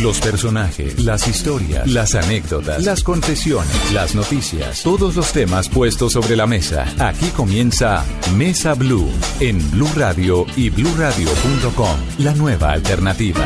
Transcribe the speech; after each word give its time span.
Los 0.00 0.20
personajes, 0.20 0.98
las 0.98 1.28
historias, 1.28 1.86
las 1.86 2.14
anécdotas, 2.14 2.82
las 2.82 3.02
confesiones, 3.02 3.92
las 3.92 4.14
noticias, 4.14 4.82
todos 4.82 5.14
los 5.14 5.32
temas 5.32 5.68
puestos 5.68 6.12
sobre 6.12 6.34
la 6.34 6.46
mesa. 6.46 6.86
Aquí 6.98 7.26
comienza 7.28 8.04
Mesa 8.34 8.74
Blue 8.74 9.10
en 9.40 9.70
Blue 9.70 9.90
Radio 9.94 10.46
y 10.56 10.70
bluradio.com, 10.70 11.96
la 12.18 12.34
nueva 12.34 12.72
alternativa. 12.72 13.44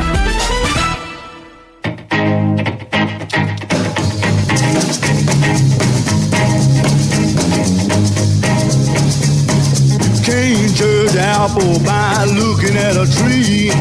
Apple 11.47 11.79
by 11.85 12.25
looking 12.25 12.75
at 12.75 12.95
a 12.97 13.05
tree. 13.17 13.71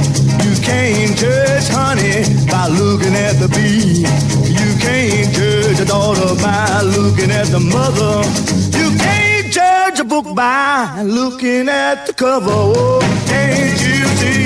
You 0.44 0.54
can't 0.62 1.16
judge 1.16 1.68
honey 1.68 2.22
by 2.46 2.68
looking 2.68 3.14
at 3.14 3.34
the 3.42 3.48
bee. 3.48 4.06
You 4.60 4.70
can't 4.78 5.34
judge 5.34 5.80
a 5.80 5.84
daughter 5.84 6.34
by 6.42 6.82
looking 6.82 7.30
at 7.30 7.46
the 7.46 7.60
mother. 7.60 8.22
You 8.78 8.96
can't 8.98 9.52
judge 9.52 9.98
a 10.00 10.04
book 10.04 10.34
by 10.34 11.02
looking 11.02 11.68
at 11.68 12.06
the 12.06 12.12
cover. 12.12 12.46
Oh, 12.50 13.00
can't 13.26 13.80
you 13.80 14.06
see? 14.18 14.45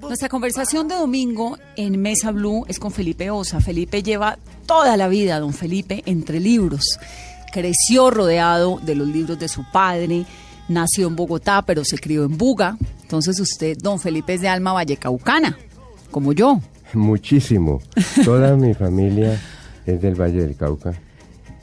Nuestra 0.00 0.28
conversación 0.28 0.88
de 0.88 0.94
domingo 0.94 1.58
en 1.76 2.00
Mesa 2.00 2.30
Blue 2.30 2.64
es 2.68 2.78
con 2.78 2.92
Felipe 2.92 3.30
Osa. 3.30 3.60
Felipe 3.60 4.02
lleva 4.02 4.38
toda 4.66 4.96
la 4.96 5.08
vida, 5.08 5.38
don 5.38 5.52
Felipe, 5.52 6.02
entre 6.06 6.40
libros. 6.40 6.98
Creció 7.52 8.10
rodeado 8.10 8.80
de 8.82 8.94
los 8.94 9.08
libros 9.08 9.38
de 9.38 9.48
su 9.48 9.64
padre, 9.70 10.24
nació 10.68 11.08
en 11.08 11.16
Bogotá, 11.16 11.62
pero 11.62 11.84
se 11.84 11.98
crió 11.98 12.24
en 12.24 12.38
Buga. 12.38 12.78
Entonces 13.02 13.38
usted, 13.40 13.76
don 13.76 13.98
Felipe, 13.98 14.34
es 14.34 14.40
de 14.40 14.48
alma 14.48 14.72
vallecaucana, 14.72 15.58
como 16.10 16.32
yo. 16.32 16.60
Muchísimo. 16.94 17.82
Toda 18.24 18.56
mi 18.56 18.72
familia 18.84 19.38
es 19.84 20.00
del 20.00 20.14
Valle 20.14 20.42
del 20.42 20.56
Cauca. 20.56 20.94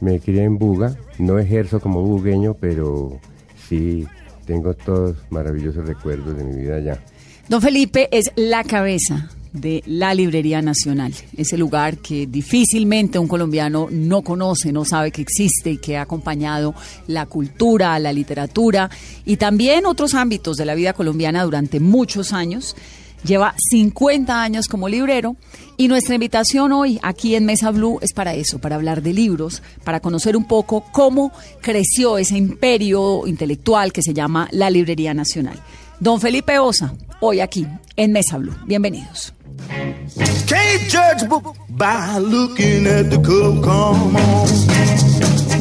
Me 0.01 0.19
crié 0.19 0.43
en 0.43 0.57
Buga, 0.59 0.95
no 1.17 1.39
ejerzo 1.39 1.79
como 1.79 2.01
bugueño, 2.01 2.53
pero 2.53 3.19
sí 3.67 4.05
tengo 4.45 4.75
todos 4.75 5.15
maravillosos 5.31 5.87
recuerdos 5.87 6.37
de 6.37 6.43
mi 6.43 6.61
vida 6.61 6.75
allá. 6.75 7.01
Don 7.49 7.61
Felipe 7.61 8.09
es 8.11 8.29
la 8.35 8.65
cabeza 8.65 9.29
de 9.53 9.81
la 9.85 10.13
Librería 10.13 10.61
Nacional, 10.61 11.13
ese 11.37 11.57
lugar 11.57 11.97
que 11.99 12.27
difícilmente 12.27 13.19
un 13.19 13.29
colombiano 13.29 13.87
no 13.89 14.21
conoce, 14.21 14.73
no 14.73 14.83
sabe 14.83 15.11
que 15.11 15.21
existe 15.21 15.71
y 15.71 15.77
que 15.77 15.95
ha 15.95 16.01
acompañado 16.01 16.75
la 17.07 17.25
cultura, 17.25 17.97
la 17.99 18.11
literatura 18.11 18.89
y 19.25 19.37
también 19.37 19.85
otros 19.85 20.13
ámbitos 20.13 20.57
de 20.57 20.65
la 20.65 20.75
vida 20.75 20.91
colombiana 20.91 21.45
durante 21.45 21.79
muchos 21.79 22.33
años. 22.33 22.75
Lleva 23.23 23.55
50 23.71 24.43
años 24.43 24.67
como 24.67 24.89
librero 24.89 25.37
y 25.77 25.87
nuestra 25.87 26.15
invitación 26.15 26.73
hoy 26.73 26.99
aquí 27.01 27.33
en 27.35 27.45
Mesa 27.45 27.71
Blue 27.71 27.99
es 28.01 28.11
para 28.11 28.33
eso, 28.33 28.59
para 28.59 28.75
hablar 28.75 29.01
de 29.01 29.13
libros, 29.13 29.63
para 29.85 30.01
conocer 30.01 30.35
un 30.35 30.49
poco 30.49 30.83
cómo 30.91 31.31
creció 31.61 32.17
ese 32.17 32.37
imperio 32.37 33.25
intelectual 33.25 33.93
que 33.93 34.01
se 34.01 34.13
llama 34.13 34.49
la 34.51 34.69
Librería 34.69 35.13
Nacional. 35.13 35.57
Don 35.99 36.21
Felipe 36.21 36.59
Osa, 36.59 36.93
hoy 37.19 37.39
aquí 37.39 37.67
en 37.95 38.11
Mesa 38.11 38.37
Blue. 38.37 38.53
Bienvenidos. 38.65 39.33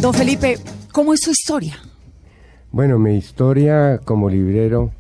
Don 0.01 0.15
Felipe, 0.15 0.59
¿cómo 0.93 1.13
es 1.15 1.21
su 1.21 1.31
historia? 1.31 1.77
Bueno, 2.71 2.99
mi 2.99 3.17
historia 3.17 3.99
como 4.05 4.29
librero, 4.29 4.93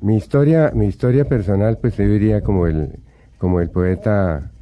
mi 0.00 0.16
historia, 0.16 0.70
mi 0.74 0.86
historia 0.86 1.24
personal, 1.24 1.78
pues 1.78 1.96
yo 1.96 2.04
diría 2.06 2.42
como 2.42 2.66
el, 2.66 3.00
como 3.38 3.60
el 3.60 3.70
poeta 3.70 4.52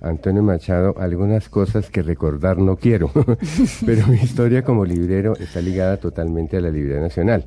Antonio 0.00 0.42
Machado, 0.42 0.96
algunas 0.98 1.48
cosas 1.48 1.88
que 1.88 2.02
recordar 2.02 2.58
no 2.58 2.76
quiero, 2.76 3.10
pero 3.86 4.06
mi 4.08 4.16
historia 4.16 4.62
como 4.62 4.84
librero 4.84 5.36
está 5.36 5.60
ligada 5.60 5.96
totalmente 5.98 6.56
a 6.56 6.60
la 6.60 6.70
Librería 6.70 7.00
Nacional. 7.00 7.46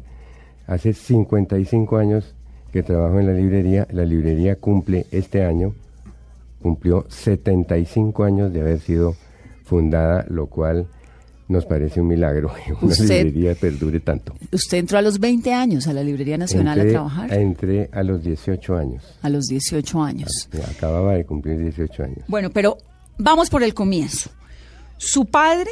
Hace 0.66 0.94
55 0.94 1.98
años 1.98 2.37
que 2.72 2.84
trabajo 2.84 3.20
en 3.20 3.28
la 3.28 3.34
librería, 3.34 3.88
la 3.92 4.06
librería 4.06 4.56
cumple 4.58 5.06
este 5.12 5.44
año, 5.44 5.74
cumplió 6.62 7.06
75 7.10 8.24
años 8.24 8.52
de 8.54 8.62
haber 8.62 8.80
sido 8.80 9.16
fundada, 9.64 10.26
lo 10.30 10.48
cual 10.48 10.88
nos 11.50 11.66
parece 11.66 12.02
un 12.02 12.08
milagro 12.08 12.52
que 12.66 12.74
una 12.74 12.92
Usted- 12.92 13.24
librería 13.24 13.56
perdure 13.56 14.00
tanto. 14.02 14.34
Usted 14.52 14.78
entró 14.80 14.98
a 14.98 15.02
los 15.02 15.20
20 15.20 15.54
años 15.54 15.88
a 15.88 15.94
la 15.94 16.04
Librería 16.04 16.38
Nacional 16.38 16.78
entré, 16.80 16.90
a 16.90 16.94
trabajar, 16.94 17.34
Entré 17.34 17.90
a 17.94 18.04
los 18.04 18.22
18 18.24 18.76
años. 18.76 19.04
a 19.22 19.30
los 19.30 19.46
18 19.46 20.02
años. 20.04 20.50
Acababa 20.76 21.14
de 21.14 21.26
cumplir 21.26 21.58
18 21.60 22.04
años. 22.04 22.20
Bueno, 22.28 22.50
pero 22.50 22.78
vamos 23.18 23.50
por 23.50 23.64
el 23.64 23.74
comienzo. 23.74 24.30
Su 24.98 25.26
padre 25.26 25.70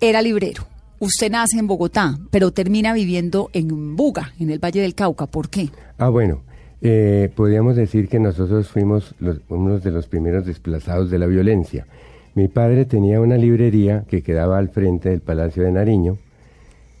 era 0.00 0.20
librero. 0.20 0.66
Usted 0.98 1.30
nace 1.30 1.58
en 1.58 1.66
Bogotá, 1.66 2.18
pero 2.30 2.52
termina 2.52 2.94
viviendo 2.94 3.50
en 3.52 3.96
Buga, 3.96 4.32
en 4.40 4.50
el 4.50 4.58
Valle 4.58 4.80
del 4.80 4.94
Cauca. 4.94 5.26
¿Por 5.26 5.50
qué? 5.50 5.68
Ah, 5.98 6.08
bueno, 6.08 6.40
eh, 6.80 7.30
podríamos 7.34 7.76
decir 7.76 8.08
que 8.08 8.18
nosotros 8.18 8.68
fuimos 8.68 9.14
los, 9.18 9.40
unos 9.48 9.84
de 9.84 9.90
los 9.90 10.06
primeros 10.06 10.46
desplazados 10.46 11.10
de 11.10 11.18
la 11.18 11.26
violencia. 11.26 11.86
Mi 12.34 12.48
padre 12.48 12.86
tenía 12.86 13.20
una 13.20 13.36
librería 13.36 14.04
que 14.08 14.22
quedaba 14.22 14.56
al 14.56 14.70
frente 14.70 15.10
del 15.10 15.20
Palacio 15.20 15.64
de 15.64 15.72
Nariño, 15.72 16.16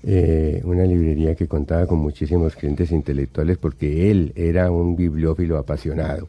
eh, 0.02 0.60
una 0.64 0.84
librería 0.84 1.34
que 1.34 1.48
contaba 1.48 1.86
con 1.86 1.98
muchísimos 1.98 2.54
clientes 2.54 2.90
intelectuales 2.90 3.56
porque 3.56 4.10
él 4.10 4.32
era 4.36 4.70
un 4.70 4.94
bibliófilo 4.94 5.56
apasionado, 5.56 6.28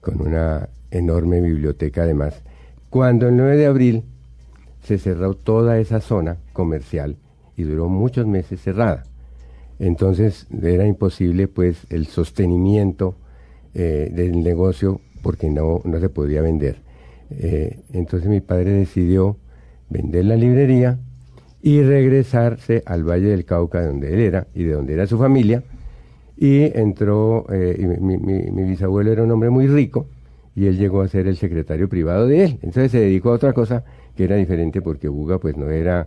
con 0.00 0.20
una 0.22 0.68
enorme 0.90 1.42
biblioteca 1.42 2.04
además. 2.04 2.42
Cuando 2.88 3.28
el 3.28 3.36
9 3.36 3.56
de 3.58 3.66
abril 3.66 4.02
se 4.86 4.98
cerró 4.98 5.34
toda 5.34 5.78
esa 5.78 6.00
zona 6.00 6.36
comercial 6.52 7.16
y 7.56 7.64
duró 7.64 7.88
muchos 7.88 8.26
meses 8.26 8.60
cerrada. 8.60 9.02
Entonces 9.78 10.46
era 10.62 10.86
imposible 10.86 11.48
pues 11.48 11.86
el 11.90 12.06
sostenimiento 12.06 13.16
eh, 13.74 14.10
del 14.12 14.42
negocio 14.42 15.00
porque 15.22 15.50
no, 15.50 15.80
no 15.84 16.00
se 16.00 16.08
podía 16.08 16.40
vender. 16.40 16.76
Eh, 17.30 17.80
entonces 17.92 18.28
mi 18.28 18.40
padre 18.40 18.70
decidió 18.70 19.36
vender 19.90 20.24
la 20.26 20.36
librería 20.36 20.98
y 21.62 21.82
regresarse 21.82 22.82
al 22.86 23.02
Valle 23.02 23.28
del 23.28 23.44
Cauca 23.44 23.84
donde 23.84 24.12
él 24.14 24.20
era 24.20 24.46
y 24.54 24.62
de 24.64 24.72
donde 24.72 24.94
era 24.94 25.06
su 25.06 25.18
familia. 25.18 25.64
Y 26.38 26.64
entró, 26.78 27.46
eh, 27.52 27.76
y 27.78 27.86
mi, 27.86 28.18
mi- 28.18 28.50
mi 28.50 28.62
bisabuelo 28.62 29.10
era 29.10 29.22
un 29.24 29.30
hombre 29.30 29.50
muy 29.50 29.66
rico 29.66 30.06
y 30.54 30.66
él 30.66 30.78
llegó 30.78 31.00
a 31.02 31.08
ser 31.08 31.26
el 31.26 31.36
secretario 31.36 31.88
privado 31.88 32.26
de 32.26 32.44
él. 32.44 32.58
Entonces 32.62 32.92
se 32.92 33.00
dedicó 33.00 33.30
a 33.30 33.34
otra 33.34 33.52
cosa 33.52 33.84
que 34.16 34.24
era 34.24 34.36
diferente 34.36 34.80
porque 34.82 35.08
Buga 35.08 35.38
pues 35.38 35.56
no 35.56 35.70
era 35.70 36.06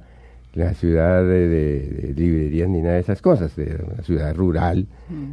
la 0.56 0.74
ciudad 0.74 1.22
de, 1.24 1.48
de- 1.48 1.80
de 2.08 2.14
librerías 2.16 2.68
ni 2.68 2.82
nada 2.82 2.96
de 2.96 3.02
esas 3.02 3.22
cosas, 3.22 3.56
era 3.56 3.84
una 3.86 4.02
ciudad 4.04 4.34
rural, 4.36 4.88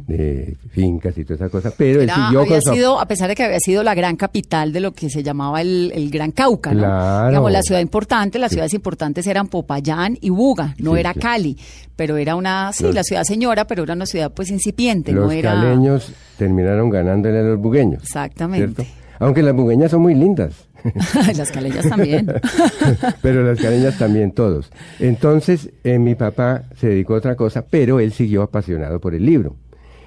de 0.07 0.55
fincas 0.69 1.17
y 1.17 1.23
toda 1.23 1.35
esa 1.35 1.49
cosa, 1.49 1.71
pero 1.75 2.01
él 2.01 2.09
Era- 2.09 2.13
siguió 2.27 2.41
había 2.41 2.61
con 2.61 2.75
sido, 2.75 2.99
a 2.99 3.07
pesar 3.07 3.27
de 3.27 3.33
que 3.35 3.43
había 3.43 3.59
sido 3.59 3.81
la 3.81 3.95
gran 3.95 4.15
capital 4.15 4.71
de 4.71 4.79
lo 4.79 4.91
que 4.93 5.09
se 5.09 5.23
llamaba 5.23 5.59
el, 5.61 5.91
el 5.95 6.11
Gran 6.11 6.31
Cauca, 6.31 6.71
¿no? 6.71 6.81
Claro. 6.81 7.29
Digamos, 7.29 7.51
la 7.51 7.63
ciudad 7.63 7.81
importante, 7.81 8.37
las 8.37 8.49
Sí. 8.51 8.55
ciudades 8.57 8.75
importantes 8.75 9.25
eran 9.25 9.47
Popayán 9.47 10.17
y 10.21 10.29
Buga, 10.29 10.75
no 10.77 10.93
Sí, 10.93 10.99
era 10.99 11.13
sí. 11.13 11.19
Cali, 11.19 11.57
pero 11.95 12.17
era 12.17 12.35
una, 12.35 12.71
sí, 12.71 12.83
Los- 12.83 12.93
la 12.93 13.03
ciudad 13.03 13.23
señora, 13.23 13.65
pero 13.65 13.83
era 13.83 13.93
una 13.95 14.05
ciudad 14.05 14.31
pues 14.31 14.51
incipiente, 14.51 15.13
los 15.13 15.25
no 15.25 15.31
era... 15.31 15.53
caleños 15.55 16.13
terminaron 16.37 16.91
ganándole 16.91 17.39
a 17.39 17.43
los 17.43 17.59
bugueños. 17.59 18.03
Exactamente. 18.03 18.83
¿cierto? 18.83 18.93
Aunque 19.19 19.41
las 19.41 19.55
bugueñas 19.55 19.89
son 19.89 20.03
muy 20.03 20.13
lindas. 20.13 20.66
las 21.37 21.51
caleñas 21.51 21.87
también. 21.89 22.27
pero 23.21 23.43
las 23.43 23.59
caleñas 23.59 23.97
también, 23.97 24.31
todos. 24.31 24.71
Entonces, 24.99 25.69
eh, 25.83 25.99
mi 25.99 26.15
papá 26.15 26.63
se 26.77 26.87
dedicó 26.89 27.15
a 27.15 27.17
otra 27.17 27.35
cosa, 27.35 27.65
pero 27.69 27.99
él 27.99 28.11
siguió 28.11 28.41
apasionado 28.43 28.99
por 28.99 29.15
el 29.15 29.25
libro. 29.25 29.55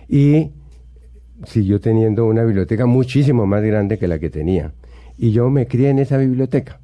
Y 0.08 0.50
siguió 1.46 1.80
teniendo 1.80 2.26
una 2.26 2.44
biblioteca 2.44 2.86
muchísimo 2.86 3.46
más 3.46 3.62
grande 3.62 3.98
que 3.98 4.08
la 4.08 4.18
que 4.18 4.30
tenía. 4.30 4.72
Y 5.18 5.32
yo 5.32 5.50
me 5.50 5.66
crié 5.66 5.90
en 5.90 5.98
esa 5.98 6.16
biblioteca. 6.18 6.80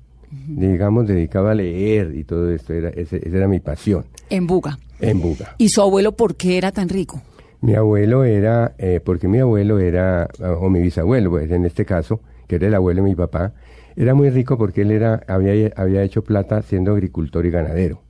Digamos, 0.49 1.07
dedicaba 1.07 1.53
a 1.53 1.55
leer 1.55 2.15
y 2.15 2.25
todo 2.25 2.51
esto. 2.51 2.73
Era, 2.75 2.91
ese- 2.91 3.27
esa 3.27 3.37
era 3.37 3.49
mi 3.49 3.61
pasión. 3.61 4.05
En 4.31 4.47
Buga. 4.47 4.79
En 5.01 5.21
Buga. 5.21 5.55
¿Y 5.59 5.69
su 5.69 5.81
abuelo 5.83 6.13
por 6.13 6.37
qué 6.37 6.59
era 6.59 6.73
tan 6.73 6.89
rico? 6.89 7.23
Mi 7.63 7.75
abuelo 7.75 8.25
era, 8.25 8.75
eh, 8.79 9.01
porque 9.03 9.29
mi 9.29 9.39
abuelo 9.39 9.79
era, 9.79 10.29
o 10.61 10.69
mi 10.69 10.81
bisabuelo, 10.81 11.31
pues 11.31 11.51
en 11.51 11.65
este 11.65 11.85
caso, 11.85 12.21
que 12.47 12.57
era 12.57 12.67
el 12.69 12.75
abuelo 12.75 13.03
de 13.03 13.09
mi 13.09 13.15
papá, 13.15 13.55
era 13.97 14.15
muy 14.15 14.31
rico 14.31 14.59
porque 14.59 14.83
él 14.83 14.91
era, 14.91 15.23
había, 15.27 15.73
había 15.77 16.03
hecho 16.03 16.23
plata 16.23 16.63
siendo 16.63 16.93
agricultor 16.93 17.47
y 17.47 17.51
ganadero. 17.51 18.03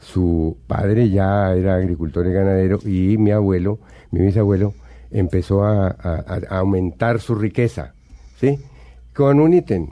Su 0.00 0.56
padre 0.66 1.10
ya 1.10 1.52
era 1.54 1.74
agricultor 1.74 2.26
y 2.26 2.32
ganadero 2.32 2.78
y 2.84 3.18
mi 3.18 3.30
abuelo, 3.32 3.78
mi 4.10 4.20
bisabuelo, 4.20 4.74
empezó 5.10 5.64
a, 5.64 5.88
aumentar 6.48 7.20
su 7.20 7.34
riqueza, 7.34 7.94
¿sí? 8.38 8.58
Con 9.14 9.40
un 9.40 9.54
ítem 9.54 9.88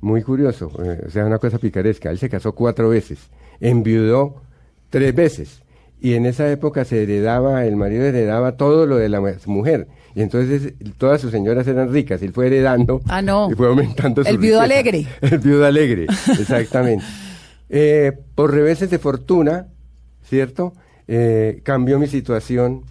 muy 0.00 0.22
curioso, 0.22 0.70
eh, 0.84 1.04
o 1.06 1.10
sea, 1.10 1.24
una 1.24 1.38
cosa 1.38 1.58
picaresca. 1.58 2.10
Él 2.10 2.18
se 2.18 2.28
casó 2.28 2.52
cuatro 2.54 2.88
veces, 2.88 3.30
enviudó 3.60 4.42
tres 4.90 5.14
veces. 5.14 5.62
Y 6.00 6.14
en 6.14 6.26
esa 6.26 6.50
época 6.50 6.84
se 6.84 7.02
heredaba, 7.02 7.64
el 7.64 7.76
marido 7.76 8.04
heredaba 8.04 8.56
todo 8.56 8.84
lo 8.86 8.96
de 8.96 9.08
la 9.08 9.20
mu- 9.20 9.30
mujer. 9.46 9.86
Y 10.14 10.22
entonces 10.22 10.74
todas 10.98 11.20
sus 11.20 11.30
señoras 11.32 11.66
eran 11.66 11.92
ricas. 11.92 12.22
Él 12.22 12.32
fue 12.32 12.46
heredando. 12.46 13.00
Ah, 13.08 13.20
no. 13.22 13.50
Y 13.50 13.54
fue 13.54 13.66
aumentando 13.68 14.22
su 14.22 14.28
El 14.30 14.38
viudo 14.38 14.62
riqueza. 14.62 14.64
alegre. 14.80 15.06
El 15.22 15.38
viudo 15.38 15.64
alegre, 15.66 16.06
exactamente. 16.38 17.04
Eh, 17.76 18.12
por 18.34 18.52
reveses 18.52 18.90
de 18.90 18.98
fortuna, 18.98 19.66
¿cierto? 20.22 20.74
Eh, 21.08 21.60
cambió 21.64 21.98
mi 21.98 22.06
situación 22.06 22.82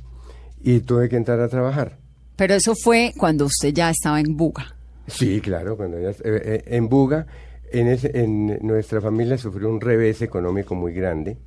y 0.62 0.80
tuve 0.82 1.08
que 1.08 1.16
entrar 1.16 1.40
a 1.40 1.48
trabajar. 1.48 2.00
Pero 2.36 2.56
eso 2.56 2.74
fue 2.76 3.14
cuando 3.18 3.46
usted 3.46 3.72
ya 3.72 3.92
estaba 3.92 4.20
en 4.20 4.36
Buga. 4.36 4.76
Sí, 5.08 5.40
claro, 5.42 5.78
cuando 5.78 6.00
ya, 6.02 6.10
eh, 6.10 6.16
eh, 6.24 6.64
en 6.66 6.90
Buga, 6.90 7.28
en, 7.72 7.88
ese- 7.88 8.20
en 8.20 8.58
nuestra 8.62 9.00
familia 9.00 9.38
sufrió 9.38 9.70
un 9.70 9.80
revés 9.80 10.22
económico 10.24 10.74
muy 10.76 10.92
grande 10.92 11.38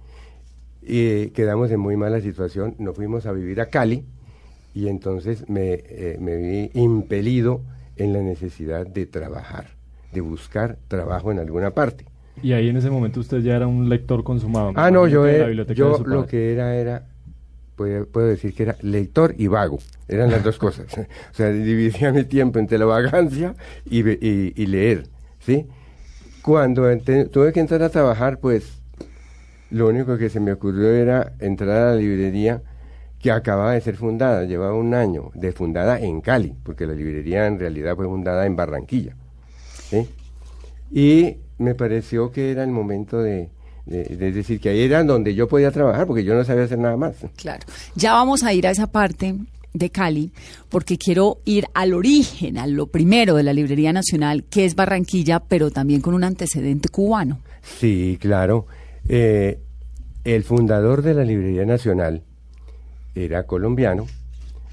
y 0.82 1.26
quedamos 1.31 1.70
en 1.72 1.81
muy 1.81 1.96
mala 1.96 2.20
situación. 2.20 2.76
Nos 2.79 2.94
fuimos 2.94 3.26
a 3.26 3.32
vivir 3.32 3.61
a 3.61 3.67
Cali 3.67 4.05
y 4.76 4.88
entonces 4.88 5.49
me, 5.49 5.82
eh, 5.87 6.19
me 6.20 6.37
vi 6.37 6.70
impelido 6.75 7.62
en 7.96 8.12
la 8.12 8.20
necesidad 8.20 8.87
de 8.87 9.06
trabajar, 9.06 9.69
de 10.12 10.20
buscar 10.20 10.76
trabajo 10.87 11.32
en 11.32 11.38
alguna 11.38 11.70
parte. 11.70 12.05
Y 12.43 12.52
ahí 12.52 12.69
en 12.69 12.76
ese 12.76 12.90
momento 12.90 13.20
usted 13.20 13.38
ya 13.40 13.56
era 13.56 13.67
un 13.67 13.88
lector 13.88 14.23
consumado. 14.23 14.75
Ah, 14.76 14.90
no, 14.90 15.06
yo, 15.06 15.26
era- 15.26 15.50
yo 15.73 16.05
lo 16.05 16.26
que 16.26 16.52
era 16.52 16.76
era, 16.76 17.06
puedo, 17.75 18.05
puedo 18.06 18.26
decir 18.26 18.52
que 18.55 18.64
era 18.64 18.76
lector 18.82 19.34
y 19.38 19.46
vago, 19.46 19.78
eran 20.08 20.31
las 20.31 20.44
dos 20.44 20.58
cosas. 20.67 20.87
o 20.99 21.06
sea, 21.34 21.50
dividía 21.50 22.12
mi 22.12 22.25
tiempo 22.25 22.58
entre 22.58 22.76
la 22.76 22.84
vagancia 22.84 23.55
y, 23.87 24.06
y- 24.06 24.52
y 24.55 24.67
leer, 24.67 25.05
¿sí? 25.38 25.67
Cuando 26.43 26.90
ente- 26.90 27.31
tuve 27.31 27.50
que 27.55 27.61
entrar 27.61 27.82
a 27.82 27.88
trabajar, 27.88 28.40
pues 28.40 28.82
lo 29.70 29.88
único 29.88 30.19
que 30.19 30.29
se 30.29 30.38
me 30.38 30.52
ocurrió 30.52 30.90
era 30.90 31.32
entrar 31.40 31.70
a 31.70 31.90
la 31.93 31.96
librería 31.96 32.62
que 33.26 33.32
acababa 33.32 33.73
de 33.73 33.81
ser 33.81 33.96
fundada, 33.96 34.44
llevaba 34.44 34.75
un 34.75 34.94
año 34.94 35.32
de 35.34 35.50
fundada 35.50 35.99
en 35.99 36.20
Cali, 36.20 36.55
porque 36.62 36.87
la 36.87 36.93
librería 36.93 37.49
en 37.49 37.58
realidad 37.58 37.96
fue 37.96 38.06
fundada 38.06 38.46
en 38.46 38.55
Barranquilla. 38.55 39.17
¿sí? 39.90 40.06
Y 40.93 41.37
me 41.58 41.75
pareció 41.75 42.31
que 42.31 42.52
era 42.52 42.62
el 42.62 42.70
momento 42.70 43.20
de 43.20 43.50
decir 43.84 44.61
que 44.61 44.69
ahí 44.69 44.82
era 44.82 45.02
donde 45.02 45.34
yo 45.34 45.49
podía 45.49 45.73
trabajar, 45.73 46.06
porque 46.06 46.23
yo 46.23 46.37
no 46.37 46.44
sabía 46.44 46.62
hacer 46.62 46.78
nada 46.78 46.96
más. 46.96 47.17
Claro. 47.34 47.67
Ya 47.96 48.12
vamos 48.12 48.44
a 48.44 48.52
ir 48.52 48.64
a 48.64 48.70
esa 48.70 48.87
parte 48.87 49.34
de 49.75 49.90
Cali, 49.90 50.31
porque 50.69 50.96
quiero 50.96 51.40
ir 51.44 51.67
al 51.75 51.94
origen, 51.94 52.58
a 52.58 52.69
lo 52.69 52.87
primero 52.87 53.34
de 53.34 53.43
la 53.43 53.52
Librería 53.52 53.93
Nacional, 53.93 54.44
que 54.44 54.64
es 54.64 54.76
Barranquilla, 54.76 55.40
pero 55.40 55.72
también 55.72 56.00
con 56.00 56.14
un 56.14 56.22
antecedente 56.22 56.90
cubano. 56.90 57.40
Sí, 57.62 58.19
claro. 58.20 58.69
Eh, 59.08 59.58
el 60.22 60.44
fundador 60.44 61.02
de 61.02 61.14
la 61.14 61.25
Librería 61.25 61.64
Nacional 61.64 62.22
era 63.24 63.44
colombiano, 63.44 64.06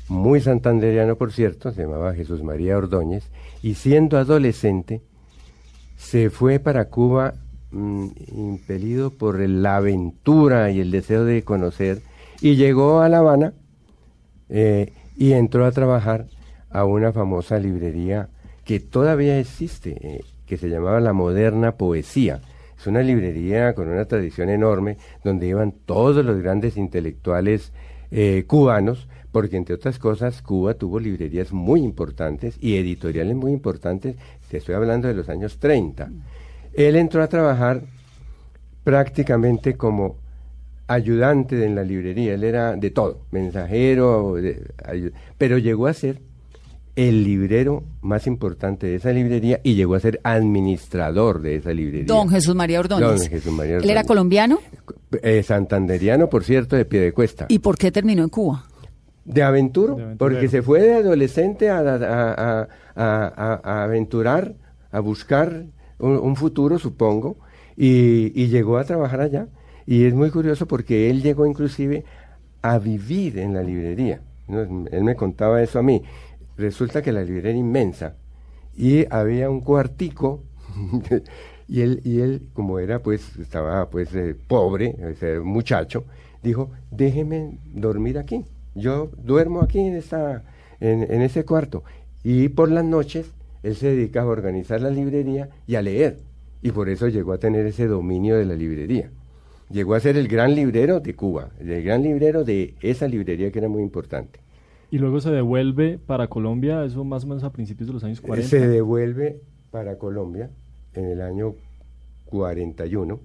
muy 0.10 0.42
santandereano, 0.42 1.16
por 1.16 1.32
cierto, 1.32 1.72
se 1.72 1.84
llamaba 1.84 2.14
Jesús 2.14 2.44
María 2.44 2.78
Ordóñez, 2.78 3.30
y 3.62 3.76
siendo 3.76 4.18
adolescente 4.18 5.02
se 5.96 6.30
fue 6.30 6.60
para 6.60 6.90
Cuba 6.90 7.34
mm, 7.72 8.08
impelido 8.36 9.12
por 9.12 9.40
la 9.40 9.78
aventura 9.78 10.70
y 10.72 10.82
el 10.82 10.92
deseo 10.92 11.24
de 11.24 11.44
conocer, 11.44 12.02
y 12.42 12.56
llegó 12.56 13.00
a 13.00 13.10
La 13.10 13.20
Habana 13.20 13.54
eh, 14.50 14.92
y 15.16 15.32
entró 15.32 15.66
a 15.66 15.72
trabajar 15.72 16.28
a 16.70 16.86
una 16.86 17.14
famosa 17.14 17.60
librería 17.60 18.30
que 18.66 18.80
todavía 18.80 19.40
existe, 19.40 19.98
eh, 20.02 20.22
que 20.46 20.58
se 20.58 20.70
llamaba 20.70 21.00
La 21.00 21.14
Moderna 21.14 21.74
Poesía. 21.74 22.42
Es 22.78 22.88
una 22.88 23.02
librería 23.02 23.74
con 23.76 23.88
una 23.88 24.06
tradición 24.06 24.50
enorme 24.50 24.98
donde 25.24 25.48
iban 25.48 25.72
todos 25.72 26.26
los 26.26 26.42
grandes 26.42 26.76
intelectuales 26.76 27.72
eh, 28.16 28.44
cubanos, 28.46 29.08
porque 29.32 29.58
entre 29.58 29.74
otras 29.74 29.98
cosas 29.98 30.44
Cuba 30.44 30.76
tuvo 30.76 31.00
librerías 31.00 31.52
muy 31.52 31.82
importantes 31.82 32.58
y 32.62 32.78
editoriales 32.78 33.36
muy 33.36 33.52
importantes, 33.52 34.16
te 34.50 34.58
estoy 34.58 34.76
hablando 34.76 35.08
de 35.08 35.16
los 35.16 35.30
años 35.30 35.58
30. 35.58 36.12
Él 36.74 36.96
entró 36.96 37.24
a 37.24 37.28
trabajar 37.28 37.82
prácticamente 38.84 39.76
como 39.78 40.18
ayudante 40.86 41.66
en 41.66 41.74
la 41.74 41.84
librería, 41.84 42.36
él 42.36 42.44
era 42.44 42.76
de 42.76 42.92
todo, 42.92 43.22
mensajero, 43.32 44.36
pero 45.40 45.58
llegó 45.58 45.88
a 45.88 45.94
ser 45.94 46.20
el 46.96 47.24
librero 47.24 47.84
más 48.02 48.28
importante 48.28 48.86
de 48.88 48.96
esa 48.96 49.12
librería 49.12 49.60
y 49.64 49.74
llegó 49.76 49.96
a 49.96 50.00
ser 50.00 50.20
administrador 50.24 51.42
de 51.42 51.56
esa 51.56 51.74
librería. 51.74 52.06
Don 52.06 52.30
Jesús 52.30 52.54
María 52.56 52.80
Ordóñez. 52.80 53.08
Don 53.22 53.30
Jesús 53.30 53.52
María 53.52 53.78
¿Él 53.78 53.90
era 53.90 54.04
colombiano? 54.04 54.60
Eh, 55.24 55.42
santanderiano, 55.44 56.30
por 56.30 56.44
cierto, 56.44 56.76
de 56.76 56.86
pie 56.86 57.00
de 57.02 57.12
cuesta. 57.12 57.46
¿Y 57.50 57.60
por 57.60 57.78
qué 57.78 57.92
terminó 57.92 58.24
en 58.24 58.30
Cuba? 58.30 58.66
De 59.26 59.42
aventuro, 59.42 59.96
De 59.96 60.04
aventurero. 60.04 60.18
porque 60.36 60.50
se 60.50 60.62
fue 60.62 60.82
de 60.82 60.94
adolescente 60.96 61.70
a, 61.70 61.80
a- 61.80 61.96
a- 61.96 62.68
a- 62.96 63.34
a- 63.36 63.62
a 63.64 63.84
aventurar, 63.84 64.54
a 64.92 65.00
buscar 65.00 65.64
un, 66.00 66.18
un 66.18 66.36
futuro, 66.36 66.78
supongo, 66.78 67.38
y, 67.76 68.32
y 68.40 68.48
llegó 68.50 68.78
a 68.78 68.84
trabajar 68.84 69.22
allá. 69.22 69.48
Y 69.88 70.06
es 70.06 70.14
muy 70.14 70.30
curioso 70.30 70.68
porque 70.68 71.10
él 71.10 71.22
llegó 71.24 71.46
inclusive 71.48 72.04
a 72.62 72.78
vivir 72.80 73.40
en 73.40 73.54
la 73.54 73.64
librería. 73.64 74.22
¿no? 74.48 74.62
Él 74.92 75.04
me 75.04 75.16
contaba 75.16 75.62
eso 75.64 75.80
a 75.80 75.84
mí. 75.84 76.04
Resulta 76.58 77.02
que 77.02 77.12
la 77.12 77.22
librería 77.22 77.52
era 77.52 77.60
inmensa 77.60 78.16
y 78.76 79.06
había 79.14 79.50
un 79.50 79.62
cuartico 79.62 80.44
y 81.68 81.82
él 81.82 82.02
y 82.04 82.20
él 82.20 82.48
como 82.54 82.80
era 82.80 83.00
pues 83.00 83.38
estaba 83.38 83.90
pues 83.90 84.14
eh, 84.16 84.36
pobre 84.48 84.96
ese 85.00 85.40
muchacho 85.40 86.06
dijo 86.42 86.72
déjeme 86.92 87.58
dormir 87.74 88.18
aquí. 88.18 88.46
Yo 88.76 89.12
duermo 89.18 89.62
aquí 89.62 89.80
en 89.80 89.96
esta 89.96 90.44
en, 90.80 91.04
en 91.12 91.22
ese 91.22 91.46
cuarto 91.46 91.84
y 92.24 92.50
por 92.50 92.70
las 92.70 92.86
noches 92.86 93.32
él 93.64 93.76
se 93.76 93.88
dedicaba 93.88 94.30
a 94.30 94.34
organizar 94.34 94.82
la 94.82 94.90
librería 94.90 95.50
y 95.68 95.76
a 95.76 95.82
leer. 95.82 96.20
Y 96.62 96.72
por 96.72 96.90
eso 96.90 97.08
llegó 97.08 97.34
a 97.34 97.40
tener 97.40 97.66
ese 97.66 97.88
dominio 97.88 98.38
de 98.38 98.46
la 98.46 98.56
librería. 98.56 99.12
Llegó 99.70 99.96
a 99.96 100.00
ser 100.00 100.18
el 100.18 100.28
gran 100.28 100.56
librero 100.56 101.00
de 101.00 101.16
Cuba 101.16 101.50
el 101.60 101.84
gran 101.84 102.04
librero 102.04 102.44
de 102.44 102.76
esa 102.82 103.08
librería 103.08 103.52
que 103.52 103.60
era 103.60 103.70
muy 103.70 103.82
importante 103.82 104.43
Y 104.94 105.00
luego 105.00 105.20
se 105.22 105.32
devuelve 105.32 105.98
para 105.98 106.28
Colombia, 106.28 106.86
eso 106.86 107.04
más 107.04 107.24
o 107.24 107.28
menos 107.28 107.44
a 107.44 107.52
principios 107.52 107.88
de 107.88 107.94
los 107.94 108.04
años 108.04 108.22
40. 108.22 108.48
Se 108.48 108.68
devuelve 108.68 109.42
para 109.72 109.98
Colombia 109.98 110.52
en 110.94 111.06
el 111.06 111.20
año 111.20 111.56
41, 112.26 113.20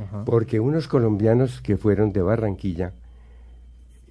Ajá. 0.00 0.24
porque 0.24 0.58
unos 0.58 0.88
colombianos 0.88 1.60
que 1.60 1.76
fueron 1.76 2.12
de 2.12 2.20
Barranquilla 2.20 2.94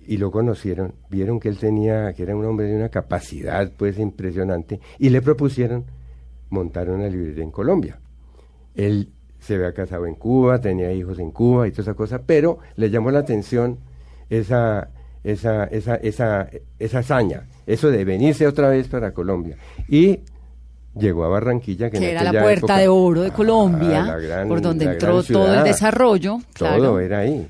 y 0.08 0.16
lo 0.16 0.32
conocieron, 0.32 0.94
vieron 1.10 1.42
que 1.42 1.50
él 1.50 1.58
tenía, 1.58 2.14
que 2.14 2.24
era 2.24 2.38
un 2.38 2.46
hombre 2.46 2.68
de 2.68 2.78
una 2.78 2.88
capacidad 2.88 3.70
pues 3.76 4.00
impresionante, 4.00 4.80
y 4.98 5.10
le 5.10 5.22
propusieron 5.22 5.84
montar 6.52 6.90
una 6.90 7.10
librería 7.10 7.44
en 7.44 7.52
Colombia. 7.52 8.00
Él 8.76 9.10
se 9.40 9.56
había 9.56 9.74
casado 9.74 10.06
en 10.06 10.16
Cuba, 10.16 10.62
tenía 10.62 10.94
hijos 10.94 11.20
en 11.20 11.32
Cuba 11.32 11.68
y 11.68 11.72
toda 11.72 11.82
esa 11.82 11.96
cosa, 11.96 12.22
pero 12.26 12.60
le 12.78 12.90
llamó 12.90 13.12
la 13.12 13.20
atención 13.20 13.80
esa, 14.30 14.90
esa, 15.24 15.65
esa, 15.65 15.96
esa, 15.96 16.50
esa 16.80 17.00
hazaña, 17.00 17.48
eso 17.65 17.89
de 17.92 18.03
venirse 18.06 18.46
otra 18.48 18.70
vez 18.70 18.88
para 18.88 19.13
Colombia. 19.13 19.58
Y 19.88 20.20
llegó 20.98 21.24
a 21.25 21.30
Barranquilla, 21.30 21.89
que, 21.89 21.98
en 21.98 22.03
Que 22.03 22.12
era 22.12 22.24
la 22.24 22.32
puerta 22.42 22.58
época- 22.58 22.77
de 22.77 22.88
oro 22.88 23.22
de 23.22 23.30
Ah, 23.30 23.34
Colombia, 23.34 24.18
gran- 24.18 24.48
por 24.48 24.62
donde 24.62 24.86
entró 24.86 25.24
todo 25.24 25.53
el 25.53 25.63
desarrollo. 25.63 26.39
Todo 26.58 26.70
claro. 26.70 27.00
era 27.00 27.20
ahí. 27.20 27.48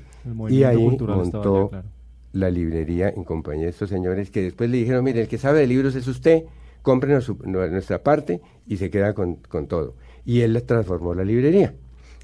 Y 0.48 0.62
ahí 0.64 0.76
montó 0.78 1.04
allá, 1.12 1.68
claro. 1.70 1.84
la 2.32 2.50
librería 2.50 3.10
en 3.10 3.24
compañía 3.24 3.64
de 3.64 3.70
estos 3.70 3.90
señores 3.90 4.30
que 4.30 4.42
después 4.42 4.70
le 4.70 4.78
dijeron, 4.78 5.04
mire, 5.04 5.20
el 5.22 5.28
que 5.28 5.36
sabe 5.38 5.60
de 5.60 5.66
libros 5.66 5.94
es 5.94 6.06
usted, 6.06 6.44
cómprenos 6.82 7.24
su- 7.24 7.38
nu- 7.44 7.66
nuestra 7.68 8.02
parte 8.02 8.40
y 8.66 8.76
se 8.78 8.88
queda 8.90 9.12
con, 9.12 9.34
con 9.48 9.66
todo. 9.66 9.94
Y 10.24 10.40
él 10.40 10.62
transformó 10.66 11.14
la 11.14 11.24
librería. 11.24 11.74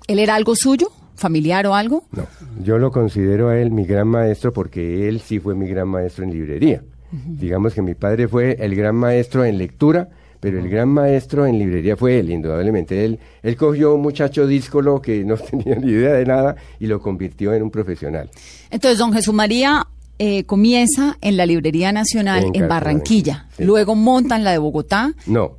¿Él 0.06 0.18
era 0.18 0.34
algo 0.34 0.56
suyo? 0.56 0.88
¿Familiar 1.20 1.66
o 1.66 1.74
algo? 1.74 2.04
No, 2.12 2.26
yo 2.64 2.78
lo 2.78 2.90
considero 2.90 3.50
a 3.50 3.58
él 3.58 3.70
mi 3.70 3.84
gran 3.84 4.08
maestro 4.08 4.54
porque 4.54 5.06
él 5.06 5.20
sí 5.20 5.38
fue 5.38 5.54
mi 5.54 5.68
gran 5.68 5.86
maestro 5.86 6.24
en 6.24 6.30
librería. 6.30 6.82
Digamos 7.12 7.74
que 7.74 7.82
mi 7.82 7.94
padre 7.94 8.26
fue 8.26 8.56
el 8.58 8.74
gran 8.74 8.96
maestro 8.96 9.44
en 9.44 9.58
lectura, 9.58 10.08
pero 10.40 10.58
el 10.58 10.70
gran 10.70 10.88
maestro 10.88 11.44
en 11.44 11.58
librería 11.58 11.94
fue 11.94 12.20
él, 12.20 12.30
indudablemente. 12.30 13.04
Él, 13.04 13.18
él 13.42 13.56
cogió 13.56 13.94
un 13.94 14.00
muchacho 14.00 14.46
díscolo 14.46 15.02
que 15.02 15.22
no 15.22 15.36
tenía 15.50 15.74
ni 15.74 15.90
idea 15.90 16.14
de 16.14 16.24
nada 16.24 16.56
y 16.78 16.86
lo 16.86 17.02
convirtió 17.02 17.52
en 17.52 17.64
un 17.64 17.70
profesional. 17.70 18.30
Entonces, 18.70 18.98
don 18.98 19.12
Jesús 19.12 19.34
María 19.34 19.88
eh, 20.18 20.44
comienza 20.44 21.18
en 21.20 21.36
la 21.36 21.44
Librería 21.44 21.92
Nacional 21.92 22.46
En 22.54 22.66
Barranquilla, 22.66 23.46
sí. 23.58 23.64
luego 23.64 23.94
monta 23.94 24.36
en 24.36 24.44
la 24.44 24.52
de 24.52 24.58
Bogotá. 24.58 25.12
No, 25.26 25.58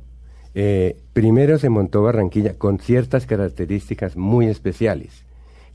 eh, 0.56 0.96
primero 1.12 1.56
se 1.60 1.68
montó 1.68 2.02
Barranquilla 2.02 2.54
con 2.54 2.80
ciertas 2.80 3.26
características 3.26 4.16
muy 4.16 4.48
especiales 4.48 5.22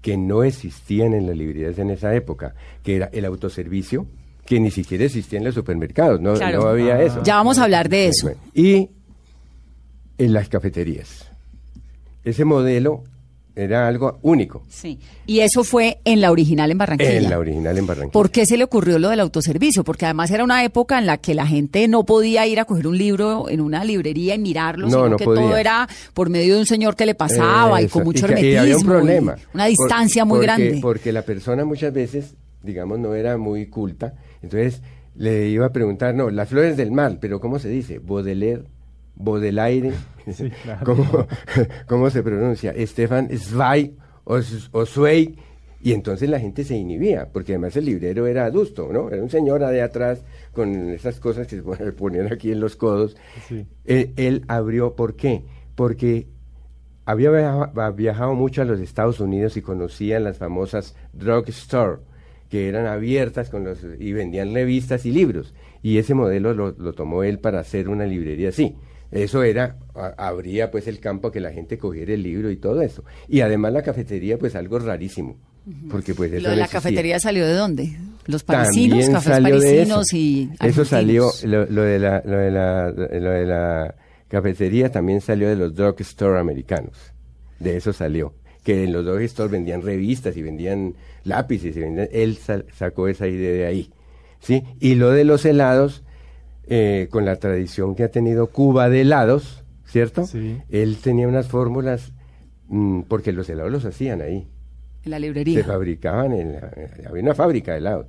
que 0.02 0.18
no 0.18 0.44
existían 0.44 1.14
en 1.14 1.28
las 1.28 1.36
librerías 1.36 1.78
en 1.80 1.90
esa 1.90 2.14
época, 2.16 2.54
que 2.84 2.96
era 2.96 3.10
el 3.14 3.26
autoservicio, 3.26 4.06
que 4.46 4.60
ni 4.60 4.72
siquiera 4.72 5.04
existía 5.06 5.40
en 5.40 5.46
los 5.46 5.56
supermercados, 5.56 6.22
no, 6.22 6.34
Claro. 6.36 6.62
no 6.62 6.68
había 6.68 7.02
eso. 7.02 7.22
Ya 7.24 7.36
vamos 7.36 7.58
a 7.60 7.64
hablar 7.66 7.90
de 7.90 8.08
eso. 8.08 8.32
Y 8.54 8.90
en 10.18 10.34
las 10.34 10.48
cafeterías. 10.50 11.30
Ese 12.24 12.46
modelo 12.46 13.04
era 13.60 13.88
algo 13.88 14.20
único 14.22 14.64
Sí. 14.70 15.00
Y 15.26 15.40
eso 15.40 15.64
fue 15.64 16.00
en 16.06 16.22
la 16.22 16.32
original 16.32 16.70
en 16.72 16.78
Barranquilla. 16.78 17.18
en 17.18 17.30
la 17.30 17.40
original 17.40 17.78
en 17.78 17.88
Barranquilla. 17.88 18.12
¿Por 18.14 18.30
qué 18.30 18.46
se 18.46 18.56
le 18.56 18.64
ocurrió 18.64 19.00
lo 19.00 19.10
del 19.10 19.20
autoservicio? 19.20 19.84
Porque 19.84 20.06
además 20.06 20.30
era 20.32 20.44
una 20.44 20.64
época 20.64 21.00
en 21.00 21.06
la 21.08 21.18
que 21.18 21.34
la 21.34 21.46
gente 21.48 21.88
no 21.88 22.06
podía 22.06 22.46
ir 22.48 22.60
a 22.60 22.66
coger 22.66 22.88
un 22.88 22.98
libro 22.98 23.50
en 23.50 23.60
una 23.62 23.84
librería 23.84 24.36
y 24.36 24.40
mirarlo, 24.40 24.86
No, 24.88 24.92
sino 24.92 25.10
no 25.10 25.18
que 25.18 25.26
podía. 25.26 25.42
todo 25.42 25.58
era 25.58 25.88
por 26.14 26.30
medio 26.30 26.54
de 26.54 26.60
un 26.62 26.66
señor 26.68 26.96
que 26.96 27.06
le 27.06 27.16
pasaba 27.16 27.82
y 27.82 27.88
con 27.88 28.04
mucho 28.04 28.28
que- 28.28 28.34
hermetismo. 28.34 28.54
y 28.54 28.58
había 28.58 28.76
un 28.78 28.82
y 28.82 28.86
problema. 28.86 29.36
Una 29.54 29.66
distancia 29.66 30.24
Por- 30.24 30.38
muy 30.38 30.46
porque- 30.48 30.62
grande. 30.64 30.80
Porque 30.82 31.12
la 31.12 31.24
persona 31.24 31.66
muchas 31.66 31.92
veces, 31.92 32.36
digamos, 32.62 33.00
no 33.00 33.16
era 33.16 33.38
muy 33.38 33.66
culta. 33.68 34.14
Entonces 34.42 34.82
le 35.16 35.48
iba 35.50 35.66
a 35.66 35.72
preguntar, 35.72 36.14
no, 36.14 36.30
las 36.30 36.48
flores 36.48 36.78
del 36.78 36.92
mal, 36.92 37.18
pero 37.20 37.40
¿cómo 37.40 37.58
se 37.60 37.70
dice? 37.70 37.98
Baudelaire, 38.00 38.64
Baudelaire. 39.18 39.92
Sí, 40.30 40.50
claro. 40.64 40.84
¿Cómo, 40.86 41.28
cómo 41.88 42.10
se 42.10 42.22
pronuncia? 42.22 42.74
Stefan 42.86 43.30
Zweig 43.38 43.94
o, 44.26 44.40
o 44.74 44.86
Zweig. 44.86 45.38
Y 45.82 45.94
entonces 45.94 46.30
la 46.30 46.38
gente 46.38 46.66
se 46.66 46.76
inhibía, 46.76 47.30
porque 47.32 47.54
además 47.54 47.78
el 47.78 47.86
librero 47.86 48.28
era 48.28 48.44
adusto, 48.46 48.90
¿no? 48.92 49.10
Era 49.10 49.24
un 49.24 49.30
señor 49.30 49.62
de 49.66 49.82
atrás 49.82 50.26
con 50.52 50.90
esas 50.90 51.22
cosas 51.22 51.48
que 51.48 51.62
se 51.62 51.92
ponían 51.94 52.34
aquí 52.34 52.52
en 52.52 52.60
los 52.60 52.76
codos. 52.76 53.16
Sí. 53.48 53.66
Él, 53.86 54.12
él 54.18 54.44
abrió, 54.50 54.96
¿por 54.98 55.16
qué? 55.16 55.44
Porque 55.76 56.28
había 57.06 57.30
viaja- 57.32 57.92
viajado 57.92 58.34
mucho 58.34 58.64
a 58.64 58.66
los 58.66 58.82
Estados 58.82 59.22
Unidos 59.22 59.56
y 59.56 59.62
conocía 59.62 60.20
las 60.20 60.38
famosas 60.40 60.94
drugstore, 61.14 62.00
que 62.50 62.68
eran 62.68 62.86
abiertas 62.86 63.50
con 63.50 63.64
los, 63.64 63.80
y 63.98 64.12
vendían 64.12 64.54
revistas 64.54 65.06
y 65.06 65.12
libros. 65.14 65.54
Y 65.82 66.00
ese 66.00 66.14
modelo 66.16 66.54
lo, 66.54 66.72
lo 66.72 66.92
tomó 66.92 67.24
él 67.24 67.40
para 67.40 67.60
hacer 67.62 67.88
una 67.88 68.06
librería 68.06 68.50
así. 68.50 68.76
Eso 69.12 69.44
era, 69.44 69.78
a- 69.96 70.14
abría 70.28 70.70
pues 70.72 70.88
el 70.88 71.00
campo 71.00 71.30
a 71.30 71.32
que 71.32 71.40
la 71.40 71.52
gente 71.52 71.78
cogiera 71.78 72.14
el 72.14 72.24
libro 72.24 72.52
y 72.52 72.58
todo 72.58 72.82
eso. 72.82 73.04
Y 73.28 73.42
además 73.42 73.74
la 73.74 73.82
cafetería, 73.84 74.38
pues 74.38 74.56
algo 74.56 74.80
rarísimo. 74.80 75.38
Porque 75.90 76.14
pues 76.16 76.32
eso 76.32 76.44
¿Lo 76.44 76.50
de 76.52 76.56
la 76.56 76.64
existía. 76.64 76.80
cafetería 76.82 77.20
salió 77.20 77.46
de 77.46 77.54
dónde? 77.54 77.98
Los 78.26 78.44
parisinos, 78.44 79.00
También 79.00 79.12
cafés 79.14 79.40
parisinos 79.42 80.08
eso. 80.08 80.18
y 80.18 80.50
Eso 80.62 80.86
salió, 80.86 81.30
lo, 81.46 81.66
lo 81.66 81.82
de 81.82 82.00
la, 82.00 82.22
lo, 82.26 82.38
de 82.38 82.52
la, 82.52 82.90
lo 82.92 83.30
de 83.32 83.46
la 83.46 83.96
cafetería 84.30 84.90
también 84.92 85.20
salió 85.22 85.50
de 85.50 85.56
los 85.58 85.74
drugstore 85.76 86.40
americanos. 86.40 86.98
De 87.60 87.76
eso 87.78 87.92
salió. 87.94 88.34
Que 88.64 88.84
en 88.86 88.94
los 88.94 89.06
drugstore 89.06 89.50
vendían 89.52 89.82
revistas 89.82 90.36
y 90.38 90.42
vendían 90.42 90.94
lápices. 91.26 91.76
Y 91.76 91.80
vendían- 91.82 92.10
él 92.12 92.38
sa- 92.38 92.64
sacó 92.78 93.08
esa 93.10 93.28
idea 93.28 93.52
de 93.54 93.66
ahí. 93.66 93.92
¿sí? 94.40 94.64
Y 94.80 94.96
lo 94.96 95.12
de 95.12 95.24
los 95.26 95.44
helados, 95.46 96.04
eh, 96.68 97.08
con 97.10 97.26
la 97.26 97.36
tradición 97.38 97.96
que 97.96 98.04
ha 98.04 98.10
tenido 98.12 98.48
Cuba 98.48 98.90
de 98.90 99.02
helados, 99.02 99.64
¿cierto? 99.86 100.26
Sí. 100.26 100.58
Él 100.70 100.98
tenía 101.02 101.28
unas 101.28 101.48
fórmulas, 101.48 102.12
mm, 102.68 103.02
porque 103.04 103.32
los 103.32 103.50
helados 103.50 103.72
los 103.72 103.86
hacían 103.86 104.22
ahí 104.22 104.48
En 105.06 105.12
la 105.12 105.18
se 105.18 105.22
librería. 105.22 105.64
fabricaban 105.64 106.34
en 106.34 106.54
la- 106.54 106.72
había 107.10 107.24
una 107.24 107.36
fábrica 107.36 107.72
de 107.74 107.78
helados 107.80 108.08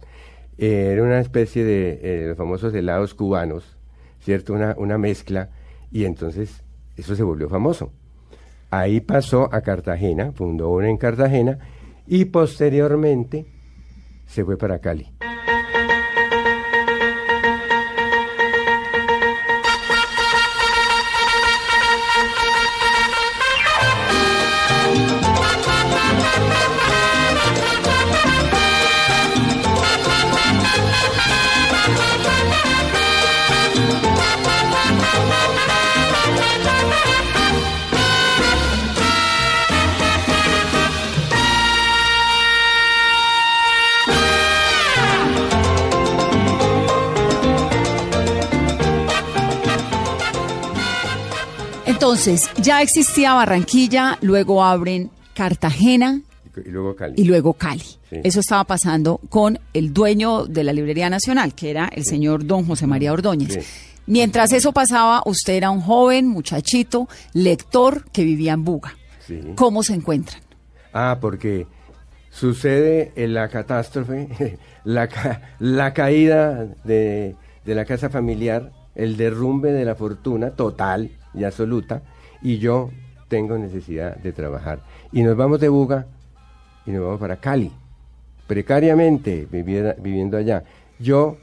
Eh, 0.60 0.90
era 0.92 1.04
una 1.04 1.20
especie 1.20 1.62
de 1.64 2.00
eh, 2.02 2.26
los 2.28 2.36
famosos 2.36 2.74
helados 2.74 3.14
cubanos 3.14 3.76
cierto 4.20 4.52
una, 4.54 4.74
una 4.76 4.98
mezcla 4.98 5.50
y 5.92 6.04
entonces 6.04 6.64
eso 6.96 7.14
se 7.14 7.22
volvió 7.22 7.48
famoso 7.48 7.92
ahí 8.70 9.00
pasó 9.00 9.48
a 9.54 9.60
Cartagena 9.60 10.32
fundó 10.32 10.70
uno 10.70 10.86
en 10.88 10.96
Cartagena 10.96 11.58
y 12.08 12.24
posteriormente 12.24 13.46
se 14.26 14.44
fue 14.44 14.56
para 14.58 14.80
Cali 14.80 15.12
Entonces, 52.28 52.50
ya 52.62 52.82
existía 52.82 53.32
Barranquilla, 53.32 54.18
luego 54.20 54.62
abren 54.62 55.11
Cartagena 55.35 56.20
y, 56.62 56.68
luego 56.68 56.94
Cali 56.94 57.14
y 57.16 57.25
luego 57.25 57.54
Cali. 57.54 57.80
Sí. 57.80 58.16
Eso 58.23 58.40
estaba 58.40 58.64
pasando 58.64 59.18
con 59.30 59.58
el 59.73 59.94
dueño 59.94 60.44
de 60.44 60.62
la 60.62 60.75
Librería 60.75 61.08
Nacional, 61.08 61.54
que 61.54 61.70
era 61.70 61.87
el 61.88 62.04
señor 62.04 62.44
don 62.44 62.66
José 62.66 62.87
María 62.87 63.14
Ordóñez. 63.14 63.54
Sí. 63.54 63.61
Mientras 64.06 64.52
eso 64.52 64.73
pasaba, 64.73 65.23
usted 65.25 65.54
era 65.54 65.70
un 65.70 65.80
joven 65.80 66.28
muchachito, 66.28 67.08
lector, 67.32 68.04
que 68.12 68.25
vivía 68.25 68.52
en 68.52 68.62
Buga. 68.64 68.94
¿Cómo 69.54 69.82
se 69.82 69.94
encuentran? 69.94 70.42
Ah, 70.92 71.16
porque 71.23 71.66
sucede 72.28 73.11
en 73.16 73.32
la 73.32 73.49
catástrofe, 73.49 74.58
la, 74.85 75.08
ca- 75.08 75.54
la 75.61 75.94
caída 75.94 76.66
de, 76.85 77.37
de 77.64 77.75
la 77.75 77.87
casa 77.87 78.11
familiar, 78.11 78.70
el 78.94 79.16
derrumbe 79.16 79.73
de 79.73 79.87
la 79.87 79.94
fortuna 79.94 80.50
total 80.50 81.11
y 81.32 81.44
absoluta, 81.44 82.02
y 82.42 82.59
yo 82.59 82.90
tengo 83.28 83.59
necesidad 83.59 84.16
de 84.16 84.33
trabajar. 84.33 84.80
Y 85.12 85.23
nos 85.23 85.37
vamos 85.37 85.61
de 85.61 85.68
Buga 85.68 86.07
y 86.87 86.90
nos 86.92 87.02
vamos 87.04 87.21
para 87.21 87.37
Cali, 87.37 87.71
precariamente 88.47 89.47
viviera- 89.50 89.95
viviendo 90.00 90.37
allá. 90.37 90.64
Yo 90.99 91.37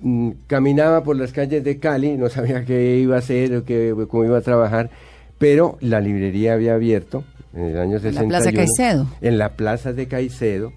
mm, 0.00 0.30
caminaba 0.46 1.02
por 1.02 1.16
las 1.16 1.32
calles 1.32 1.64
de 1.64 1.78
Cali, 1.78 2.16
no 2.16 2.28
sabía 2.28 2.64
qué 2.64 2.96
iba 2.98 3.16
a 3.16 3.20
hacer 3.20 3.56
o 3.56 3.64
qué, 3.64 3.94
cómo 4.08 4.24
iba 4.24 4.38
a 4.38 4.42
trabajar, 4.42 4.90
pero 5.38 5.78
la 5.80 6.00
librería 6.00 6.54
había 6.54 6.74
abierto 6.74 7.24
en 7.54 7.64
el 7.66 7.78
año 7.78 7.96
En 7.98 8.02
la 8.02 8.10
61. 8.10 8.28
Plaza 8.28 8.52
Caicedo. 8.52 9.06
En 9.20 9.38
la 9.38 9.48
plaza 9.56 9.92
de 9.92 10.06
Caicedo. 10.08 10.72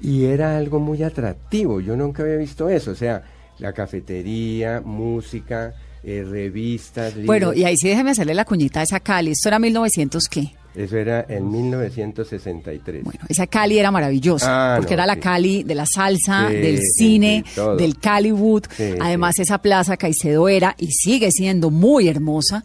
Y 0.00 0.26
era 0.26 0.56
algo 0.56 0.78
muy 0.78 1.02
atractivo, 1.02 1.80
yo 1.80 1.96
nunca 1.96 2.22
había 2.22 2.36
visto 2.36 2.68
eso, 2.68 2.92
o 2.92 2.94
sea, 2.94 3.24
la 3.58 3.72
cafetería, 3.72 4.80
música, 4.84 5.74
eh, 6.08 6.24
revistas, 6.24 7.10
libros. 7.14 7.26
Bueno, 7.26 7.52
y 7.54 7.64
ahí 7.64 7.76
sí 7.76 7.88
déjeme 7.88 8.10
hacerle 8.10 8.34
la 8.34 8.44
cuñita 8.44 8.80
a 8.80 8.82
esa 8.84 9.00
Cali. 9.00 9.32
Esto 9.32 9.48
era 9.48 9.58
1900 9.58 10.28
qué? 10.28 10.52
Eso 10.74 10.96
era 10.96 11.26
en 11.28 11.50
1963. 11.50 13.02
Bueno, 13.04 13.20
esa 13.28 13.46
Cali 13.46 13.78
era 13.78 13.90
maravillosa, 13.90 14.46
Ah, 14.74 14.76
porque 14.76 14.94
no, 14.94 15.02
era 15.02 15.06
la 15.06 15.14
sí. 15.14 15.20
Cali 15.20 15.62
de 15.64 15.74
la 15.74 15.86
salsa, 15.86 16.48
Sí, 16.48 16.54
del 16.54 16.80
cine, 16.82 17.44
sí, 17.52 17.60
del 17.78 17.98
Caliwood. 17.98 18.64
Además, 19.00 19.38
esa 19.38 19.58
plaza 19.58 19.96
Caicedo 19.96 20.48
era 20.48 20.74
y 20.78 20.88
sigue 20.92 21.30
siendo 21.32 21.70
muy 21.70 22.08
hermosa. 22.08 22.62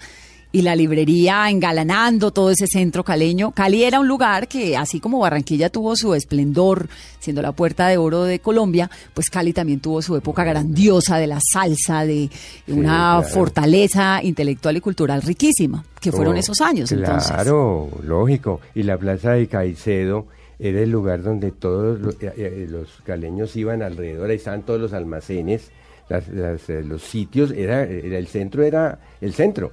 Y 0.55 0.61
la 0.61 0.75
librería 0.75 1.49
engalanando 1.49 2.29
todo 2.29 2.51
ese 2.51 2.67
centro 2.67 3.03
caleño. 3.03 3.49
Cali 3.53 3.83
era 3.85 3.99
un 3.99 4.07
lugar 4.07 4.47
que, 4.47 4.77
así 4.77 4.99
como 4.99 5.17
Barranquilla 5.17 5.71
tuvo 5.71 5.95
su 5.95 6.13
esplendor, 6.13 6.89
siendo 7.19 7.41
la 7.41 7.53
puerta 7.53 7.87
de 7.87 7.97
oro 7.97 8.23
de 8.23 8.37
Colombia, 8.37 8.87
pues 9.15 9.31
Cali 9.31 9.51
también 9.51 9.79
tuvo 9.79 10.03
su 10.03 10.15
época 10.15 10.43
grandiosa 10.43 11.17
de 11.17 11.25
la 11.25 11.39
salsa, 11.41 12.05
de 12.05 12.29
una 12.67 13.17
claro. 13.17 13.23
fortaleza 13.23 14.19
intelectual 14.21 14.77
y 14.77 14.81
cultural 14.81 15.23
riquísima, 15.23 15.83
que 15.99 16.11
fueron 16.11 16.35
Oh, 16.35 16.39
esos 16.39 16.61
años. 16.61 16.91
entonces. 16.91 17.31
Claro, 17.31 17.89
lógico. 18.03 18.61
Y 18.75 18.83
la 18.83 18.99
plaza 18.99 19.31
de 19.31 19.47
Caicedo 19.47 20.27
era 20.59 20.81
el 20.81 20.91
lugar 20.91 21.23
donde 21.23 21.49
todos 21.51 21.99
lo- 21.99 22.11
eh, 22.11 22.31
eh, 22.37 22.67
los 22.69 22.89
caleños 23.03 23.55
iban 23.55 23.81
alrededor, 23.81 24.29
ahí 24.29 24.35
estaban 24.35 24.61
todos 24.61 24.79
los 24.79 24.93
almacenes, 24.93 25.71
las- 26.09 26.27
las, 26.27 26.69
eh, 26.69 26.83
los 26.83 27.01
sitios, 27.01 27.49
era, 27.49 27.81
era 27.85 28.19
el 28.19 28.27
centro, 28.27 28.61
era 28.61 28.99
el 29.19 29.33
centro. 29.33 29.71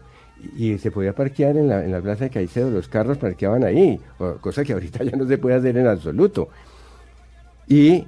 Y, 0.57 0.79
se 0.79 0.91
podía 0.91 1.15
parquear 1.15 1.57
en 1.57 1.69
la, 1.69 1.85
en 1.85 1.93
la 1.93 2.01
plaza 2.01 2.25
de 2.25 2.31
Caicedo, 2.31 2.71
los 2.71 2.89
carros 2.89 3.19
parqueaban 3.19 3.65
ahí, 3.65 4.01
cosa 4.41 4.65
que 4.65 4.73
ahorita 4.73 5.05
ya 5.05 5.17
no 5.17 5.27
se 5.27 5.39
puede 5.39 5.57
hacer 5.57 5.77
en 5.77 5.87
absoluto. 5.87 6.49
Y 7.67 8.05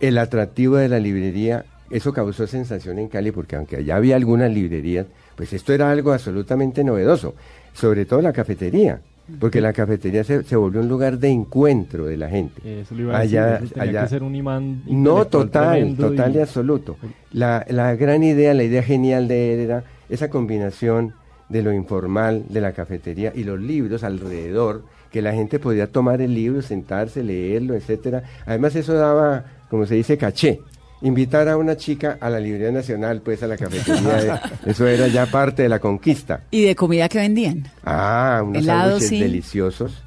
el 0.00 0.18
atractivo 0.18 0.76
de 0.76 0.88
la 0.88 0.98
librería, 0.98 1.64
eso 1.90 2.12
causó 2.12 2.46
sensación 2.46 2.98
en 2.98 3.08
Cali, 3.08 3.30
porque 3.32 3.56
aunque 3.56 3.76
allá 3.76 3.96
había 3.96 4.16
algunas 4.16 4.52
librerías, 4.52 5.06
pues 5.36 5.52
esto 5.52 5.72
era 5.72 5.90
algo 5.90 6.12
absolutamente 6.12 6.84
novedoso, 6.84 7.34
sobre 7.72 8.04
todo 8.04 8.20
la 8.20 8.32
cafetería, 8.32 9.00
porque 9.40 9.60
la 9.60 9.72
cafetería 9.72 10.24
se, 10.24 10.42
se 10.42 10.56
volvió 10.56 10.80
un 10.80 10.88
lugar 10.88 11.18
de 11.18 11.28
encuentro 11.28 12.06
de 12.06 12.16
la 12.16 12.28
gente. 12.28 12.80
Eso 12.80 12.94
le 12.94 13.02
iba 13.02 13.16
a 13.16 13.20
Allá- 13.20 13.58
decir, 13.60 13.80
allá- 13.80 14.02
que 14.02 14.08
ser 14.08 14.22
un 14.22 14.34
imán 14.34 14.82
No, 14.86 15.26
total, 15.26 15.94
total 15.96 16.34
y, 16.34 16.38
y- 16.38 16.40
absoluto. 16.40 16.96
La, 17.32 17.64
la 17.68 17.94
gran 17.94 18.22
idea, 18.24 18.52
la 18.54 18.64
idea 18.64 18.82
genial 18.82 19.28
de 19.28 19.54
él 19.54 19.60
era 19.60 19.84
esa 20.08 20.28
combinación 20.30 21.14
de 21.48 21.62
lo 21.62 21.72
informal 21.72 22.44
de 22.48 22.60
la 22.60 22.72
cafetería 22.72 23.32
y 23.34 23.44
los 23.44 23.60
libros 23.60 24.04
alrededor, 24.04 24.84
que 25.10 25.22
la 25.22 25.32
gente 25.32 25.58
podía 25.58 25.86
tomar 25.90 26.20
el 26.20 26.34
libro, 26.34 26.60
sentarse, 26.62 27.22
leerlo, 27.22 27.74
etcétera. 27.74 28.22
Además 28.46 28.76
eso 28.76 28.94
daba, 28.94 29.44
como 29.70 29.86
se 29.86 29.94
dice, 29.94 30.18
caché. 30.18 30.60
Invitar 31.00 31.48
a 31.48 31.56
una 31.56 31.76
chica 31.76 32.18
a 32.20 32.28
la 32.28 32.40
Librería 32.40 32.72
Nacional, 32.72 33.22
pues 33.22 33.42
a 33.44 33.46
la 33.46 33.56
cafetería, 33.56 34.42
eh, 34.66 34.70
eso 34.70 34.86
era 34.86 35.06
ya 35.06 35.26
parte 35.26 35.62
de 35.62 35.68
la 35.68 35.78
conquista. 35.78 36.42
¿Y 36.50 36.64
de 36.64 36.74
comida 36.74 37.08
que 37.08 37.18
vendían? 37.18 37.64
Ah, 37.84 38.42
unos 38.44 38.64
sándwiches 38.64 39.08
sí. 39.08 39.20
deliciosos. 39.20 40.02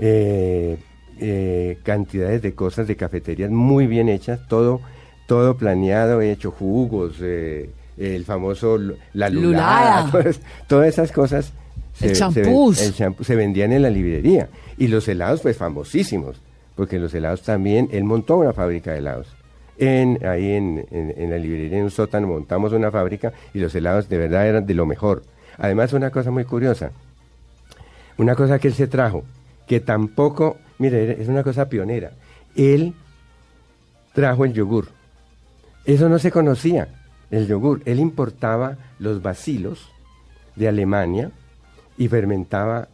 eh, 0.00 0.78
eh, 1.22 1.78
cantidades 1.82 2.40
de 2.40 2.54
cosas 2.54 2.86
de 2.86 2.96
cafeterías 2.96 3.50
muy 3.50 3.86
bien 3.86 4.08
hechas, 4.08 4.40
todo, 4.48 4.80
todo 5.26 5.56
planeado, 5.56 6.22
hecho, 6.22 6.50
jugos, 6.50 7.16
eh, 7.20 7.68
el 8.00 8.24
famoso 8.24 8.78
la 9.12 9.28
lulada, 9.28 10.02
Lulada. 10.02 10.10
todas, 10.12 10.40
todas 10.66 10.88
esas 10.88 11.12
cosas 11.12 11.52
El 12.00 12.08
ven- 12.08 12.16
champús. 12.16 12.80
el 12.82 12.94
champú 12.94 13.24
se 13.24 13.36
vendían 13.36 13.72
en 13.72 13.82
la 13.82 13.90
librería. 13.90 14.48
Y 14.78 14.88
los 14.88 15.06
helados, 15.08 15.42
pues 15.42 15.56
famosísimos, 15.56 16.40
porque 16.74 16.98
los 16.98 17.12
helados 17.14 17.42
también, 17.42 17.88
él 17.92 18.04
montó 18.04 18.36
una 18.38 18.52
fábrica 18.52 18.92
de 18.92 18.98
helados. 18.98 19.28
En, 19.78 20.18
ahí 20.26 20.52
en, 20.52 20.86
en- 20.90 21.14
en 21.16 21.30
la 21.30 21.38
librería, 21.38 21.78
en 21.78 21.84
un 21.84 21.90
sótano, 21.90 22.26
montamos 22.26 22.72
una 22.72 22.90
fábrica 22.90 23.32
y 23.54 23.58
los 23.60 23.74
helados 23.74 24.08
de 24.08 24.18
verdad 24.18 24.46
eran 24.46 24.66
de 24.66 24.74
lo 24.74 24.86
mejor. 24.86 25.22
Además, 25.58 25.92
una 25.92 26.10
cosa 26.10 26.30
muy 26.30 26.44
curiosa, 26.44 26.92
una 28.18 28.34
cosa 28.34 28.58
que 28.58 28.68
él 28.68 28.74
se 28.74 28.86
trajo, 28.86 29.24
que 29.66 29.80
tampoco, 29.80 30.56
mire, 30.78 31.20
es 31.20 31.28
una 31.28 31.42
cosa 31.42 31.68
pionera. 31.68 32.12
Él 32.56 32.94
trajo 34.14 34.44
el 34.44 34.52
yogur. 34.52 34.88
Eso 35.84 36.08
no 36.08 36.18
se 36.18 36.30
conocía, 36.30 36.88
el 37.30 37.46
yogur. 37.46 37.82
Él 37.84 38.00
importaba 38.00 38.76
los 38.98 39.22
bacilos 39.22 39.90
de 40.56 40.68
Alemania 40.68 41.30
y 41.96 42.08
fermentaba 42.08 42.88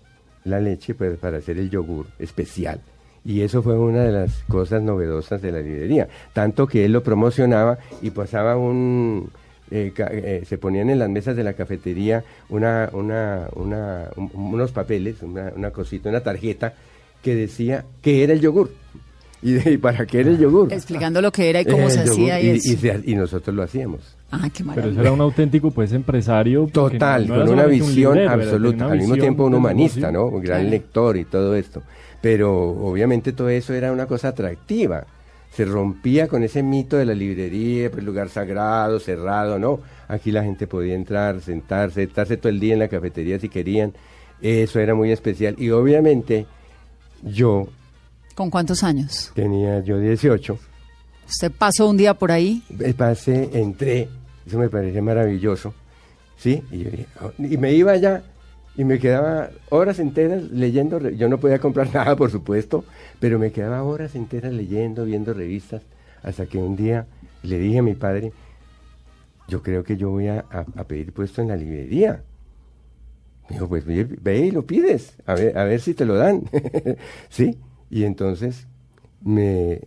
la 0.45 0.61
leche 0.61 0.95
pues, 0.95 1.19
para 1.19 1.39
hacer 1.39 1.59
el 1.59 1.71
yogur 1.71 2.07
especial. 2.19 2.81
Y 3.25 3.41
eso 3.41 3.63
fue 3.63 3.77
una 3.77 4.03
de 4.03 4.13
las 4.13 4.45
cosas 4.45 4.83
novedosas 4.83 5.43
de 5.43 5.51
la 5.51 5.61
librería. 5.61 6.09
Tanto 6.33 6.67
que 6.67 6.85
él 6.85 6.93
lo 6.93 7.03
promocionaba 7.03 7.79
y 8.01 8.11
pasaba 8.11 8.57
un... 8.57 9.31
eh, 9.71 9.93
eh, 9.99 10.45
se 10.47 10.59
ponían 10.59 10.91
en 10.91 11.01
las 11.01 11.09
mesas 11.09 11.35
de 11.35 11.43
la 11.43 11.55
cafetería 11.55 12.23
unos 12.49 12.93
papeles, 14.73 15.23
una 15.23 15.71
cosita, 15.73 16.09
una 16.09 16.21
tarjeta 16.21 16.75
que 17.21 17.35
decía 17.35 17.85
que 18.01 18.23
era 18.23 18.33
el 18.33 18.41
yogur. 18.41 18.71
Y, 19.43 19.53
de- 19.53 19.73
y 19.73 19.77
para 19.79 20.07
qué 20.07 20.21
era 20.21 20.31
el 20.31 20.39
yogur. 20.39 20.73
Explicando 20.73 21.21
lo 21.21 21.31
que 21.31 21.51
era 21.51 21.61
y 21.61 21.65
cómo 21.67 21.85
El 21.85 21.91
se 21.91 21.99
yogur, 22.05 22.13
hacía 22.13 22.41
y, 22.41 22.47
y, 22.47 22.57
eso. 22.57 23.01
y 23.05 23.15
nosotros 23.15 23.55
lo 23.55 23.63
hacíamos. 23.63 24.01
Ah, 24.31 24.41
qué 24.45 24.65
Pero 24.65 24.67
maravilla. 24.69 24.93
eso 24.93 25.01
era 25.03 25.13
un 25.13 25.21
auténtico 25.21 25.71
pues 25.71 25.93
empresario. 25.93 26.69
Total, 26.73 27.29
no 27.29 27.35
con 27.37 27.49
una 27.51 27.65
un 27.65 27.71
visión 27.71 28.15
librero, 28.15 28.31
absoluta, 28.33 28.85
una 28.87 28.93
al 28.95 28.99
mismo 28.99 29.15
tiempo 29.17 29.45
un 29.45 29.55
humanista. 29.55 30.11
¿no? 30.11 30.27
Un 30.27 30.43
gran 30.43 30.61
Claro. 30.63 30.71
lector 30.71 31.17
y 31.17 31.25
todo 31.27 31.55
esto. 31.55 31.83
Pero 32.23 32.53
obviamente 32.71 33.33
todo 33.33 33.49
eso 33.51 33.73
era 33.75 33.93
una 33.93 34.07
cosa 34.07 34.29
atractiva. 34.29 35.07
Se 35.51 35.65
rompía 35.65 36.29
con 36.29 36.43
ese 36.43 36.63
mito 36.63 36.97
de 36.97 37.05
la 37.07 37.15
librería, 37.15 37.91
pues 37.91 38.03
lugar 38.05 38.29
sagrado, 38.29 38.99
cerrado, 39.01 39.59
¿no? 39.59 39.81
Aquí 40.09 40.31
la 40.33 40.43
gente 40.43 40.67
podía 40.67 40.95
entrar, 40.95 41.41
sentarse, 41.41 42.03
estarse 42.03 42.37
todo 42.37 42.49
el 42.51 42.59
día 42.61 42.73
en 42.75 42.81
la 42.81 42.89
cafetería 42.89 43.39
si 43.39 43.49
querían. 43.49 43.93
Eso 44.43 44.81
era 44.81 44.95
muy 44.95 45.13
especial. 45.13 45.55
Y 45.59 45.71
obviamente 45.71 46.47
yo 47.23 47.69
¿Con 48.37 48.51
cuántos 48.51 48.85
años? 48.85 49.33
tenía 49.35 49.81
yo 49.81 49.99
18, 49.99 50.59
Usted 51.27 51.51
pasó 51.51 51.89
un 51.89 51.97
día 51.97 52.15
por 52.15 52.31
ahí. 52.31 52.63
eh, 52.79 52.95
pasé, 52.95 53.49
entré, 53.59 54.09
eso 54.47 54.59
me 54.59 54.69
parece 54.69 55.01
maravilloso, 55.03 55.75
¿sí? 56.37 56.63
Y, 56.71 56.85
yo 56.85 56.91
dije, 56.91 57.07
"Oh", 57.21 57.33
y 57.39 57.57
me 57.57 57.73
iba 57.73 57.93
allá 57.93 58.23
y 58.77 58.85
me 58.85 58.99
quedaba 58.99 59.49
horas 59.71 59.99
enteras 59.99 60.43
leyendo, 60.51 61.01
yo 61.09 61.29
no 61.31 61.41
podía 61.41 61.59
comprar 61.59 61.89
nada, 61.95 62.15
por 62.15 62.31
supuesto, 62.31 62.85
pero 63.21 63.39
me 63.39 63.51
quedaba 63.53 63.83
horas 63.83 64.15
enteras 64.15 64.53
leyendo, 64.53 65.07
viendo 65.07 65.33
revistas, 65.33 65.81
hasta 66.23 66.45
que 66.45 66.59
un 66.59 66.77
día 66.77 67.07
le 67.43 67.59
dije 67.59 67.79
a 67.79 67.83
mi 67.83 67.95
padre, 67.95 68.33
yo 69.49 69.63
creo 69.63 69.83
que 69.83 69.97
yo 69.97 70.11
voy 70.11 70.29
a 70.29 70.45
pedir 70.87 71.13
puesto 71.13 71.41
en 71.41 71.49
la 71.49 71.57
librería. 71.57 72.23
Me 73.49 73.55
dijo, 73.55 73.69
pues 73.69 73.85
ve, 73.87 74.05
ve 74.05 74.39
y 74.41 74.51
lo 74.51 74.67
pides, 74.67 75.15
a 75.25 75.35
ver, 75.35 75.57
a 75.57 75.65
ver 75.65 75.81
si 75.81 75.95
te 75.95 76.05
lo 76.05 76.17
dan. 76.17 76.43
¿Sí? 77.31 77.57
Y 77.91 78.05
entonces 78.05 78.67
me, 79.23 79.81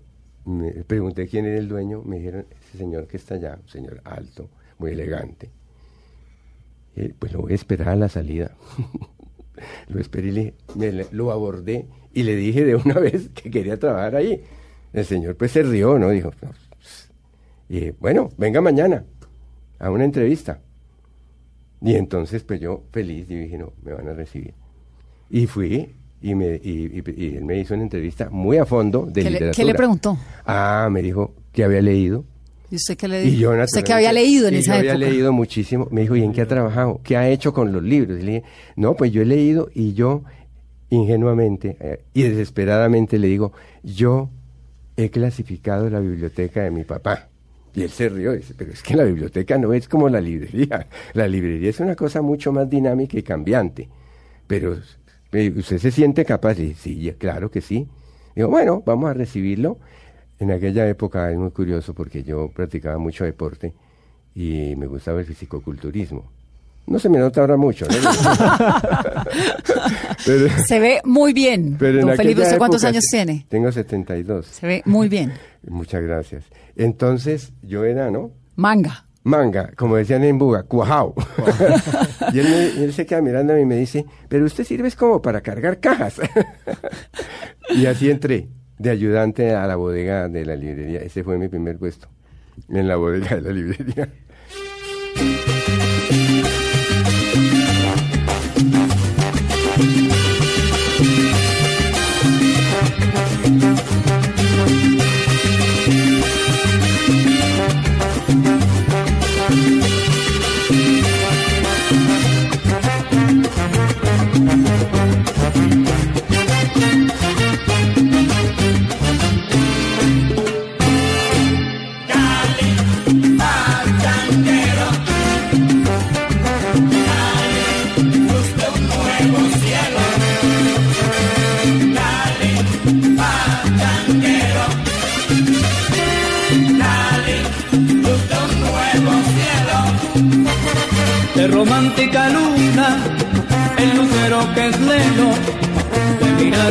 pregunté 0.87 1.27
quién 1.27 1.45
era 1.45 1.57
el 1.57 1.67
dueño, 1.67 2.01
me 2.03 2.17
dijeron, 2.17 2.45
ese 2.61 2.77
señor 2.77 3.07
que 3.07 3.17
está 3.17 3.35
allá, 3.35 3.57
un 3.61 3.69
señor 3.69 4.01
alto, 4.03 4.49
muy 4.77 4.91
elegante. 4.91 5.49
Pues 7.17 7.31
lo 7.31 7.41
voy 7.41 7.53
a 7.53 7.55
esperar 7.55 7.89
a 7.89 7.95
la 7.95 8.09
salida. 8.09 8.51
lo 9.87 9.99
esperé 9.99 10.27
y 10.27 10.31
le, 10.31 10.53
me 10.75 10.91
lo 11.11 11.31
abordé 11.31 11.87
y 12.13 12.23
le 12.23 12.35
dije 12.35 12.65
de 12.65 12.75
una 12.75 12.93
vez 12.99 13.29
que 13.29 13.49
quería 13.49 13.77
trabajar 13.77 14.15
ahí. 14.15 14.43
El 14.91 15.05
señor 15.05 15.35
pues 15.35 15.51
se 15.51 15.63
rió, 15.63 15.99
¿no? 15.99 16.09
Dijo, 16.09 16.31
"No, 16.41 16.51
pues". 17.69 17.95
bueno, 17.99 18.29
venga 18.37 18.59
mañana 18.59 19.05
a 19.79 19.91
una 19.91 20.03
entrevista. 20.03 20.61
Y 21.81 21.95
entonces, 21.95 22.43
pues 22.43 22.59
yo 22.59 22.83
feliz, 22.91 23.27
dije, 23.27 23.57
no, 23.57 23.73
me 23.83 23.93
van 23.93 24.07
a 24.09 24.13
recibir. 24.13 24.53
Y 25.29 25.47
fui, 25.47 25.95
y, 26.21 26.35
me, 26.35 26.55
y, 26.55 27.01
y- 27.05 27.13
y 27.15 27.35
él 27.37 27.45
me 27.45 27.57
hizo 27.59 27.73
una 27.73 27.83
entrevista 27.83 28.29
muy 28.29 28.57
a 28.57 28.65
fondo 28.65 29.05
de 29.05 29.23
¿Qué 29.23 29.29
le, 29.29 29.51
qué 29.51 29.63
le 29.65 29.73
preguntó? 29.73 30.17
Ah, 30.45 30.89
me 30.91 31.01
dijo 31.01 31.33
que 31.51 31.63
había 31.63 31.81
leído. 31.81 32.25
¿Y 32.71 32.75
usted 32.75 32.97
qué 32.97 33.07
le 33.07 33.23
Y 33.25 33.29
dijo? 33.31 33.41
yo, 33.41 33.49
¿Usted 33.51 33.57
qué 33.57 33.59
naturalmente, 33.81 33.93
había 33.93 34.13
leído 34.13 34.47
en 34.47 34.53
y 34.53 34.57
esa 34.57 34.73
yo 34.73 34.79
había 34.79 34.95
leído 34.97 35.33
muchísimo. 35.33 35.87
Me 35.91 36.01
dijo, 36.01 36.15
¿y 36.15 36.23
en 36.23 36.33
qué 36.33 36.41
ha 36.41 36.47
trabajado? 36.47 37.01
¿Qué 37.03 37.17
ha 37.17 37.27
hecho 37.29 37.51
con 37.53 37.71
los 37.71 37.81
libros? 37.81 38.19
Y 38.19 38.23
le 38.23 38.31
dije, 38.33 38.43
no, 38.75 38.95
pues 38.95 39.11
yo 39.11 39.21
he 39.21 39.25
leído 39.25 39.69
y 39.73 39.93
yo, 39.93 40.23
ingenuamente 40.89 41.77
eh, 41.79 42.01
y 42.13 42.23
desesperadamente 42.23 43.17
le 43.19 43.27
digo, 43.27 43.53
yo 43.83 44.29
he 44.97 45.09
clasificado 45.09 45.89
la 45.89 45.99
biblioteca 45.99 46.61
de 46.63 46.71
mi 46.71 46.83
papá. 46.83 47.27
Y 47.75 47.83
él 47.83 47.89
se 47.91 48.09
rió 48.09 48.33
y 48.33 48.37
dice, 48.37 48.53
pero 48.57 48.71
es 48.71 48.81
que 48.83 48.95
la 48.95 49.03
biblioteca 49.03 49.57
no 49.57 49.73
es 49.73 49.87
como 49.87 50.09
la 50.09 50.19
librería. 50.19 50.87
La 51.13 51.27
librería 51.27 51.69
es 51.69 51.79
una 51.79 51.95
cosa 51.95 52.21
mucho 52.21 52.51
más 52.51 52.69
dinámica 52.69 53.17
y 53.17 53.23
cambiante. 53.23 53.87
Pero 54.47 54.77
usted 55.31 55.77
se 55.77 55.91
siente 55.91 56.25
capaz. 56.25 56.59
Y 56.59 56.73
sí, 56.73 57.13
claro 57.17 57.49
que 57.51 57.61
sí. 57.61 57.87
Digo, 58.35 58.49
bueno, 58.49 58.83
vamos 58.85 59.09
a 59.09 59.13
recibirlo. 59.13 59.77
En 60.39 60.51
aquella 60.51 60.87
época 60.87 61.29
es 61.31 61.37
muy 61.37 61.51
curioso 61.51 61.93
porque 61.93 62.23
yo 62.23 62.49
practicaba 62.49 62.97
mucho 62.97 63.25
deporte 63.25 63.73
y 64.33 64.73
me 64.77 64.87
gustaba 64.87 65.19
el 65.19 65.25
fisicoculturismo. 65.25 66.31
No 66.87 66.97
se 66.97 67.09
me 67.09 67.19
nota 67.19 67.41
ahora 67.41 67.55
mucho, 67.57 67.85
¿no? 67.85 67.95
pero, 70.25 70.49
Se 70.65 70.79
ve 70.79 71.01
muy 71.03 71.33
bien. 71.33 71.75
pero 71.77 72.01
Don 72.01 72.15
Felipe, 72.15 72.41
¿usted 72.41 72.57
cuántos 72.57 72.83
años 72.83 73.03
tiene? 73.11 73.45
Tengo 73.47 73.71
72. 73.71 74.45
Se 74.47 74.65
ve 74.65 74.81
muy 74.85 75.07
bien. 75.07 75.33
Muchas 75.67 76.01
gracias. 76.01 76.45
Entonces, 76.75 77.51
yo 77.61 77.83
era, 77.85 78.09
¿no? 78.09 78.31
Manga. 78.55 79.05
Manga, 79.23 79.71
como 79.75 79.95
decían 79.97 80.23
en 80.23 80.37
Buga, 80.37 80.63
cuajao. 80.63 81.13
y 82.33 82.39
él, 82.39 82.47
me- 82.49 82.83
él 82.85 82.93
se 82.93 83.05
queda 83.05 83.21
mirándome 83.21 83.61
y 83.61 83.65
me 83.65 83.75
dice, 83.75 84.05
pero 84.27 84.45
usted 84.45 84.63
sirve 84.63 84.91
como 84.93 85.21
para 85.21 85.41
cargar 85.41 85.79
cajas. 85.79 86.21
y 87.69 87.85
así 87.85 88.09
entré, 88.09 88.49
de 88.77 88.89
ayudante 88.89 89.53
a 89.55 89.67
la 89.67 89.75
bodega 89.75 90.27
de 90.29 90.45
la 90.45 90.55
librería. 90.55 90.99
Ese 91.01 91.23
fue 91.23 91.37
mi 91.37 91.47
primer 91.47 91.77
puesto, 91.77 92.07
en 92.69 92.87
la 92.87 92.95
bodega 92.95 93.35
de 93.35 93.41
la 93.41 93.49
librería. 93.51 94.09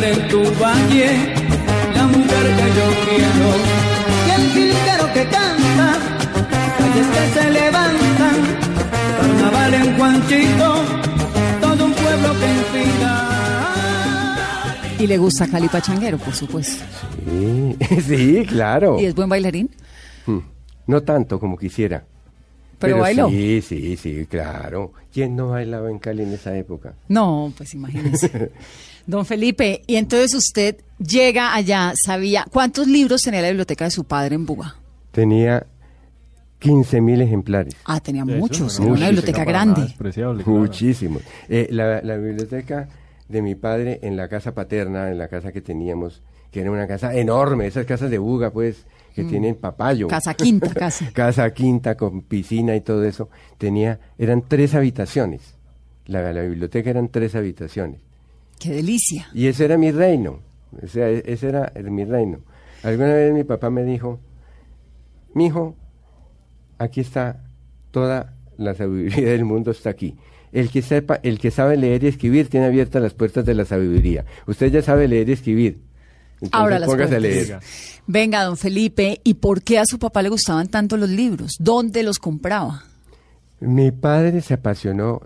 En 0.03 0.27
tu 0.27 0.41
valle, 0.61 1.33
la 1.95 2.05
mujer 2.07 2.45
que 2.57 2.67
yo 2.77 2.87
quiero, 3.05 3.49
y 4.27 4.29
el 4.31 4.49
jilguero 4.51 5.13
que 5.13 5.23
canta, 5.25 5.97
calles 6.77 7.07
que 7.07 7.39
se 7.39 7.49
levantan, 7.51 8.35
carnaval 9.19 9.73
en 9.73 9.97
Juanchito, 9.97 10.75
todo 11.61 11.85
un 11.85 11.93
pueblo 11.93 12.29
que 12.39 12.47
inspira. 12.47 13.25
Y 14.99 15.07
le 15.07 15.17
gusta 15.17 15.47
Cali 15.47 15.67
Pachanguero, 15.69 16.17
por 16.17 16.33
supuesto. 16.35 16.83
Sí, 17.25 17.77
sí, 18.01 18.45
claro. 18.47 18.99
¿Y 18.99 19.05
es 19.05 19.15
buen 19.15 19.29
bailarín? 19.29 19.69
Hmm, 20.25 20.39
No 20.87 21.01
tanto 21.03 21.39
como 21.39 21.57
quisiera. 21.57 22.03
¿Pero 22.79 22.99
bailó? 22.99 23.27
Sí, 23.29 23.61
sí, 23.61 23.97
sí, 23.97 24.25
claro. 24.29 24.93
¿Quién 25.13 25.35
no 25.35 25.49
bailaba 25.49 25.89
en 25.89 25.99
Cali 25.99 26.23
en 26.23 26.33
esa 26.33 26.55
época? 26.57 26.93
No, 27.09 27.51
pues 27.57 27.73
imagínese. 27.73 28.51
Don 29.09 29.25
Felipe, 29.25 29.81
y 29.87 29.95
entonces 29.95 30.35
usted 30.35 30.77
llega 30.99 31.55
allá, 31.55 31.93
sabía, 32.05 32.45
¿cuántos 32.51 32.87
libros 32.87 33.23
tenía 33.23 33.41
la 33.41 33.47
biblioteca 33.47 33.85
de 33.85 33.89
su 33.91 34.03
padre 34.03 34.35
en 34.35 34.45
Buga? 34.45 34.75
Tenía 35.11 35.65
15 36.59 37.01
mil 37.01 37.19
ejemplares. 37.19 37.75
Ah, 37.85 37.99
tenía 37.99 38.21
Eso 38.21 38.37
muchos, 38.37 38.79
era 38.79 38.91
una 38.91 39.05
biblioteca 39.07 39.43
grande. 39.43 39.95
claro. 39.97 40.35
Muchísimos. 40.45 41.23
Eh, 41.47 41.69
la, 41.71 42.03
la 42.03 42.17
biblioteca 42.17 42.87
de 43.27 43.41
mi 43.41 43.55
padre 43.55 43.99
en 44.03 44.15
la 44.15 44.27
casa 44.27 44.53
paterna, 44.53 45.09
en 45.09 45.17
la 45.17 45.27
casa 45.27 45.51
que 45.51 45.61
teníamos, 45.61 46.21
que 46.51 46.61
era 46.61 46.69
una 46.69 46.85
casa 46.85 47.15
enorme, 47.15 47.65
esas 47.65 47.87
casas 47.87 48.11
de 48.11 48.19
Buga, 48.19 48.51
pues, 48.51 48.85
que 49.15 49.23
tienen 49.23 49.55
papayo. 49.55 50.05
Mm. 50.05 50.09
Casa 50.11 50.35
quinta, 50.35 50.71
casi. 50.75 51.05
casa 51.05 51.51
quinta 51.51 51.97
con 51.97 52.21
piscina 52.21 52.75
y 52.75 52.81
todo 52.81 53.03
eso. 53.03 53.29
Tenía, 53.57 53.99
eran 54.19 54.43
tres 54.47 54.75
habitaciones. 54.75 55.55
La, 56.05 56.31
la 56.31 56.41
biblioteca 56.43 56.91
eran 56.91 57.09
tres 57.09 57.33
habitaciones. 57.33 58.01
Qué 58.59 58.71
delicia. 58.71 59.27
Y 59.33 59.47
ese 59.47 59.65
era 59.65 59.77
mi 59.77 59.91
reino. 59.91 60.39
O 60.83 60.87
sea, 60.87 61.09
e- 61.09 61.23
ese 61.25 61.49
era 61.49 61.71
el- 61.75 61.89
mi 61.91 62.05
reino. 62.05 62.39
Alguna 62.83 63.13
vez 63.13 63.33
mi 63.33 63.43
papá 63.43 63.69
me 63.69 63.83
dijo, 63.83 64.19
mijo, 65.33 65.75
aquí 66.77 67.01
está 67.01 67.43
toda 67.91 68.35
la 68.57 68.75
sabiduría 68.75 69.29
del 69.31 69.45
mundo 69.45 69.71
está 69.71 69.89
aquí. 69.89 70.15
El 70.51 70.69
que 70.71 70.81
sepa, 70.81 71.15
el 71.23 71.37
que 71.39 71.51
sabe 71.51 71.77
leer 71.77 72.03
y 72.03 72.07
escribir 72.07 72.49
tiene 72.49 72.65
abiertas 72.65 73.01
las 73.01 73.13
puertas 73.13 73.45
de 73.45 73.53
la 73.53 73.65
sabiduría. 73.65 74.25
Usted 74.47 74.71
ya 74.71 74.81
sabe 74.81 75.07
leer 75.07 75.29
y 75.29 75.33
escribir. 75.33 75.81
Entonces, 76.41 76.53
Ahora 76.59 76.79
las 76.79 76.89
póngase 76.89 77.15
a 77.17 77.19
leer. 77.19 77.59
Venga, 78.07 78.43
don 78.45 78.57
Felipe, 78.57 79.19
¿y 79.23 79.35
por 79.35 79.61
qué 79.61 79.77
a 79.77 79.85
su 79.85 79.99
papá 79.99 80.21
le 80.21 80.29
gustaban 80.29 80.67
tanto 80.69 80.97
los 80.97 81.09
libros? 81.09 81.55
¿Dónde 81.59 82.01
los 82.01 82.17
compraba? 82.17 82.83
Mi 83.59 83.91
padre 83.91 84.41
se 84.41 84.53
apasionó 84.55 85.21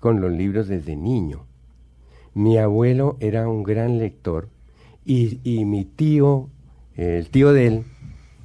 con 0.00 0.20
los 0.20 0.32
libros 0.32 0.66
desde 0.68 0.96
niño. 0.96 1.46
Mi 2.34 2.58
abuelo 2.58 3.16
era 3.20 3.48
un 3.48 3.62
gran 3.62 3.98
lector 3.98 4.48
y, 5.04 5.40
y 5.44 5.64
mi 5.64 5.84
tío, 5.84 6.48
el 6.94 7.28
tío 7.30 7.52
de 7.52 7.66
él, 7.66 7.84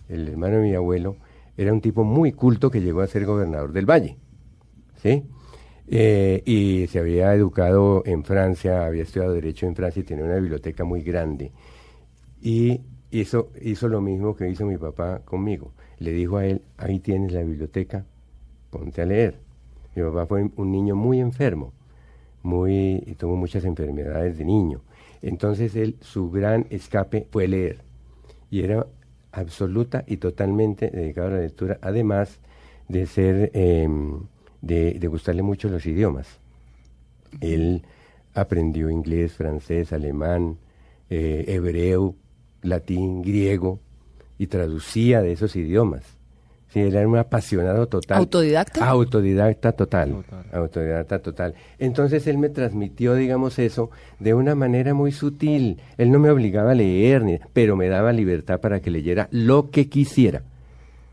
el 0.09 0.27
hermano 0.27 0.57
de 0.57 0.63
mi 0.63 0.75
abuelo, 0.75 1.15
era 1.57 1.73
un 1.73 1.81
tipo 1.81 2.03
muy 2.03 2.33
culto 2.33 2.69
que 2.69 2.81
llegó 2.81 3.01
a 3.01 3.07
ser 3.07 3.25
gobernador 3.25 3.71
del 3.71 3.85
Valle. 3.85 4.17
¿Sí? 5.01 5.23
Eh, 5.89 6.43
y 6.45 6.87
se 6.87 6.99
había 6.99 7.33
educado 7.33 8.03
en 8.05 8.23
Francia, 8.23 8.85
había 8.85 9.03
estudiado 9.03 9.33
Derecho 9.33 9.65
en 9.67 9.75
Francia 9.75 10.01
y 10.01 10.03
tenía 10.03 10.25
una 10.25 10.35
biblioteca 10.35 10.83
muy 10.83 11.01
grande. 11.01 11.51
Y 12.41 12.81
hizo, 13.09 13.51
hizo 13.61 13.87
lo 13.87 14.01
mismo 14.01 14.35
que 14.35 14.49
hizo 14.49 14.65
mi 14.65 14.77
papá 14.77 15.21
conmigo. 15.23 15.71
Le 15.99 16.11
dijo 16.11 16.37
a 16.37 16.45
él, 16.45 16.61
ahí 16.77 16.99
tienes 16.99 17.31
la 17.31 17.41
biblioteca, 17.41 18.05
ponte 18.69 19.01
a 19.01 19.05
leer. 19.05 19.39
Mi 19.95 20.03
papá 20.03 20.27
fue 20.27 20.49
un 20.55 20.71
niño 20.71 20.95
muy 20.95 21.19
enfermo, 21.19 21.73
muy, 22.47 23.15
tuvo 23.19 23.35
muchas 23.35 23.65
enfermedades 23.65 24.37
de 24.37 24.45
niño. 24.45 24.81
Entonces 25.21 25.75
él, 25.75 25.97
su 26.01 26.31
gran 26.31 26.65
escape 26.69 27.27
fue 27.29 27.47
leer. 27.47 27.79
Y 28.49 28.61
era 28.61 28.87
absoluta 29.31 30.03
y 30.07 30.17
totalmente 30.17 30.89
dedicado 30.89 31.27
a 31.27 31.31
la 31.31 31.39
lectura, 31.41 31.77
además 31.81 32.39
de 32.87 33.05
ser, 33.05 33.51
em, 33.53 34.21
de, 34.61 34.93
de 34.93 35.07
gustarle 35.07 35.43
mucho 35.43 35.67
los 35.69 35.85
idiomas. 35.85 36.39
Él 37.41 37.83
aprendió 38.33 38.89
inglés, 38.89 39.33
francés, 39.33 39.91
alemán, 39.91 40.57
eh, 41.09 41.45
hebreo, 41.47 42.15
latín, 42.61 43.21
griego 43.21 43.79
y 44.37 44.47
traducía 44.47 45.21
de 45.21 45.33
esos 45.33 45.55
idiomas. 45.55 46.16
Sí, 46.69 46.81
él 46.81 46.95
era 46.95 47.07
un 47.07 47.17
apasionado 47.17 47.87
total. 47.87 48.17
¿Autodidacta? 48.17 48.85
Autodidacta 48.87 49.71
total. 49.71 50.11
Total. 50.11 50.45
Autodidacta 50.51 51.19
total. 51.19 51.53
Entonces 51.79 52.27
él 52.27 52.37
me 52.37 52.49
transmitió, 52.49 53.15
digamos, 53.15 53.57
eso 53.57 53.89
de 54.19 54.33
una 54.33 54.53
manera 54.53 54.93
muy 54.93 55.11
sutil. 55.13 55.77
Él 55.97 56.11
no 56.11 56.19
me 56.19 56.29
obligaba 56.29 56.71
a 56.71 56.75
leer, 56.75 57.23
ni- 57.23 57.39
pero 57.53 57.75
me 57.77 57.87
daba 57.87 58.11
libertad 58.11 58.59
para 58.59 58.81
que 58.81 58.91
leyera 58.91 59.29
lo 59.31 59.69
que 59.71 59.87
quisiera. 59.87 60.41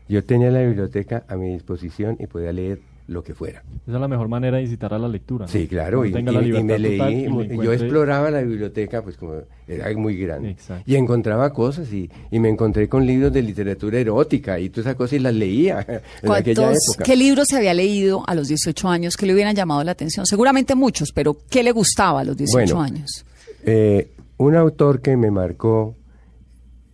Yo 0.09 0.23
tenía 0.25 0.51
la 0.51 0.61
biblioteca 0.61 1.23
a 1.29 1.35
mi 1.37 1.53
disposición 1.53 2.17
y 2.19 2.27
podía 2.27 2.51
leer 2.51 2.79
lo 3.07 3.23
que 3.23 3.35
fuera. 3.35 3.63
Esa 3.83 3.95
es 3.95 4.01
la 4.01 4.07
mejor 4.07 4.27
manera 4.27 4.57
de 4.57 4.63
incitar 4.63 4.93
a 4.93 4.97
la 4.97 5.07
lectura. 5.07 5.45
¿no? 5.45 5.51
Sí, 5.51 5.67
claro, 5.67 6.03
y, 6.05 6.09
y- 6.09 6.63
me 6.63 6.79
leí, 6.79 7.27
y 7.51 7.63
yo 7.63 7.71
exploraba 7.71 8.31
la 8.31 8.41
biblioteca, 8.41 9.03
pues 9.03 9.15
como 9.15 9.35
era 9.67 9.95
muy 9.95 10.17
grande, 10.17 10.51
Exacto. 10.51 10.83
y 10.89 10.95
encontraba 10.95 11.53
cosas, 11.53 11.91
y, 11.93 12.09
y 12.31 12.39
me 12.39 12.49
encontré 12.49 12.89
con 12.89 13.05
libros 13.05 13.31
de 13.31 13.43
literatura 13.43 13.99
erótica, 13.99 14.59
y 14.59 14.69
todas 14.69 14.87
esas 14.87 14.95
cosas, 14.95 15.13
y 15.13 15.19
las 15.19 15.35
leía 15.35 15.79
en 16.23 16.31
aquella 16.31 16.61
¿Cuántos, 16.63 16.89
época. 16.89 17.03
¿Qué 17.03 17.15
libros 17.15 17.47
se 17.47 17.57
había 17.57 17.73
leído 17.75 18.23
a 18.27 18.33
los 18.33 18.47
18 18.47 18.87
años 18.89 19.15
que 19.17 19.25
le 19.27 19.33
hubieran 19.33 19.55
llamado 19.55 19.83
la 19.83 19.91
atención? 19.91 20.25
Seguramente 20.25 20.73
muchos, 20.73 21.11
pero 21.13 21.37
¿qué 21.49 21.61
le 21.61 21.71
gustaba 21.71 22.21
a 22.21 22.23
los 22.23 22.35
18 22.35 22.75
Bueno, 22.75 22.81
años? 22.81 23.23
Eh, 23.63 24.11
un 24.37 24.55
autor 24.55 25.01
que 25.01 25.15
me 25.15 25.29
marcó 25.29 25.95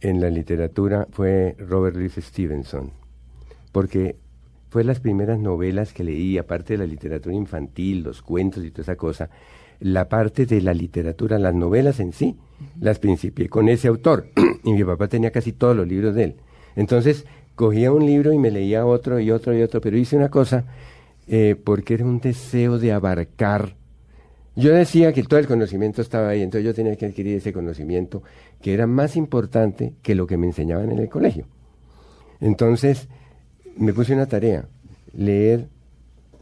en 0.02 0.19
la 0.19 0.30
literatura 0.30 1.08
fue 1.12 1.56
Robert 1.58 1.95
Louis 1.95 2.13
Stevenson, 2.17 2.91
porque 3.71 4.17
fue 4.72 4.86
las 4.86 5.02
primeras 5.02 5.38
novelas 5.38 5.92
que 5.92 6.06
leí, 6.06 6.38
aparte 6.38 6.74
de 6.74 6.80
la 6.80 6.86
literatura 6.86 7.36
infantil, 7.36 8.04
los 8.04 8.22
cuentos 8.22 8.64
y 8.64 8.72
toda 8.72 8.84
esa 8.84 8.96
cosa, 8.96 9.30
la 9.82 10.08
parte 10.08 10.46
de 10.46 10.62
la 10.62 10.74
literatura, 10.74 11.38
las 11.38 11.54
novelas 11.54 12.00
en 12.00 12.14
sí, 12.14 12.38
las 12.80 12.98
principié 12.98 13.50
con 13.50 13.68
ese 13.68 13.90
autor, 13.90 14.30
y 14.64 14.72
mi 14.72 14.84
papá 14.86 15.10
tenía 15.10 15.30
casi 15.30 15.52
todos 15.52 15.76
los 15.76 15.86
libros 15.86 16.16
de 16.16 16.24
él. 16.24 16.36
Entonces, 16.78 17.26
cogía 17.56 17.92
un 17.92 18.06
libro 18.06 18.32
y 18.32 18.40
me 18.40 18.50
leía 18.50 18.86
otro 18.86 19.20
y 19.20 19.30
otro 19.30 19.54
y 19.54 19.62
otro, 19.62 19.82
pero 19.82 19.98
hice 19.98 20.16
una 20.16 20.30
cosa, 20.30 20.64
eh, 21.28 21.58
porque 21.62 21.96
era 21.96 22.06
un 22.06 22.22
deseo 22.22 22.80
de 22.80 22.94
abarcar 22.94 23.76
yo 24.56 24.74
decía 24.74 25.14
que 25.14 25.24
todo 25.24 25.40
el 25.40 25.48
conocimiento 25.48 26.02
estaba 26.02 26.30
ahí, 26.30 26.42
entonces 26.42 26.66
yo 26.66 26.74
tenía 26.74 26.96
que 26.98 27.06
adquirir 27.06 27.38
ese 27.38 27.54
conocimiento 27.54 28.22
que 28.62 28.74
era 28.74 28.86
más 28.86 29.16
importante 29.16 29.94
que 30.02 30.14
lo 30.14 30.28
que 30.28 30.36
me 30.36 30.48
enseñaban 30.48 30.92
en 30.92 31.00
el 31.00 31.08
colegio. 31.08 31.46
Entonces 32.42 33.08
me 33.78 33.94
puse 33.94 34.14
una 34.14 34.26
tarea, 34.26 34.66
leer 35.16 35.68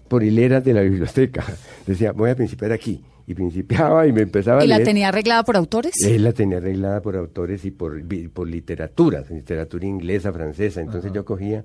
por 0.08 0.24
hileras 0.24 0.64
de 0.64 0.74
la 0.74 0.82
biblioteca. 0.82 1.44
Decía, 1.88 2.12
voy 2.12 2.30
a 2.32 2.36
principiar 2.36 2.72
aquí. 2.72 3.04
Y 3.28 3.36
principiaba 3.36 4.08
y 4.08 4.12
me 4.12 4.22
empezaba 4.22 4.62
a 4.62 4.66
¿Y 4.66 4.68
la 4.68 4.78
leer. 4.78 4.88
tenía 4.88 5.10
arreglada 5.10 5.44
por 5.44 5.56
autores? 5.56 5.94
Él 6.04 6.24
la 6.24 6.34
tenía 6.34 6.58
arreglada 6.58 7.00
por 7.02 7.16
autores 7.16 7.64
y 7.64 7.70
por, 7.70 8.02
por 8.34 8.48
literatura, 8.48 9.24
literatura 9.30 9.86
inglesa, 9.86 10.34
francesa. 10.34 10.82
Entonces 10.82 11.14
yo 11.14 11.24
cogía 11.26 11.64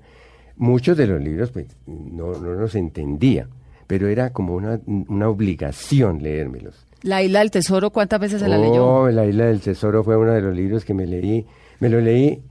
muchos 0.57 0.95
de 0.95 1.07
los 1.07 1.19
libros, 1.19 1.49
pues 1.49 1.65
no, 1.87 2.33
no 2.37 2.53
los 2.53 2.75
entendía, 2.75 3.47
pero 3.87 4.07
era 4.07 4.31
como 4.31 4.53
una, 4.53 4.79
una 4.85 5.27
obligación 5.27 6.21
leérmelos. 6.21 6.85
La 7.01 7.23
Isla 7.23 7.39
del 7.39 7.49
Tesoro, 7.49 7.89
¿cuántas 7.89 8.19
veces 8.19 8.41
se 8.41 8.47
la 8.47 8.59
leyó? 8.59 8.85
Oh, 8.85 9.09
La 9.09 9.25
Isla 9.25 9.45
del 9.45 9.59
Tesoro 9.59 10.03
fue 10.03 10.17
uno 10.17 10.33
de 10.33 10.41
los 10.41 10.55
libros 10.55 10.85
que 10.85 10.93
me 10.93 11.07
leí. 11.07 11.47
Me 11.79 11.89
lo 11.89 11.99
leí, 11.99 12.43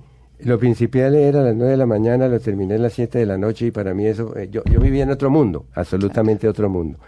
lo 0.44 0.59
principié 0.59 1.04
a 1.04 1.11
leer 1.11 1.37
a 1.37 1.42
las 1.42 1.54
9 1.54 1.72
de 1.72 1.76
la 1.76 1.87
mañana, 1.87 2.28
lo 2.28 2.38
terminé 2.38 2.74
a 2.74 2.78
las 2.78 2.92
7 2.92 3.18
de 3.18 3.26
la 3.26 3.38
noche 3.38 3.66
y 3.66 3.70
para 3.70 3.94
mí 3.94 4.07
eso, 4.07 4.37
eh, 4.37 4.48
yo, 4.50 4.62
yo 4.64 4.80
vivía 4.80 5.02
en 5.02 5.11
otro 5.11 5.30
mundo, 5.30 5.66
absolutamente 5.74 6.48
otro 6.48 6.68
mundo. 6.68 6.98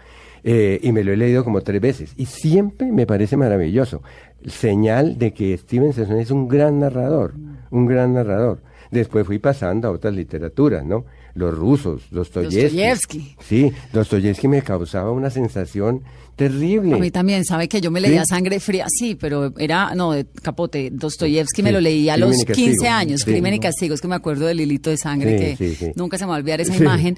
Eh, 0.43 0.79
y 0.81 0.91
me 0.91 1.03
lo 1.03 1.11
he 1.11 1.17
leído 1.17 1.43
como 1.43 1.61
tres 1.61 1.81
veces 1.81 2.13
y 2.15 2.25
siempre 2.25 2.91
me 2.91 3.05
parece 3.05 3.37
maravilloso. 3.37 4.01
Señal 4.45 5.17
de 5.17 5.33
que 5.33 5.57
Stevenson 5.57 6.19
es 6.19 6.31
un 6.31 6.47
gran 6.47 6.79
narrador, 6.79 7.33
un 7.71 7.85
gran 7.85 8.13
narrador. 8.13 8.59
Después 8.91 9.25
fui 9.25 9.39
pasando 9.39 9.87
a 9.87 9.91
otras 9.91 10.13
literaturas, 10.13 10.85
¿no? 10.85 11.05
Los 11.37 11.53
rusos, 11.53 12.01
Dostoyevsky. 12.09 12.61
Dostoyevsky. 12.61 13.35
Sí, 13.47 13.71
Dostoyevsky 13.93 14.47
me 14.47 14.61
causaba 14.63 15.11
una 15.11 15.29
sensación 15.29 16.01
terrible. 16.35 16.95
A 16.95 16.97
mí 16.97 17.11
también, 17.11 17.45
sabe 17.45 17.67
que 17.67 17.79
yo 17.79 17.91
me 17.91 18.01
leía 18.01 18.21
¿Sí? 18.23 18.29
Sangre 18.29 18.59
Fría, 18.59 18.87
sí, 18.89 19.15
pero 19.15 19.53
era, 19.57 19.93
no, 19.95 20.11
de 20.13 20.25
Capote, 20.41 20.89
Dostoyevsky 20.91 21.61
me 21.61 21.71
lo 21.71 21.79
leí 21.79 22.09
a 22.09 22.17
los 22.17 22.41
y 22.41 22.45
Castigo. 22.45 22.71
15 22.71 22.87
años, 22.87 23.21
Sí. 23.21 23.31
Crimen 23.31 23.53
y 23.53 23.59
Castigo, 23.59 23.93
es 23.93 24.01
que 24.01 24.07
me 24.07 24.15
acuerdo 24.15 24.45
del 24.47 24.59
hilito 24.61 24.89
de 24.89 24.97
sangre 24.97 25.55
que 25.57 25.93
nunca 25.95 26.17
se 26.17 26.25
me 26.25 26.29
va 26.29 26.35
a 26.35 26.39
olvidar 26.39 26.59
esa 26.61 26.75
imagen. 26.75 27.17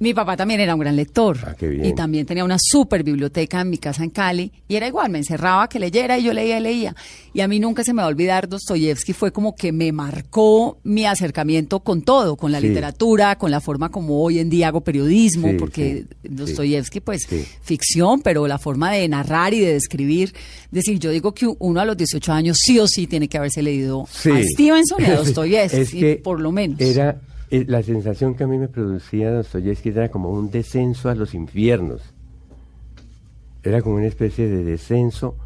Mi 0.00 0.14
papá 0.14 0.36
también 0.36 0.60
era 0.60 0.74
un 0.74 0.80
gran 0.80 0.94
lector. 0.94 1.36
Ah, 1.44 1.54
qué 1.58 1.66
bien. 1.68 1.84
Y 1.84 1.92
también 1.94 2.24
tenía 2.24 2.44
una 2.44 2.56
super 2.60 3.02
biblioteca 3.02 3.60
en 3.62 3.70
mi 3.70 3.78
casa 3.78 4.04
en 4.04 4.10
Cali. 4.10 4.52
Y 4.68 4.76
era 4.76 4.86
igual, 4.86 5.10
me 5.10 5.18
encerraba 5.18 5.68
que 5.68 5.80
leyera 5.80 6.18
y 6.18 6.22
yo 6.24 6.32
leía 6.32 6.58
y 6.58 6.62
leía. 6.62 6.94
Y 7.34 7.40
a 7.40 7.48
mí 7.48 7.58
nunca 7.58 7.82
se 7.82 7.92
me 7.92 8.02
va 8.02 8.06
a 8.06 8.08
olvidar 8.08 8.48
Dostoyevsky. 8.48 9.12
Fue 9.12 9.32
como 9.32 9.56
que 9.56 9.72
me 9.72 9.90
marcó 9.90 10.78
mi 10.84 11.04
acercamiento 11.04 11.80
con 11.80 12.02
todo, 12.02 12.36
con 12.36 12.52
la 12.52 12.60
Sí. 12.60 12.68
literatura, 12.68 13.36
con 13.38 13.50
la 13.50 13.60
forma 13.60 13.88
como 13.90 14.22
hoy 14.22 14.38
en 14.38 14.50
día 14.50 14.68
hago 14.68 14.82
periodismo, 14.82 15.48
Sí, 15.48 15.54
porque 15.58 16.04
sí, 16.22 16.28
Dostoyevsky, 16.28 17.00
pues, 17.00 17.26
ficción, 17.62 18.20
pero 18.22 18.46
la 18.46 18.58
forma 18.58 18.92
de 18.92 19.08
narrar 19.08 19.52
y 19.54 19.60
de 19.60 19.72
describir. 19.72 20.32
Es 20.64 20.70
decir, 20.70 20.98
yo 20.98 21.10
digo 21.10 21.32
que 21.34 21.46
uno 21.58 21.80
a 21.80 21.84
los 21.84 21.96
18 21.96 22.32
años 22.32 22.58
sí 22.60 22.78
o 22.78 22.86
sí 22.86 23.06
tiene 23.06 23.28
que 23.28 23.38
haberse 23.38 23.62
leído 23.62 24.02
a 24.02 24.42
Stevenson 24.42 25.00
y 25.02 25.04
a 25.06 25.16
Dostoyevsky, 25.16 25.80
Es 25.80 25.90
que 25.90 26.20
por 26.22 26.40
lo 26.40 26.52
menos. 26.52 26.80
Era, 26.80 27.20
eh, 27.50 27.64
la 27.68 27.82
sensación 27.82 28.34
que 28.34 28.44
a 28.44 28.46
mí 28.46 28.58
me 28.58 28.68
producía 28.68 29.30
Dostoyevsky 29.32 29.90
era 29.90 30.10
como 30.10 30.30
un 30.30 30.50
descenso 30.50 31.08
a 31.10 31.14
los 31.14 31.34
infiernos. 31.34 32.02
Era 33.62 33.82
como 33.82 33.96
una 33.96 34.06
especie 34.06 34.48
de 34.48 34.64
descenso 34.64 35.36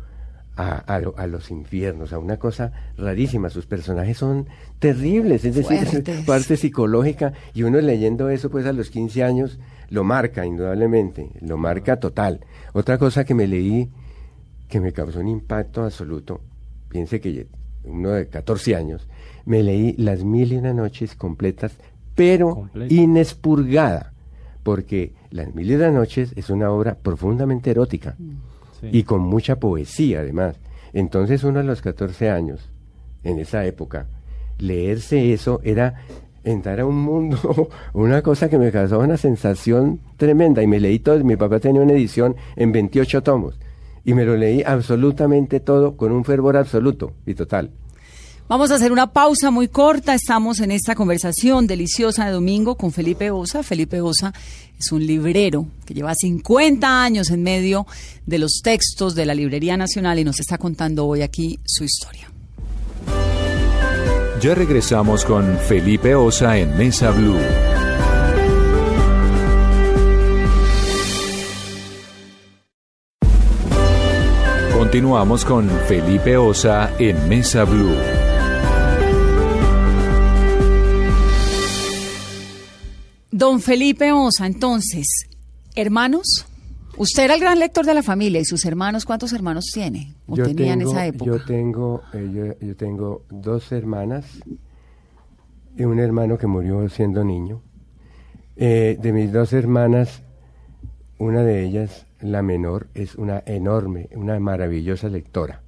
a, 0.57 0.77
a 0.79 1.01
lo- 1.01 1.15
a 1.17 1.27
los 1.27 1.51
infiernos, 1.51 2.13
a 2.13 2.19
una 2.19 2.37
cosa 2.37 2.73
rarísima. 2.99 3.49
Sus 3.49 3.67
personajes 3.67 4.19
son 4.19 4.47
terribles, 4.79 5.45
es 5.45 5.55
decir, 5.55 5.79
Fuertes. 5.87 6.19
es 6.21 6.25
parte 6.27 6.57
psicológica. 6.57 7.33
Y 7.55 7.63
uno 7.63 7.81
leyendo 7.81 8.29
eso, 8.29 8.51
pues 8.51 8.67
a 8.67 8.73
los 8.73 8.91
15 8.91 9.25
años, 9.25 9.59
lo 9.89 10.05
marca 10.05 10.45
indudablemente, 10.45 11.31
lo 11.41 11.57
marca 11.57 11.99
total. 11.99 12.41
Otra 12.75 12.99
cosa 12.99 13.25
que 13.25 13.35
me 13.35 13.47
leí 13.47 13.89
que 14.69 14.81
me 14.81 14.93
causó 14.93 15.21
un 15.21 15.29
impacto 15.29 15.85
absoluto, 15.85 16.41
piense 16.89 17.21
que 17.21 17.47
uno 17.85 18.11
de 18.11 18.27
14 18.29 18.75
años, 18.77 19.07
me 19.45 19.63
leí 19.63 19.95
Las 19.99 20.25
Mil 20.25 20.51
y 20.53 20.57
Una 20.57 20.73
Noches 20.73 21.15
completas, 21.15 21.73
pero 22.15 22.55
Completa. 22.55 22.95
inexpurgada, 22.95 24.13
porque 24.63 25.13
Las 25.31 25.55
Mil 25.55 25.71
y 25.71 25.75
Una 25.75 25.91
Noches 25.91 26.33
es 26.37 26.51
una 26.51 26.71
obra 26.71 26.95
profundamente 26.95 27.71
erótica 27.71 28.17
Sí. 28.81 28.89
y 28.93 29.03
con 29.05 29.21
mucha 29.23 29.57
poesía 29.57 30.21
además. 30.21 30.57
Entonces 30.93 31.45
uno 31.45 31.61
a 31.61 31.63
los 31.63 31.81
14 31.83 32.31
años, 32.31 32.69
en 33.25 33.39
esa 33.39 33.65
época, 33.65 34.07
leerse 34.59 35.33
eso 35.33 35.61
era 35.63 35.95
entrar 36.45 36.81
a 36.81 36.87
un 36.87 36.97
mundo, 36.97 37.39
una 37.95 38.23
cosa 38.23 38.49
que 38.51 38.59
me 38.59 38.73
causaba 38.73 39.05
una 39.05 39.17
sensación 39.17 40.01
tremenda 40.17 40.63
y 40.63 40.67
me 40.67 40.81
leí 40.81 40.99
todo, 40.99 41.23
mi 41.25 41.37
papá 41.37 41.61
tenía 41.61 41.81
una 41.81 41.93
edición 41.93 42.35
en 42.57 42.73
28 42.73 43.23
tomos 43.23 43.59
y 44.05 44.15
me 44.15 44.25
lo 44.25 44.37
leí 44.37 44.63
absolutamente 44.65 45.61
todo 45.61 45.97
con 45.97 46.11
un 46.11 46.25
fervor 46.25 46.57
absoluto 46.57 47.13
y 47.25 47.35
total. 47.35 47.71
Vamos 48.53 48.71
a 48.71 48.75
hacer 48.75 48.93
una 48.93 49.15
pausa 49.15 49.51
muy 49.51 49.69
corta. 49.69 50.13
Estamos 50.13 50.61
en 50.61 50.73
esta 50.73 50.95
conversación 50.95 51.67
deliciosa 51.67 52.27
de 52.27 52.33
domingo 52.33 52.77
con 52.77 52.93
Felipe 52.93 53.31
Osa. 53.31 53.63
Felipe 53.63 54.03
Osa 54.03 54.35
es 54.79 54.93
un 54.93 55.07
librero 55.07 55.69
que 55.87 55.95
lleva 55.95 56.15
50 56.15 57.03
años 57.03 57.31
en 57.31 57.43
medio 57.43 57.87
de 58.27 58.37
los 58.37 58.61
textos 58.63 59.15
de 59.15 59.25
la 59.25 59.35
Librería 59.35 59.79
Nacional 59.79 60.19
y 60.19 60.25
nos 60.25 60.39
está 60.39 60.59
contando 60.59 61.07
hoy 61.07 61.23
aquí 61.23 61.61
su 61.65 61.85
historia. 61.85 62.31
Ya 64.43 64.55
regresamos 64.55 65.25
con 65.25 65.57
Felipe 65.57 66.15
Osa 66.15 66.59
en 66.59 66.77
Mesa 66.77 67.11
Blue. 67.11 67.41
Continuamos 74.75 75.47
con 75.47 75.71
Felipe 75.89 76.37
Osa 76.37 76.91
en 76.99 77.31
Mesa 77.31 77.65
Blue. 77.65 78.32
Don 83.43 83.59
Felipe 83.59 84.13
Osa, 84.13 84.47
entonces, 84.47 85.27
hermanos, 85.75 86.47
usted 86.97 87.25
era 87.25 87.35
el 87.35 87.41
gran 87.41 87.59
lector 87.59 87.85
de 87.85 87.93
la 87.93 88.05
familia 88.05 88.41
y 88.41 88.45
sus 88.45 88.65
hermanos, 88.65 89.05
¿cuántos 89.05 89.33
hermanos 89.33 89.65
tiene? 89.75 90.15
¿O 90.29 90.37
tenía 90.37 90.75
en 90.75 90.79
tengo, 90.79 90.93
esa 90.93 91.07
época? 91.07 91.25
Yo 91.25 91.45
tengo, 91.45 92.03
eh, 92.13 92.31
yo, 92.33 92.65
yo 92.65 92.77
tengo 92.77 93.25
dos 93.31 93.73
hermanas 93.73 94.27
y 95.77 95.83
un 95.83 95.99
hermano 95.99 96.39
que 96.39 96.47
murió 96.47 96.89
siendo 96.89 97.25
niño. 97.25 97.61
Eh, 98.55 98.97
de 99.03 99.13
mis 99.13 99.33
dos 99.33 99.53
hermanas, 99.53 100.23
una 101.19 101.43
de 101.43 101.65
ellas, 101.65 102.07
la 102.21 102.43
menor, 102.43 102.87
es 102.95 103.17
una 103.17 103.43
enorme, 103.45 104.09
una 104.15 104.39
maravillosa 104.39 105.09
lectora. 105.09 105.63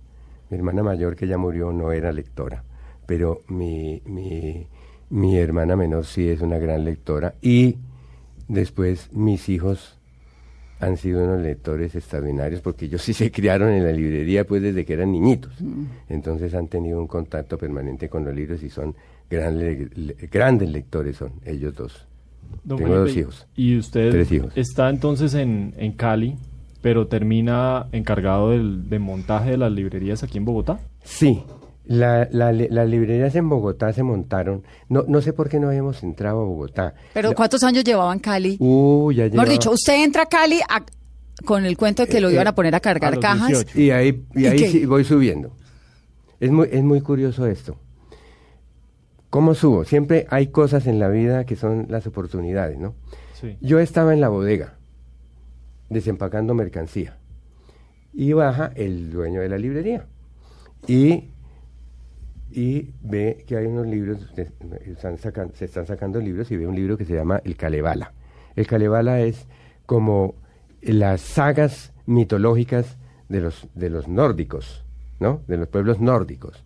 Mi 0.49 0.59
hermana 0.59 0.85
mayor, 0.85 1.17
que 1.17 1.27
ya 1.27 1.39
murió, 1.39 1.73
no 1.73 1.91
era 1.91 2.13
lectora, 2.13 2.63
pero 3.05 3.43
mi, 3.49 4.01
mi, 4.07 4.69
mi 5.15 5.37
hermana 5.39 5.77
menor 5.77 6.05
sí 6.07 6.29
es 6.29 6.41
una 6.41 6.59
gran 6.59 6.85
lectora. 6.85 7.35
Y 7.41 7.77
después 8.49 9.11
mis 9.13 9.49
hijos 9.49 9.97
han 10.81 10.97
sido 10.97 11.25
unos 11.25 11.41
lectores 11.41 11.95
extraordinarios 11.95 12.61
porque 12.61 12.87
ellos 12.87 13.01
sí 13.07 13.13
se 13.13 13.31
criaron 13.31 13.71
en 13.71 13.85
la 13.85 13.93
librería 13.93 14.45
pues 14.45 14.61
desde 14.63 14.85
que 14.85 14.93
eran 14.95 15.13
niñitos. 15.13 15.53
Entonces 16.09 16.53
han 16.55 16.69
tenido 16.69 16.99
un 17.01 17.07
contacto 17.07 17.57
permanente 17.59 18.09
con 18.09 18.25
los 18.25 18.35
libros 18.35 18.63
y 18.63 18.71
son 18.71 18.95
gran 19.31 19.59
le- 19.59 19.89
le- 19.95 20.17
grandes 20.31 20.69
lectores 20.71 21.17
son 21.17 21.33
ellos 21.45 21.75
dos. 21.75 22.07
Don 22.65 22.79
Tengo 22.79 22.97
dos 22.99 23.17
hijos. 23.17 23.47
Y 23.57 23.77
usted 23.79 24.11
Tres 24.11 24.31
hijos. 24.33 24.53
está 24.57 24.91
entonces 24.91 25.35
en, 25.35 25.75
en 25.79 25.93
Cali, 25.93 26.37
pero 26.83 27.07
termina 27.07 27.87
encargado 27.93 28.51
del, 28.51 28.89
de 28.91 28.99
montaje 28.99 29.51
de 29.53 29.57
las 29.59 29.73
librerías 29.73 30.23
aquí 30.23 30.39
en 30.39 30.45
Bogotá. 30.45 30.79
Sí, 31.05 31.43
la, 31.87 32.29
la, 32.31 32.53
las 32.53 32.89
librerías 32.89 33.35
en 33.35 33.49
Bogotá 33.49 33.93
se 33.93 34.03
montaron. 34.03 34.63
No, 34.89 35.05
no 35.07 35.21
sé 35.21 35.33
por 35.33 35.49
qué 35.49 35.61
no 35.61 35.69
habíamos 35.69 36.03
entrado 36.03 36.41
a 36.41 36.45
Bogotá. 36.45 36.95
Pero 37.13 37.31
La- 37.31 37.35
¿cuántos 37.35 37.63
años 37.63 37.85
llevaba 37.85 38.13
en 38.13 38.19
Cali? 38.21 38.57
Uh, 38.59 39.13
ya 39.13 39.25
Mejor 39.25 39.33
llevaba- 39.33 39.51
dicho, 39.51 39.71
usted 39.71 40.03
entra 40.03 40.23
a 40.23 40.27
Cali 40.27 40.61
a- 40.69 40.85
con 41.45 41.65
el 41.67 41.77
cuento 41.77 42.03
de 42.05 42.09
que 42.09 42.21
lo 42.21 42.29
Eh, 42.31 42.35
iban 42.35 42.47
eh, 42.47 42.51
a 42.51 42.55
poner 42.55 42.75
a 42.75 42.81
cargar 42.81 43.15
a 43.15 43.21
cajas. 43.21 43.49
18. 43.49 43.81
Y 43.81 43.91
ahí, 43.91 44.25
y 44.35 44.43
¿Y 44.43 44.47
ahí 44.47 44.59
sí 44.71 44.87
voy 44.87 45.05
subiendo. 45.05 45.53
Es 46.41 46.51
muy, 46.51 46.69
es 46.73 46.83
muy 46.83 47.01
curioso 47.01 47.47
esto. 47.47 47.77
¿Cómo 49.31 49.55
subo? 49.55 49.85
Siempre 49.85 50.27
hay 50.31 50.47
cosas 50.49 50.87
en 50.87 50.99
la 50.99 51.09
vida 51.09 51.45
que 51.45 51.57
son 51.57 51.87
las 51.89 52.07
oportunidades, 52.07 52.79
¿no? 52.79 52.95
Sí. 53.41 53.57
Yo 53.61 53.81
estaba 53.81 54.15
en 54.15 54.21
la 54.21 54.29
bodega, 54.29 54.75
desempacando 55.91 56.55
mercancía. 56.55 57.19
Y 58.13 58.33
baja 58.33 58.71
el 58.77 59.11
dueño 59.11 59.41
de 59.41 59.49
la 59.49 59.59
librería. 59.59 60.07
Y, 60.87 61.31
y 62.55 62.93
ve 63.03 63.45
que 63.49 63.57
hay 63.57 63.67
unos 63.67 63.87
libros, 63.89 64.33
están 64.87 65.19
se 65.19 65.65
están 65.65 65.87
sacando 65.87 66.21
libros 66.21 66.53
y 66.53 66.57
ve 66.57 66.69
un 66.69 66.77
libro 66.77 66.97
que 66.97 67.05
se 67.05 67.15
llama 67.15 67.41
El 67.45 67.57
Kalevala. 67.57 68.13
El 68.55 68.69
Kalevala 68.69 69.21
es 69.21 69.47
como 69.87 70.37
las 70.81 71.21
sagas 71.21 71.93
mitológicas 72.07 72.97
de 73.29 73.41
los, 73.41 73.67
de 73.75 73.91
los 73.91 74.07
nórdicos, 74.07 74.85
¿no? 75.19 75.43
De 75.49 75.57
los 75.57 75.67
pueblos 75.67 76.01
nórdicos. 76.01 76.65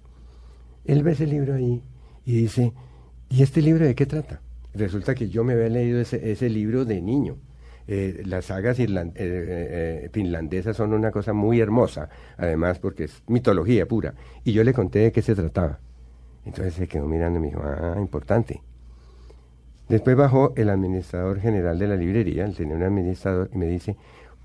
Él 0.84 1.02
ve 1.02 1.12
ese 1.12 1.26
libro 1.26 1.54
ahí 1.54 1.82
y 2.26 2.36
dice, 2.36 2.74
¿y 3.30 3.42
este 3.42 3.62
libro 3.62 3.86
de 3.86 3.94
qué 3.94 4.04
trata? 4.04 4.42
Resulta 4.74 5.14
que 5.14 5.30
yo 5.30 5.42
me 5.42 5.54
había 5.54 5.70
leído 5.70 6.00
ese, 6.00 6.30
ese 6.30 6.50
libro 6.50 6.84
de 6.84 7.00
niño. 7.00 7.36
Eh, 7.90 8.22
las 8.26 8.44
sagas 8.44 8.78
eh, 8.78 8.86
eh, 9.16 10.10
finlandesas 10.12 10.76
son 10.76 10.92
una 10.92 11.10
cosa 11.10 11.32
muy 11.32 11.58
hermosa, 11.58 12.10
además 12.36 12.78
porque 12.78 13.04
es 13.04 13.22
mitología 13.28 13.86
pura. 13.86 14.12
Y 14.44 14.52
yo 14.52 14.62
le 14.62 14.74
conté 14.74 14.98
de 14.98 15.12
qué 15.12 15.22
se 15.22 15.34
trataba. 15.34 15.80
Entonces 16.44 16.74
se 16.74 16.86
quedó 16.86 17.06
mirando 17.06 17.38
y 17.38 17.42
me 17.42 17.48
dijo, 17.48 17.62
ah, 17.64 17.94
importante. 17.96 18.60
Después 19.88 20.16
bajó 20.16 20.52
el 20.56 20.68
administrador 20.68 21.40
general 21.40 21.78
de 21.78 21.88
la 21.88 21.96
librería, 21.96 22.44
él 22.44 22.54
tenía 22.54 22.76
un 22.76 22.82
administrador, 22.82 23.48
y 23.54 23.56
me 23.56 23.66
dice, 23.66 23.96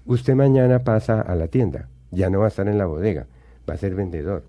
usted 0.06 0.36
mañana 0.36 0.80
pasa 0.80 1.20
a 1.20 1.36
la 1.36 1.50
tienda, 1.50 1.90
ya 2.12 2.30
no 2.30 2.40
va 2.40 2.46
a 2.46 2.48
estar 2.48 2.70
en 2.70 2.78
la 2.78 2.86
bodega, 2.86 3.28
va 3.70 3.74
a 3.74 3.78
ser 3.78 3.94
vendedor, 3.94 4.46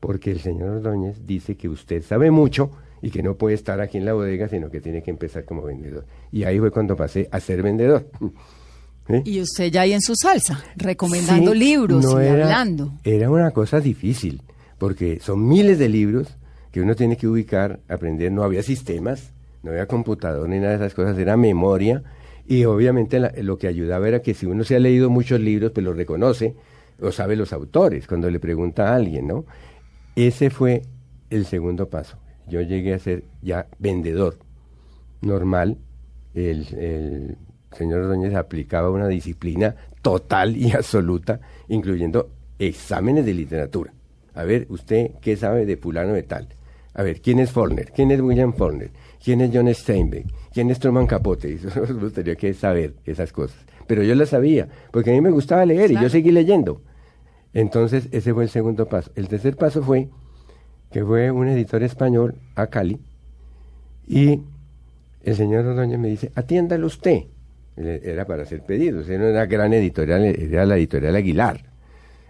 porque 0.00 0.30
el 0.30 0.40
señor 0.40 0.70
Ordóñez 0.70 1.26
dice 1.26 1.58
que 1.58 1.68
usted 1.68 2.02
sabe 2.02 2.30
mucho 2.30 2.70
y 3.02 3.10
que 3.10 3.22
no 3.22 3.36
puede 3.36 3.54
estar 3.54 3.80
aquí 3.80 3.98
en 3.98 4.04
la 4.04 4.12
bodega, 4.14 4.48
sino 4.48 4.70
que 4.70 4.80
tiene 4.80 5.02
que 5.02 5.10
empezar 5.10 5.44
como 5.44 5.62
vendedor. 5.62 6.04
Y 6.32 6.44
ahí 6.44 6.58
fue 6.58 6.70
cuando 6.70 6.96
pasé 6.96 7.28
a 7.30 7.40
ser 7.40 7.62
vendedor. 7.62 8.08
¿Sí? 9.08 9.22
Y 9.24 9.40
usted 9.40 9.70
ya 9.70 9.82
ahí 9.82 9.92
en 9.94 10.02
su 10.02 10.14
salsa, 10.14 10.62
recomendando 10.76 11.52
Sí, 11.52 11.58
libros 11.58 12.04
no 12.04 12.22
y 12.22 12.26
era- 12.26 12.44
hablando. 12.44 12.92
Era 13.04 13.30
una 13.30 13.50
cosa 13.52 13.80
difícil, 13.80 14.42
porque 14.76 15.18
son 15.20 15.48
miles 15.48 15.78
de 15.78 15.88
libros 15.88 16.36
que 16.72 16.82
uno 16.82 16.94
tiene 16.94 17.16
que 17.16 17.26
ubicar, 17.26 17.80
aprender. 17.88 18.30
No 18.32 18.42
había 18.42 18.62
sistemas, 18.62 19.32
no 19.62 19.70
había 19.70 19.86
computador 19.86 20.46
ni 20.48 20.58
nada 20.58 20.70
de 20.70 20.76
esas 20.76 20.94
cosas, 20.94 21.16
era 21.18 21.36
memoria. 21.38 22.02
Y 22.46 22.64
obviamente 22.66 23.18
la- 23.18 23.32
lo 23.42 23.56
que 23.56 23.66
ayudaba 23.66 24.06
era 24.08 24.20
que 24.20 24.34
si 24.34 24.44
uno 24.44 24.62
se 24.64 24.76
ha 24.76 24.78
leído 24.78 25.08
muchos 25.08 25.40
libros, 25.40 25.72
pues 25.72 25.84
los 25.84 25.96
reconoce 25.96 26.54
o 27.00 27.10
sabe 27.12 27.34
los 27.36 27.52
autores 27.54 28.06
cuando 28.06 28.28
le 28.30 28.40
pregunta 28.40 28.90
a 28.92 28.96
alguien, 28.96 29.26
¿no? 29.28 29.46
Ese 30.16 30.50
fue 30.50 30.82
el 31.30 31.46
segundo 31.46 31.88
paso. 31.88 32.18
Yo 32.48 32.60
llegué 32.60 32.94
a 32.94 32.98
ser 32.98 33.24
ya 33.42 33.66
vendedor 33.78 34.38
normal. 35.20 35.78
El, 36.34 36.66
el 36.74 37.36
señor 37.72 38.00
Ordóñez 38.00 38.34
aplicaba 38.34 38.90
una 38.90 39.08
disciplina 39.08 39.76
total 40.02 40.56
y 40.56 40.72
absoluta, 40.76 41.40
incluyendo 41.68 42.30
exámenes 42.58 43.24
de 43.24 43.34
literatura. 43.34 43.92
A 44.34 44.44
ver, 44.44 44.66
¿usted 44.70 45.12
qué 45.20 45.36
sabe 45.36 45.66
de 45.66 45.76
fulano 45.76 46.12
de 46.12 46.22
tal? 46.22 46.48
A 46.94 47.02
ver, 47.02 47.20
¿quién 47.20 47.38
es 47.38 47.52
Faulkner? 47.52 47.92
¿Quién 47.92 48.10
es 48.10 48.20
William 48.20 48.52
Faulkner? 48.52 48.90
¿Quién 49.22 49.40
es 49.40 49.50
John 49.52 49.72
Steinbeck? 49.72 50.26
¿Quién 50.52 50.70
es 50.70 50.78
Truman 50.78 51.06
Capote? 51.06 51.52
Eso 51.64 51.68
me 51.80 51.92
gustaría 51.92 52.36
que 52.36 52.54
saber 52.54 52.94
esas 53.04 53.32
cosas. 53.32 53.58
Pero 53.86 54.02
yo 54.02 54.14
las 54.14 54.30
sabía, 54.30 54.68
porque 54.90 55.10
a 55.10 55.12
mí 55.12 55.20
me 55.20 55.30
gustaba 55.30 55.64
leer 55.64 55.92
y 55.92 55.94
yo 55.94 56.08
seguí 56.08 56.30
leyendo. 56.30 56.82
Entonces, 57.54 58.08
ese 58.12 58.34
fue 58.34 58.44
el 58.44 58.50
segundo 58.50 58.86
paso. 58.86 59.10
El 59.14 59.28
tercer 59.28 59.56
paso 59.56 59.82
fue 59.82 60.08
que 60.90 61.04
fue 61.04 61.30
un 61.30 61.48
editor 61.48 61.82
español 61.82 62.34
a 62.54 62.68
Cali 62.68 63.00
y 64.06 64.40
el 65.22 65.36
señor 65.36 65.66
Ordóñez 65.66 65.98
me 65.98 66.08
dice, 66.08 66.32
atiéndalo 66.34 66.86
usted. 66.86 67.24
Era 67.76 68.24
para 68.24 68.42
hacer 68.42 68.62
pedidos, 68.64 69.08
era 69.08 69.30
una 69.30 69.46
gran 69.46 69.72
editorial, 69.72 70.24
era 70.24 70.66
la 70.66 70.76
editorial 70.76 71.14
Aguilar. 71.14 71.62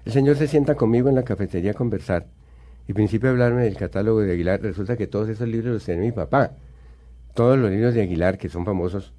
El 0.04 0.12
señor 0.12 0.36
se 0.36 0.46
sienta 0.46 0.74
conmigo 0.74 1.08
en 1.08 1.14
la 1.14 1.22
cafetería 1.22 1.70
a 1.70 1.74
conversar 1.74 2.26
y 2.86 2.92
principio 2.92 3.28
a 3.28 3.32
hablarme 3.32 3.62
del 3.64 3.76
catálogo 3.76 4.20
de 4.20 4.32
Aguilar. 4.32 4.60
Resulta 4.60 4.96
que 4.96 5.06
todos 5.06 5.28
esos 5.28 5.48
libros 5.48 5.72
los 5.72 5.84
tenía 5.84 6.02
mi 6.02 6.12
papá. 6.12 6.52
Todos 7.34 7.58
los 7.58 7.70
libros 7.70 7.94
de 7.94 8.02
Aguilar, 8.02 8.36
que 8.36 8.48
son 8.48 8.64
famosos, 8.64 9.14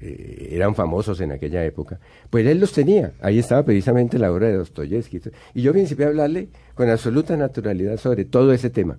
eh, 0.00 0.48
eran 0.52 0.74
famosos 0.74 1.20
en 1.20 1.32
aquella 1.32 1.64
época, 1.64 1.98
pues 2.30 2.46
él 2.46 2.60
los 2.60 2.72
tenía. 2.72 3.12
Ahí 3.20 3.38
estaba 3.38 3.62
precisamente 3.62 4.18
la 4.18 4.32
obra 4.32 4.48
de 4.48 4.54
Dostoyevsky. 4.54 5.20
Y 5.54 5.62
yo 5.62 5.72
principié 5.72 6.06
a 6.06 6.08
hablarle 6.08 6.48
con 6.74 6.90
absoluta 6.90 7.36
naturalidad 7.36 7.96
sobre 7.96 8.24
todo 8.24 8.52
ese 8.52 8.70
tema. 8.70 8.98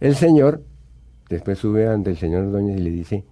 El 0.00 0.14
señor, 0.14 0.62
después 1.28 1.58
sube 1.58 1.86
ante 1.88 2.10
el 2.10 2.16
señor 2.16 2.44
Ordóñez 2.44 2.78
y 2.78 2.82
le 2.82 2.90
dice, 2.90 3.24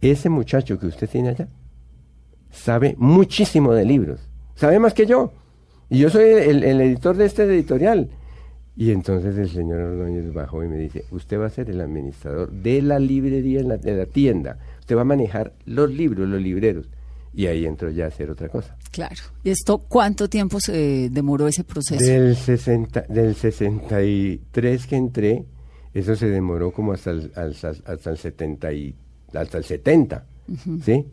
ese 0.00 0.28
muchacho 0.28 0.78
que 0.78 0.86
usted 0.86 1.08
tiene 1.08 1.30
allá 1.30 1.48
sabe 2.50 2.94
muchísimo 2.98 3.74
de 3.74 3.84
libros, 3.84 4.20
sabe 4.54 4.78
más 4.78 4.94
que 4.94 5.06
yo. 5.06 5.32
Y 5.88 5.98
yo 5.98 6.10
soy 6.10 6.24
el, 6.24 6.64
editor 6.64 7.16
de 7.16 7.26
este 7.26 7.44
editorial. 7.44 8.08
Y 8.76 8.90
entonces 8.90 9.36
el 9.38 9.48
señor 9.48 9.80
Ordóñez 9.80 10.32
bajó 10.32 10.62
y 10.64 10.68
me 10.68 10.76
dice, 10.76 11.04
usted 11.10 11.38
va 11.38 11.46
a 11.46 11.50
ser 11.50 11.70
el 11.70 11.80
administrador 11.80 12.50
de 12.50 12.82
la 12.82 12.98
librería, 12.98 13.62
de 13.62 13.96
la 13.96 14.06
tienda. 14.06 14.58
Usted 14.86 14.96
va 14.96 15.00
a 15.00 15.04
manejar 15.04 15.52
los 15.64 15.90
libros, 15.90 16.28
los 16.28 16.40
libreros. 16.40 16.86
Y 17.34 17.48
ahí 17.48 17.66
entró 17.66 17.90
ya 17.90 18.04
a 18.04 18.06
hacer 18.06 18.30
otra 18.30 18.48
cosa. 18.48 18.76
Claro. 18.92 19.16
¿Y 19.42 19.50
esto 19.50 19.78
cuánto 19.78 20.28
tiempo 20.28 20.60
se 20.60 21.10
demoró 21.10 21.48
ese 21.48 21.64
proceso? 21.64 22.04
Del, 22.04 22.36
60, 22.36 23.06
del 23.08 23.34
63 23.34 24.86
que 24.86 24.94
entré, 24.94 25.44
eso 25.92 26.14
se 26.14 26.28
demoró 26.28 26.70
como 26.70 26.92
hasta 26.92 27.10
el, 27.10 27.32
hasta, 27.34 28.10
el 28.10 28.16
70 28.16 28.72
y, 28.74 28.94
hasta 29.34 29.58
el 29.58 29.64
70, 29.64 30.24
¿sí? 30.84 31.04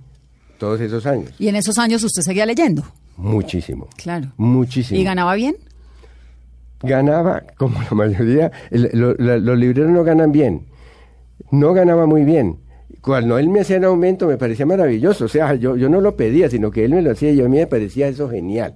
Todos 0.60 0.80
esos 0.80 1.08
años. 1.08 1.32
¿Y 1.40 1.48
en 1.48 1.56
esos 1.56 1.80
años 1.80 2.04
usted 2.04 2.22
seguía 2.22 2.46
leyendo? 2.46 2.84
Muchísimo. 3.18 3.88
Claro. 3.98 4.32
Muchísimo. 4.38 5.00
¿Y 5.00 5.04
ganaba 5.04 5.34
bien? 5.34 5.56
Ganaba, 6.84 7.42
como 7.58 7.82
la 7.82 7.90
mayoría, 7.90 8.52
los 8.70 9.58
libreros 9.58 9.90
no 9.90 10.04
ganan 10.04 10.32
bien. 10.32 10.68
No 11.50 11.74
ganaba 11.74 12.06
muy 12.06 12.24
bien. 12.24 12.60
Cuando 13.04 13.38
él 13.38 13.50
me 13.50 13.60
hacía 13.60 13.80
un 13.80 13.84
aumento 13.84 14.28
me 14.28 14.38
parecía 14.38 14.66
maravilloso. 14.66 15.26
O 15.26 15.28
sea, 15.28 15.56
yo, 15.56 15.76
yo 15.76 15.90
no 15.90 16.00
lo 16.00 16.16
pedía, 16.16 16.50
sino 16.50 16.72
que 16.72 16.86
él 16.86 16.94
me 16.94 17.02
lo 17.02 17.12
hacía 17.12 17.32
y 17.32 17.42
a 17.42 17.50
mí 17.50 17.58
me 17.58 17.68
parecía 17.68 18.08
eso 18.08 18.30
genial. 18.30 18.76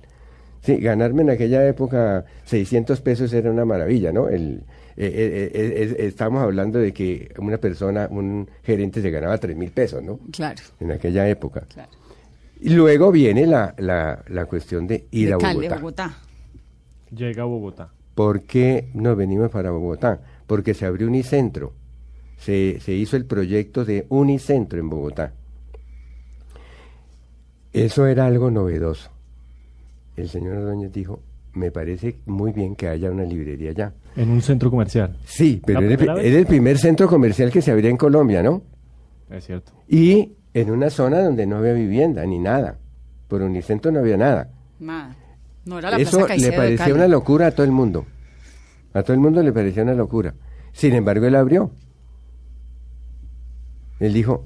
Sí, 0.61 0.75
ganarme 0.77 1.21
en 1.21 1.29
aquella 1.29 1.65
época 1.65 2.25
600 2.43 2.99
pesos 2.99 3.31
era 3.31 3.49
una 3.49 3.63
maravilla, 3.63 4.11
¿no? 4.11 4.27
El, 4.27 4.63
eh, 4.97 5.49
eh, 5.51 5.51
eh, 5.53 5.95
estamos 5.99 6.43
hablando 6.43 6.77
de 6.77 6.91
que 6.91 7.33
una 7.37 7.57
persona, 7.57 8.09
un 8.11 8.49
gerente 8.63 9.01
se 9.01 9.11
ganaba 9.11 9.37
3 9.37 9.55
mil 9.55 9.71
pesos, 9.71 10.03
¿no? 10.03 10.19
Claro. 10.33 10.61
En 10.81 10.91
aquella 10.91 11.29
época. 11.29 11.61
Claro. 11.61 11.91
Y 12.59 12.71
luego 12.71 13.13
viene 13.13 13.47
la, 13.47 13.75
la, 13.77 14.25
la 14.27 14.45
cuestión 14.45 14.87
de 14.87 15.05
ir 15.11 15.31
a 15.31 15.37
Bogotá. 15.37 15.75
Bogotá. 15.77 16.17
Llega 17.15 17.43
a 17.43 17.45
Bogotá. 17.45 17.89
¿Por 18.13 18.41
qué 18.41 18.89
nos 18.93 19.15
venimos 19.15 19.49
para 19.51 19.71
Bogotá? 19.71 20.19
Porque 20.45 20.73
se 20.73 20.85
abrió 20.85 21.07
Unicentro. 21.07 21.71
Se, 22.37 22.79
se 22.79 22.93
hizo 22.93 23.17
el 23.17 23.25
proyecto 23.25 23.83
de 23.83 24.05
Unicentro 24.09 24.79
en 24.79 24.89
Bogotá. 24.89 25.33
Eso 27.73 28.05
era 28.05 28.25
algo 28.25 28.49
novedoso. 28.49 29.09
El 30.15 30.29
señor 30.29 30.57
Ordóñez 30.57 30.91
dijo, 30.91 31.19
me 31.53 31.71
parece 31.71 32.15
muy 32.25 32.51
bien 32.51 32.75
que 32.75 32.87
haya 32.87 33.11
una 33.11 33.23
librería 33.23 33.71
allá. 33.71 33.93
En 34.15 34.29
un 34.29 34.41
centro 34.41 34.69
comercial. 34.69 35.17
Sí, 35.25 35.61
pero 35.65 35.81
es 35.81 36.35
el, 36.35 36.45
primer 36.45 36.77
centro 36.77 37.07
comercial 37.07 37.51
que 37.51 37.61
se 37.61 37.71
abría 37.71 37.89
en 37.89 37.97
Colombia, 37.97 38.41
¿no? 38.41 38.61
Es 39.29 39.45
cierto. 39.45 39.73
Y 39.87 40.33
en 40.53 40.71
una 40.71 40.89
zona 40.89 41.21
donde 41.21 41.45
no 41.45 41.57
había 41.57 41.73
vivienda 41.73 42.25
ni 42.25 42.39
nada. 42.39 42.77
Por 43.27 43.41
Unicentro 43.41 43.91
no 43.91 43.99
había 43.99 44.17
nada. 44.17 44.49
Nada. 44.79 45.15
No 45.65 45.79
era 45.79 45.91
la 45.91 45.97
Eso 45.97 46.25
le 46.27 46.51
parecía 46.51 46.93
una 46.93 47.07
locura 47.07 47.47
a 47.47 47.51
todo 47.51 47.65
el 47.65 47.71
mundo. 47.71 48.05
A 48.93 49.03
todo 49.03 49.13
el 49.13 49.19
mundo 49.19 49.43
le 49.43 49.51
parecía 49.51 49.83
una 49.83 49.93
locura. 49.93 50.33
Sin 50.71 50.93
embargo, 50.93 51.25
él 51.25 51.35
abrió. 51.35 51.71
Él 53.99 54.13
dijo, 54.13 54.45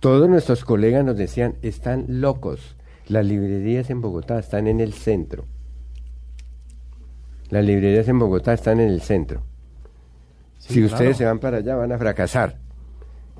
todos 0.00 0.28
nuestros 0.28 0.64
colegas 0.64 1.04
nos 1.04 1.16
decían, 1.16 1.56
están 1.62 2.06
locos. 2.08 2.76
Las 3.08 3.26
librerías 3.26 3.90
en 3.90 4.00
Bogotá 4.00 4.38
están 4.38 4.66
en 4.66 4.80
el 4.80 4.92
centro. 4.92 5.44
Las 7.48 7.64
librerías 7.64 8.06
en 8.08 8.18
Bogotá 8.18 8.52
están 8.52 8.78
en 8.80 8.88
el 8.88 9.00
centro. 9.00 9.42
si 10.58 10.84
ustedes 10.84 11.16
se 11.16 11.24
van 11.24 11.40
para 11.40 11.58
allá, 11.58 11.74
van 11.74 11.90
a 11.90 11.98
fracasar. 11.98 12.58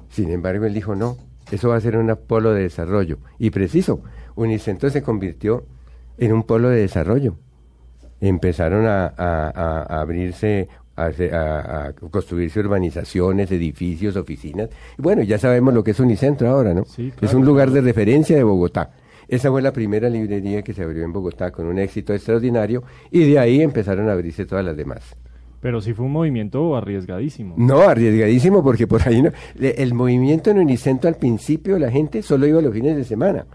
Sin 0.08 0.30
embargo, 0.30 0.66
él 0.66 0.74
dijo, 0.74 0.96
no, 0.96 1.16
eso 1.50 1.68
va 1.68 1.76
a 1.76 1.80
ser 1.80 1.96
un 1.96 2.14
polo 2.26 2.52
de 2.52 2.62
desarrollo. 2.62 3.18
Y 3.38 3.50
preciso, 3.50 4.02
Unicentro 4.34 4.90
se 4.90 5.02
convirtió 5.02 5.64
en 6.18 6.32
un 6.32 6.42
polo 6.42 6.68
de 6.68 6.80
desarrollo. 6.80 7.36
Empezaron 8.20 8.86
a, 8.86 9.86
abrirse, 10.00 10.68
a, 11.06 11.92
construirse 12.10 12.60
urbanizaciones, 12.60 13.50
edificios, 13.50 14.16
oficinas. 14.16 14.68
bueno, 14.98 15.22
ya 15.22 15.38
sabemos 15.38 15.74
lo 15.74 15.82
que 15.82 15.92
es 15.92 16.00
Unicentro 16.00 16.48
ahora, 16.48 16.74
¿no? 16.74 16.84
es 17.20 17.34
un 17.34 17.44
lugar 17.44 17.70
de 17.70 17.80
referencia 17.80 18.36
de 18.36 18.42
Bogotá. 18.42 18.90
Esa 19.28 19.48
fue 19.48 19.62
la 19.62 19.72
primera 19.72 20.10
librería 20.10 20.62
que 20.62 20.74
se 20.74 20.82
abrió 20.82 21.04
en 21.04 21.12
Bogotá 21.12 21.52
con 21.52 21.66
un 21.66 21.78
éxito 21.78 22.12
extraordinario 22.12 22.82
y 23.12 23.30
de 23.30 23.38
ahí 23.38 23.62
empezaron 23.62 24.08
a 24.08 24.12
abrirse 24.12 24.44
todas 24.44 24.64
las 24.64 24.76
demás. 24.76 25.16
Pero 25.60 25.80
sí 25.80 25.92
fue 25.92 26.06
un 26.06 26.12
movimiento 26.12 26.74
arriesgadísimo. 26.74 27.54
No, 27.58 27.82
arriesgadísimo 27.82 28.62
porque 28.62 28.86
por 28.86 29.06
ahí 29.06 29.22
no. 29.22 29.30
El 29.60 29.94
movimiento 29.94 30.50
en 30.50 30.58
Unicentro 30.58 31.08
al 31.08 31.16
principio 31.16 31.78
la 31.78 31.90
gente 31.90 32.22
solo 32.22 32.46
iba 32.46 32.62
los 32.62 32.72
fines 32.72 32.96
de 32.96 33.04
semana, 33.04 33.46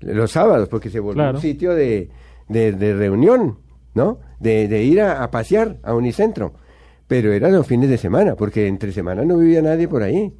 los 0.00 0.30
sábados, 0.30 0.68
porque 0.68 0.90
se 0.90 1.00
volvió 1.00 1.30
un 1.30 1.40
sitio 1.40 1.74
de, 1.74 2.08
reunión, 2.48 3.58
¿no? 3.94 4.18
De, 4.38 4.84
ir 4.84 5.00
a, 5.00 5.30
pasear 5.30 5.78
a 5.82 5.94
Unicentro. 5.94 6.52
Pero 7.12 7.30
eran 7.30 7.52
los 7.52 7.66
fines 7.66 7.90
de 7.90 7.98
semana, 7.98 8.36
porque 8.36 8.66
entre 8.66 8.90
semana 8.90 9.22
no 9.22 9.36
vivía 9.36 9.60
nadie 9.60 9.86
por 9.86 10.02
ahí. 10.02 10.32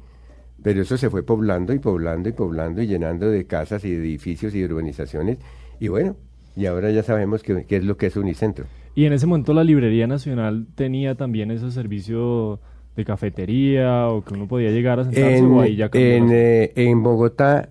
Pero 0.63 0.81
eso 0.81 0.97
se 0.97 1.07
fue 1.11 1.21
poblando 1.21 1.71
y 1.71 1.77
poblando 1.77 2.29
y 2.29 2.31
poblando 2.31 2.81
y 2.81 2.87
llenando 2.87 3.29
de 3.29 3.45
casas 3.45 3.85
y 3.85 3.91
edificios 3.93 4.55
y 4.55 4.63
urbanizaciones. 4.63 5.37
Y 5.79 5.89
bueno, 5.89 6.15
y 6.55 6.65
ahora 6.65 6.89
ya 6.89 7.03
sabemos 7.03 7.43
qué 7.43 7.63
es 7.69 7.83
lo 7.83 7.95
que 7.95 8.07
es 8.07 8.15
Unicentro. 8.15 8.65
Y 8.95 9.05
en 9.05 9.13
ese 9.13 9.27
momento 9.27 9.53
la 9.53 9.63
Librería 9.63 10.07
Nacional 10.07 10.65
tenía 10.73 11.13
también 11.13 11.51
ese 11.51 11.69
servicio 11.69 12.59
de 12.95 13.05
cafetería 13.05 14.07
o 14.07 14.23
que 14.23 14.33
uno 14.33 14.47
podía 14.47 14.71
llegar 14.71 14.99
a 14.99 15.03
sentarse 15.03 15.37
en, 15.37 15.45
o 15.45 15.61
ahí 15.61 15.75
ya 15.75 15.91
en, 15.93 16.31
eh, 16.31 16.73
en 16.75 17.03
Bogotá 17.03 17.69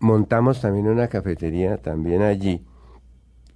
montamos 0.00 0.60
también 0.60 0.88
una 0.88 1.08
cafetería 1.08 1.78
también 1.78 2.20
allí 2.20 2.60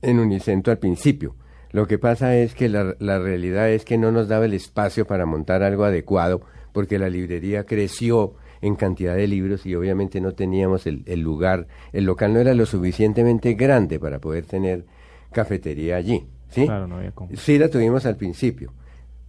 en 0.01 0.19
Unicentro 0.19 0.71
al 0.71 0.79
principio. 0.79 1.35
Lo 1.71 1.87
que 1.87 1.99
pasa 1.99 2.37
es 2.37 2.55
que 2.55 2.69
la, 2.69 2.97
la 2.99 3.19
realidad 3.19 3.71
es 3.71 3.85
que 3.85 3.99
no 3.99 4.11
nos 4.11 4.29
daba 4.29 4.47
el 4.47 4.55
espacio 4.55 5.07
para 5.07 5.27
montar 5.27 5.63
algo 5.63 5.85
adecuado 5.85 6.41
porque 6.73 6.99
la 6.99 7.09
librería 7.09 7.65
creció 7.65 8.35
en 8.61 8.77
cantidad 8.77 9.15
de 9.15 9.27
libros 9.27 9.67
y 9.67 9.75
obviamente 9.75 10.21
no 10.21 10.33
teníamos 10.33 10.87
el, 10.87 11.03
el 11.07 11.21
lugar, 11.21 11.67
el 11.93 12.05
local 12.05 12.33
no 12.33 12.41
era 12.41 12.55
lo 12.55 12.67
suficientemente 12.67 13.55
grande 13.55 13.99
para 13.99 14.19
poder 14.19 14.47
tener 14.47 14.85
cafetería 15.33 15.97
allí. 15.97 16.27
¿sí? 16.51 16.65
Claro, 16.65 16.87
no 16.87 16.97
había 16.97 17.13
Sí 17.35 17.59
la 17.59 17.69
tuvimos 17.69 18.07
al 18.07 18.17
principio. 18.17 18.73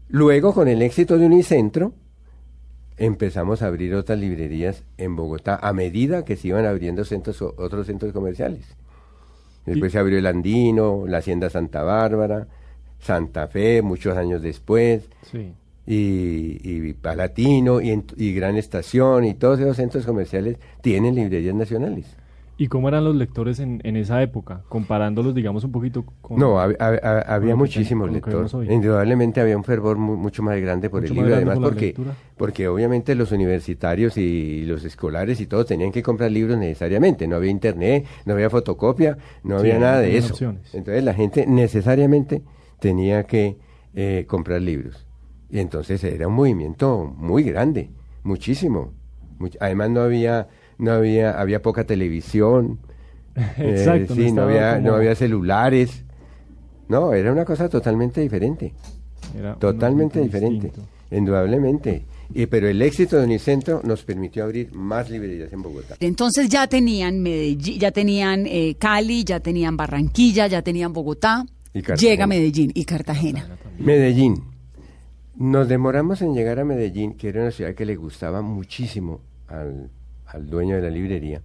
Luego, 0.07 0.53
con 0.53 0.67
el 0.67 0.81
éxito 0.81 1.17
de 1.17 1.25
Unicentro, 1.25 1.93
empezamos 2.97 3.61
a 3.61 3.67
abrir 3.67 3.93
otras 3.93 4.19
librerías 4.19 4.83
en 4.97 5.15
Bogotá 5.15 5.59
a 5.61 5.71
medida 5.73 6.25
que 6.25 6.35
se 6.35 6.49
iban 6.49 6.65
abriendo 6.65 7.05
centros, 7.05 7.41
otros 7.41 7.87
centros 7.87 8.11
comerciales. 8.11 8.65
Después 9.65 9.91
se 9.91 9.99
abrió 9.99 10.17
el 10.17 10.25
Andino, 10.25 11.05
la 11.07 11.19
Hacienda 11.19 11.49
Santa 11.49 11.83
Bárbara, 11.83 12.47
Santa 12.99 13.47
Fe, 13.47 13.81
muchos 13.81 14.17
años 14.17 14.41
después, 14.41 15.09
y, 15.33 16.59
y 16.63 16.93
Palatino, 16.93 17.81
y, 17.81 18.03
y 18.17 18.33
Gran 18.33 18.57
Estación, 18.57 19.25
y 19.25 19.33
todos 19.35 19.59
esos 19.59 19.77
centros 19.77 20.05
comerciales 20.05 20.57
tienen 20.81 21.15
librerías 21.15 21.55
nacionales. 21.55 22.05
¿Y 22.59 22.67
cómo 22.67 22.89
eran 22.89 23.05
los 23.05 23.15
lectores 23.15 23.59
en, 23.59 23.79
en 23.85 23.95
esa 23.95 24.21
época? 24.21 24.63
Comparándolos, 24.67 25.33
digamos, 25.33 25.63
un 25.63 25.71
poquito 25.71 26.03
con... 26.21 26.37
No, 26.37 26.59
había 26.59 27.55
muchísimos 27.55 28.11
lectores. 28.11 28.51
Indudablemente 28.75 29.39
había 29.39 29.55
un 29.55 29.63
fervor 29.63 29.97
mucho 29.97 30.43
más 30.43 30.59
grande 30.59 30.89
por 30.89 31.03
el 31.05 31.09
libro, 31.13 31.35
además 31.37 31.55
porque, 31.71 31.93
porque 32.35 32.67
obviamente 32.67 33.15
los 33.15 33.31
universitarios 33.31 34.17
y 34.17 34.65
los 34.65 34.83
escolares 34.83 35.39
y 35.39 35.47
todos 35.47 35.67
tenían 35.67 35.91
que 35.93 36.03
comprar 36.03 36.31
libros 36.31 36.57
necesariamente. 36.57 37.27
No 37.29 37.37
había 37.37 37.49
internet, 37.49 38.05
no 38.25 38.33
había 38.33 38.49
fotocopia, 38.49 39.17
no 39.43 39.57
había 39.57 39.79
nada 39.79 40.01
de 40.01 40.17
eso. 40.17 40.33
Entonces 40.73 41.03
la 41.03 41.13
gente 41.13 41.45
necesariamente 41.47 42.43
tenía 42.79 43.23
que 43.23 43.57
eh, 43.95 44.25
comprar 44.27 44.61
libros. 44.61 45.07
Y 45.49 45.59
entonces 45.59 46.03
era 46.03 46.27
un 46.27 46.33
movimiento 46.35 47.05
muy 47.17 47.43
grande, 47.43 47.89
muchísimo. 48.23 48.91
Much- 49.39 49.57
Además 49.61 49.89
no 49.91 50.01
había, 50.01 50.49
no 50.79 50.91
había, 50.93 51.39
había 51.39 51.61
poca 51.61 51.83
televisión. 51.83 52.79
eh, 53.35 53.75
Exacto, 53.77 54.15
no 54.15 54.21
sí, 54.23 54.31
no 54.31 54.41
había, 54.43 54.75
como- 54.77 54.87
no 54.89 54.95
había 54.95 55.13
celulares. 55.15 56.03
No, 56.87 57.13
era 57.13 57.31
una 57.31 57.45
cosa 57.45 57.69
totalmente 57.69 58.19
diferente. 58.21 58.73
Era 59.37 59.53
Totalmente 59.55 60.19
diferente, 60.19 60.67
distinto. 60.67 60.89
indudablemente. 61.11 62.03
Y, 62.33 62.45
pero 62.47 62.67
el 62.67 62.81
éxito 62.81 63.17
de 63.17 63.25
Unicentro 63.25 63.81
nos 63.83 64.03
permitió 64.03 64.43
abrir 64.43 64.73
más 64.73 65.09
librerías 65.09 65.53
en 65.53 65.61
Bogotá. 65.61 65.95
Entonces 65.99 66.49
ya 66.49 66.65
tenían 66.67 67.21
Medellín, 67.21 67.79
ya 67.79 67.91
tenían 67.91 68.45
eh, 68.47 68.75
Cali, 68.79 69.23
ya 69.23 69.39
tenían 69.39 69.77
Barranquilla, 69.77 70.47
ya 70.47 70.61
tenían 70.63 70.93
Bogotá. 70.93 71.45
Y 71.73 71.81
Cartagena. 71.83 72.09
Llega 72.11 72.27
Medellín 72.27 72.71
y 72.73 72.85
Cartagena. 72.85 73.47
Medellín. 73.77 74.43
Nos 75.37 75.67
demoramos 75.67 76.21
en 76.23 76.33
llegar 76.33 76.59
a 76.59 76.65
Medellín, 76.65 77.13
que 77.13 77.29
era 77.29 77.41
una 77.41 77.51
ciudad 77.51 77.73
que 77.75 77.85
le 77.85 77.95
gustaba 77.95 78.41
muchísimo 78.41 79.21
al, 79.47 79.89
al 80.29 80.49
dueño 80.49 80.75
de 80.75 80.81
la 80.83 80.89
librería, 80.89 81.41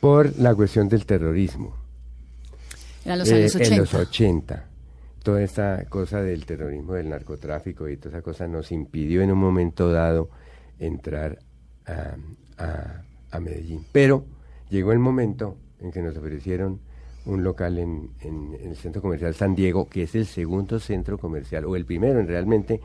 por 0.00 0.36
la 0.38 0.54
cuestión 0.54 0.88
del 0.88 1.06
terrorismo. 1.06 1.74
Los 3.04 3.28
Eh, 3.30 3.34
años 3.36 3.54
80. 3.54 3.74
En 3.74 3.80
los 3.80 3.94
80. 3.94 4.64
Toda 5.22 5.42
esta 5.42 5.84
cosa 5.88 6.22
del 6.22 6.44
terrorismo, 6.46 6.94
del 6.94 7.08
narcotráfico 7.08 7.88
y 7.88 7.96
toda 7.96 8.16
esa 8.18 8.22
cosa 8.22 8.46
nos 8.46 8.70
impidió 8.72 9.22
en 9.22 9.32
un 9.32 9.38
momento 9.38 9.90
dado 9.90 10.30
entrar 10.78 11.38
a, 11.86 12.16
a- 12.58 13.02
a 13.30 13.40
Medellín. 13.40 13.84
Pero 13.92 14.24
llegó 14.70 14.92
el 14.92 14.98
momento 15.00 15.56
en 15.80 15.90
que 15.90 16.00
nos 16.02 16.16
ofrecieron 16.16 16.80
un 17.26 17.42
local 17.44 17.78
en, 17.78 18.10
en- 18.22 18.56
en 18.60 18.70
el 18.70 18.76
Centro 18.76 19.02
Comercial 19.02 19.34
San 19.34 19.54
Diego, 19.54 19.88
que 19.88 20.04
es 20.04 20.14
el 20.14 20.26
segundo 20.26 20.78
centro 20.80 21.18
comercial, 21.18 21.64
o 21.66 21.76
el 21.76 21.84
primero 21.84 22.18
en 22.20 22.26
realmente 22.28 22.80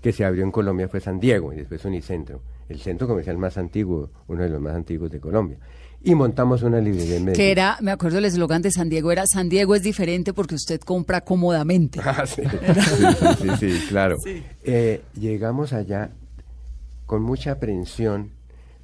que 0.00 0.12
se 0.12 0.24
abrió 0.24 0.44
en 0.44 0.50
Colombia 0.52 0.88
fue 0.88 1.00
San 1.00 1.18
Diego 1.18 1.52
y 1.52 1.56
después 1.56 1.84
Unicentro, 1.84 2.40
el 2.68 2.78
centro 2.80 3.08
comercial 3.08 3.38
más 3.38 3.56
antiguo, 3.58 4.10
uno 4.28 4.42
de 4.42 4.48
los 4.50 4.60
más 4.60 4.74
antiguos 4.74 5.10
de 5.10 5.18
Colombia. 5.20 5.58
Y 6.04 6.14
montamos 6.14 6.62
una 6.62 6.78
librería 6.80 7.16
en 7.16 7.24
Medellín. 7.24 7.42
Que 7.44 7.50
era, 7.50 7.78
me 7.80 7.90
acuerdo 7.90 8.18
el 8.18 8.26
eslogan 8.26 8.62
de 8.62 8.70
San 8.70 8.88
Diego, 8.88 9.10
era 9.10 9.26
San 9.26 9.48
Diego 9.48 9.74
es 9.74 9.82
diferente 9.82 10.32
porque 10.32 10.54
usted 10.54 10.78
compra 10.80 11.22
cómodamente. 11.22 11.98
Ah, 12.04 12.24
sí, 12.26 12.42
sí, 12.44 13.26
sí, 13.40 13.48
sí, 13.58 13.78
sí, 13.80 13.86
claro. 13.88 14.16
Eh, 14.62 15.02
llegamos 15.18 15.72
allá 15.72 16.10
con 17.06 17.22
mucha 17.22 17.52
aprensión 17.52 18.30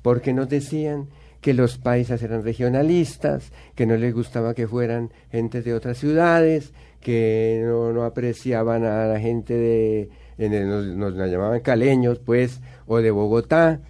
porque 0.01 0.33
nos 0.33 0.49
decían 0.49 1.07
que 1.43 1.53
los 1.53 1.77
paisas 1.77 2.23
eran 2.23 2.43
regionalistas, 2.43 3.53
que 3.75 3.85
no 3.85 3.97
les 3.99 4.15
gustaba 4.15 4.55
que 4.55 4.67
fueran 4.67 5.11
gente 5.31 5.61
de 5.61 5.75
otras 5.75 5.99
ciudades, 5.99 6.73
que 7.01 7.63
no, 7.67 7.93
no 7.93 8.05
apreciaban 8.05 8.85
a 8.85 9.05
la 9.07 9.21
gente 9.21 9.53
de, 9.55 10.09
en 10.39 10.55
el- 10.55 10.97
nos, 10.99 11.13
la 11.15 11.27
llamaban 11.27 11.61
caleños, 11.61 12.19
pues, 12.21 12.61
o 12.87 12.99
de 13.03 13.11
Bogotá. 13.11 13.81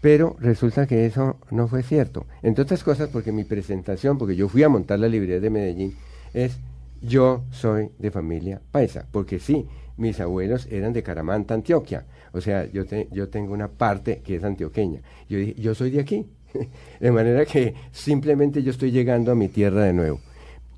Pero 0.00 0.36
resulta 0.40 0.86
que 0.86 1.06
eso 1.06 1.36
no 1.50 1.68
fue 1.68 1.82
cierto. 1.82 2.26
Entre 2.42 2.62
otras 2.62 2.82
cosas, 2.84 3.08
porque 3.08 3.32
mi 3.32 3.44
presentación, 3.44 4.18
porque 4.18 4.36
yo 4.36 4.48
fui 4.48 4.62
a 4.62 4.68
montar 4.68 4.98
la 4.98 5.08
librería 5.08 5.40
de 5.40 5.50
Medellín, 5.50 5.94
es 6.34 6.58
yo 7.02 7.44
soy 7.50 7.90
de 7.98 8.10
familia 8.10 8.60
paisa. 8.70 9.06
Porque 9.10 9.38
sí, 9.38 9.66
mis 9.96 10.20
abuelos 10.20 10.66
eran 10.70 10.92
de 10.92 11.02
Caramanta, 11.02 11.54
Antioquia. 11.54 12.04
O 12.32 12.40
sea, 12.40 12.66
yo, 12.70 12.84
te- 12.84 13.08
yo 13.10 13.28
tengo 13.28 13.52
una 13.52 13.68
parte 13.68 14.20
que 14.24 14.36
es 14.36 14.44
antioqueña. 14.44 15.00
Yo 15.28 15.38
dije, 15.38 15.54
yo 15.60 15.74
soy 15.74 15.90
de 15.90 16.00
aquí. 16.00 16.26
de 17.00 17.10
manera 17.12 17.44
que 17.44 17.74
simplemente 17.92 18.62
yo 18.62 18.70
estoy 18.70 18.90
llegando 18.90 19.32
a 19.32 19.34
mi 19.34 19.48
tierra 19.48 19.84
de 19.84 19.92
nuevo. 19.92 20.20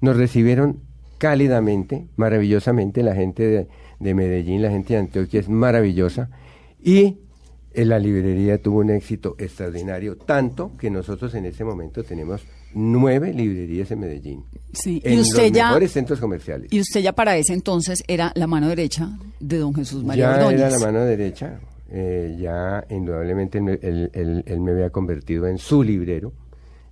Nos 0.01 0.17
recibieron 0.17 0.81
cálidamente, 1.19 2.07
maravillosamente, 2.17 3.03
la 3.03 3.15
gente 3.15 3.43
de, 3.45 3.69
de 3.99 4.15
Medellín, 4.15 4.63
la 4.63 4.71
gente 4.71 4.95
de 4.95 5.01
Antioquia 5.01 5.41
es 5.41 5.49
maravillosa. 5.49 6.31
Y 6.83 7.19
eh, 7.75 7.85
la 7.85 7.99
librería 7.99 8.63
tuvo 8.63 8.79
un 8.79 8.91
éxito 8.91 9.35
extraordinario, 9.39 10.17
tanto 10.17 10.73
que 10.79 10.91
nosotros 10.91 11.35
en 11.35 11.45
ese 11.47 11.65
momento 11.65 12.03
tenemos 12.05 12.43
nueve 12.75 13.33
librerías 13.33 13.91
en 13.91 14.01
Medellín. 14.01 14.45
Sí, 14.73 15.01
En 15.05 15.15
y 15.15 15.21
usted 15.21 15.45
los 15.49 15.53
ya 15.53 15.67
mejores 15.69 15.93
centros 15.93 16.21
comerciales. 16.21 16.73
y 16.73 16.81
usted 16.81 17.01
ya 17.01 17.13
para 17.13 17.37
ese 17.37 17.53
entonces 17.55 18.03
era 18.07 18.31
la 18.37 18.47
mano 18.47 18.69
derecha 18.69 19.11
de 19.41 19.59
don 19.59 19.75
Jesús 19.75 20.05
María 20.05 20.33
ya 20.33 20.37
Ordóñez. 20.39 20.61
era 20.61 20.71
la 20.71 20.79
mano 20.79 21.05
derecha, 21.05 21.61
eh, 21.91 22.37
ya 22.39 22.85
indudablemente 22.91 23.59
él, 23.59 23.65
me- 23.65 23.79
él- 23.83 24.11
él- 24.13 24.43
él 24.47 24.61
me 24.61 24.73
había 24.73 24.91
convertido 24.91 25.47
en 25.47 25.59
su 25.59 25.83
librero, 25.83 26.33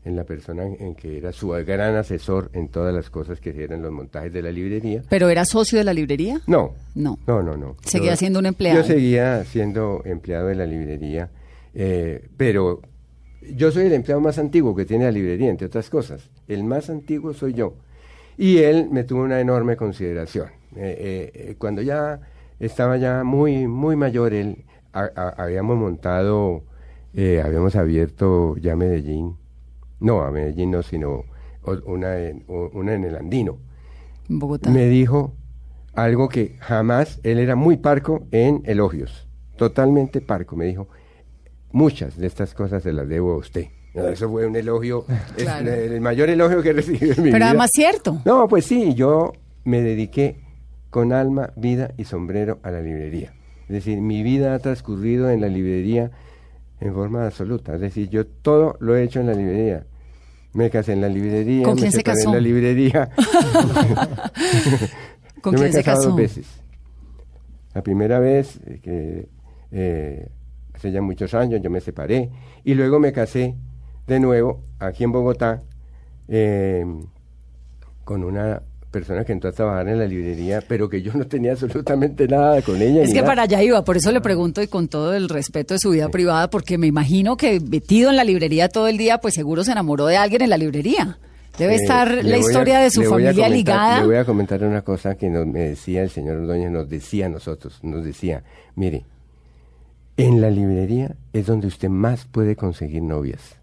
en 0.04 0.14
la 0.16 0.24
persona 0.24 0.64
en, 0.64 0.94
que 0.94 1.18
era 1.18 1.32
su 1.32 1.48
gran 1.48 1.96
asesor 1.96 2.48
en 2.52 2.68
todas 2.68 2.94
las 2.94 3.10
cosas 3.10 3.40
que 3.40 3.50
eran 3.62 3.82
los 3.82 3.90
montajes 3.92 4.32
de 4.32 4.40
la 4.42 4.52
librería. 4.52 5.02
¿Pero 5.08 5.28
era 5.28 5.44
socio 5.44 5.78
de 5.78 5.84
la 5.84 5.92
librería? 5.92 6.40
No, 6.46 6.74
No. 6.94 7.18
no, 7.26 7.42
no, 7.42 7.56
no. 7.56 7.76
Seguía 7.82 8.12
Yo- 8.12 8.16
siendo 8.16 8.38
un 8.38 8.46
empleado. 8.46 8.80
Yo 8.80 8.86
seguía 8.86 9.44
siendo 9.44 10.02
empleado 10.04 10.46
de 10.46 10.54
la 10.54 10.64
librería, 10.66 11.28
eh, 11.74 12.28
pero 12.36 12.80
yo 13.54 13.70
soy 13.72 13.86
el 13.86 13.92
empleado 13.94 14.20
más 14.20 14.38
antiguo 14.38 14.74
que 14.76 14.84
tiene 14.84 15.04
la 15.04 15.10
librería, 15.10 15.50
entre 15.50 15.66
otras 15.66 15.90
cosas. 15.90 16.30
El 16.46 16.62
más 16.64 16.88
antiguo 16.88 17.34
soy 17.34 17.52
yo. 17.54 17.74
Y 18.38 18.58
él 18.58 18.88
me 18.90 19.02
tuvo 19.04 19.22
una 19.22 19.40
enorme 19.40 19.76
consideración. 19.76 20.48
Eh, 20.76 21.54
cuando 21.58 21.82
ya 21.82 22.20
estaba 22.60 22.96
ya 22.96 23.24
muy, 23.24 23.66
muy 23.66 23.96
mayor, 23.96 24.34
él, 24.34 24.64
a- 25.04 25.12
a- 25.14 25.42
habíamos 25.42 25.76
montado, 25.76 26.62
eh, 27.14 27.42
habíamos 27.44 27.76
abierto 27.76 28.56
ya 28.56 28.76
Medellín, 28.76 29.36
no, 30.00 30.22
a 30.22 30.30
Medellín 30.30 30.70
no, 30.70 30.82
sino 30.82 31.24
una 31.86 32.18
en, 32.18 32.44
una 32.48 32.94
en 32.94 33.04
el 33.04 33.16
Andino 33.16 33.58
Bogotá. 34.28 34.70
me 34.70 34.86
dijo 34.86 35.32
algo 35.94 36.28
que 36.28 36.56
jamás, 36.60 37.18
él 37.22 37.38
era 37.38 37.56
muy 37.56 37.76
parco 37.78 38.26
en 38.30 38.62
elogios, 38.66 39.26
totalmente 39.56 40.20
parco, 40.20 40.54
me 40.56 40.66
dijo, 40.66 40.88
muchas 41.72 42.16
de 42.16 42.26
estas 42.26 42.54
cosas 42.54 42.82
se 42.82 42.92
las 42.92 43.08
debo 43.08 43.32
a 43.32 43.36
usted. 43.38 43.66
No, 43.94 44.06
Eso 44.08 44.28
fue 44.30 44.46
un 44.46 44.54
elogio, 44.56 45.06
es 45.38 45.46
el 45.66 46.00
mayor 46.02 46.28
elogio 46.28 46.62
que 46.62 46.68
he 46.68 46.72
recibido 46.74 47.12
en 47.14 47.18
mi 47.18 47.24
vida. 47.28 47.32
Pero 47.32 47.44
además 47.46 47.70
cierto. 47.72 48.20
No, 48.26 48.46
pues 48.46 48.66
sí, 48.66 48.92
yo 48.94 49.32
me 49.64 49.80
dediqué 49.80 50.38
con 50.90 51.12
alma, 51.14 51.52
vida 51.56 51.92
y 51.96 52.04
sombrero 52.04 52.58
a 52.62 52.70
la 52.70 52.80
librería. 52.82 53.32
Es 53.68 53.68
decir, 53.74 54.00
mi 54.00 54.22
vida 54.22 54.54
ha 54.54 54.58
transcurrido 54.58 55.28
en 55.30 55.40
la 55.40 55.48
librería 55.48 56.10
en 56.80 56.94
forma 56.94 57.26
absoluta. 57.26 57.74
Es 57.74 57.80
decir, 57.80 58.08
yo 58.10 58.26
todo 58.26 58.76
lo 58.80 58.94
he 58.96 59.02
hecho 59.02 59.20
en 59.20 59.26
la 59.26 59.34
librería. 59.34 59.86
Me 60.52 60.70
casé 60.70 60.92
en 60.94 61.00
la 61.02 61.08
librería, 61.08 61.64
¿Con 61.64 61.74
me 61.74 61.80
quién 61.80 61.92
se 61.92 61.98
separé 61.98 62.16
casó? 62.18 62.28
en 62.30 62.34
la 62.34 62.40
librería. 62.40 63.10
¿Con 65.42 65.54
Yo 65.54 65.58
me 65.60 65.66
quién 65.66 65.68
he 65.68 65.72
se 65.72 65.84
casado 65.84 65.96
casó? 65.98 66.08
dos 66.10 66.16
veces. 66.16 66.46
La 67.74 67.82
primera 67.82 68.18
vez, 68.20 68.58
eh, 68.66 68.80
que 68.82 69.28
eh, 69.70 70.28
hace 70.74 70.90
ya 70.92 71.02
muchos 71.02 71.34
años, 71.34 71.60
yo 71.62 71.70
me 71.70 71.80
separé. 71.80 72.30
Y 72.64 72.74
luego 72.74 72.98
me 72.98 73.12
casé 73.12 73.54
de 74.06 74.20
nuevo 74.20 74.62
aquí 74.78 75.04
en 75.04 75.12
Bogotá 75.12 75.62
eh, 76.28 76.84
con 78.04 78.24
una 78.24 78.62
persona 78.98 79.24
que 79.24 79.32
entró 79.32 79.50
a 79.50 79.52
trabajar 79.52 79.86
en 79.88 79.98
la 79.98 80.06
librería, 80.06 80.62
pero 80.66 80.88
que 80.88 81.02
yo 81.02 81.12
no 81.14 81.26
tenía 81.26 81.52
absolutamente 81.52 82.26
nada 82.28 82.62
con 82.62 82.80
ella. 82.80 83.02
Es 83.02 83.10
que 83.10 83.16
nada. 83.16 83.26
para 83.26 83.42
allá 83.42 83.62
iba, 83.62 83.84
por 83.84 83.96
eso 83.98 84.10
le 84.10 84.20
pregunto 84.22 84.62
y 84.62 84.68
con 84.68 84.88
todo 84.88 85.14
el 85.14 85.28
respeto 85.28 85.74
de 85.74 85.80
su 85.80 85.90
vida 85.90 86.08
privada, 86.08 86.48
porque 86.48 86.78
me 86.78 86.86
imagino 86.86 87.36
que 87.36 87.60
metido 87.60 88.08
en 88.08 88.16
la 88.16 88.24
librería 88.24 88.68
todo 88.70 88.88
el 88.88 88.96
día, 88.96 89.18
pues 89.18 89.34
seguro 89.34 89.64
se 89.64 89.72
enamoró 89.72 90.06
de 90.06 90.16
alguien 90.16 90.40
en 90.42 90.50
la 90.50 90.56
librería. 90.56 91.18
Debe 91.58 91.74
Eh, 91.74 91.76
estar 91.76 92.24
la 92.24 92.36
a- 92.36 92.38
historia 92.38 92.78
de 92.80 92.90
su 92.90 93.02
familia 93.02 93.32
comentar- 93.32 93.50
ligada. 93.50 94.00
Le 94.00 94.06
voy 94.06 94.16
a 94.16 94.24
comentar 94.24 94.62
una 94.64 94.82
cosa 94.82 95.14
que 95.14 95.28
nos, 95.28 95.46
me 95.46 95.60
decía 95.60 96.02
el 96.02 96.10
señor 96.10 96.36
Ordóñez, 96.38 96.70
nos 96.70 96.88
decía 96.88 97.26
a 97.26 97.28
nosotros, 97.28 97.78
nos 97.82 98.04
decía, 98.04 98.42
mire, 98.74 99.04
en 100.16 100.40
la 100.40 100.50
librería 100.50 101.14
es 101.32 101.46
donde 101.46 101.66
usted 101.66 101.88
más 101.88 102.24
puede 102.26 102.56
conseguir 102.56 103.02
novias. 103.02 103.56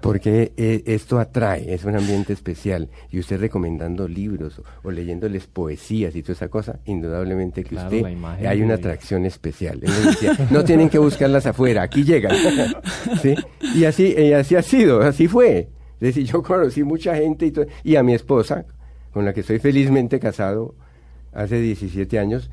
Porque 0.00 0.52
eh, 0.56 0.82
esto 0.86 1.18
atrae, 1.18 1.72
es 1.74 1.84
un 1.84 1.96
ambiente 1.96 2.32
especial. 2.32 2.88
Y 3.10 3.18
usted 3.20 3.40
recomendando 3.40 4.06
libros 4.06 4.58
o, 4.58 4.88
o 4.88 4.90
leyéndoles 4.90 5.46
poesías 5.46 6.14
y 6.14 6.22
toda 6.22 6.34
esa 6.34 6.48
cosa, 6.48 6.78
indudablemente 6.84 7.62
que 7.62 7.70
Claro, 7.70 7.86
usted 7.96 8.02
hay 8.46 8.62
una 8.62 8.74
atracción 8.74 9.24
especial. 9.24 9.80
Decía, 9.80 10.36
no 10.50 10.64
tienen 10.64 10.88
que 10.90 10.98
buscarlas 10.98 11.46
afuera, 11.46 11.82
aquí 11.82 12.04
llegan. 12.04 12.36
¿Sí? 13.22 13.34
Y 13.74 13.84
así, 13.84 14.14
y 14.16 14.32
así 14.32 14.56
ha 14.56 14.62
sido, 14.62 15.00
así 15.00 15.26
fue. 15.28 15.68
Es 15.94 16.14
decir, 16.14 16.24
yo 16.26 16.42
conocí 16.42 16.82
mucha 16.84 17.14
gente 17.16 17.46
y, 17.46 17.50
to- 17.50 17.66
y 17.82 17.96
a 17.96 18.02
mi 18.02 18.12
esposa, 18.14 18.66
con 19.12 19.24
la 19.24 19.32
que 19.32 19.40
estoy 19.40 19.58
felizmente 19.58 20.20
casado 20.20 20.74
hace 21.32 21.58
17 21.60 22.18
años, 22.18 22.50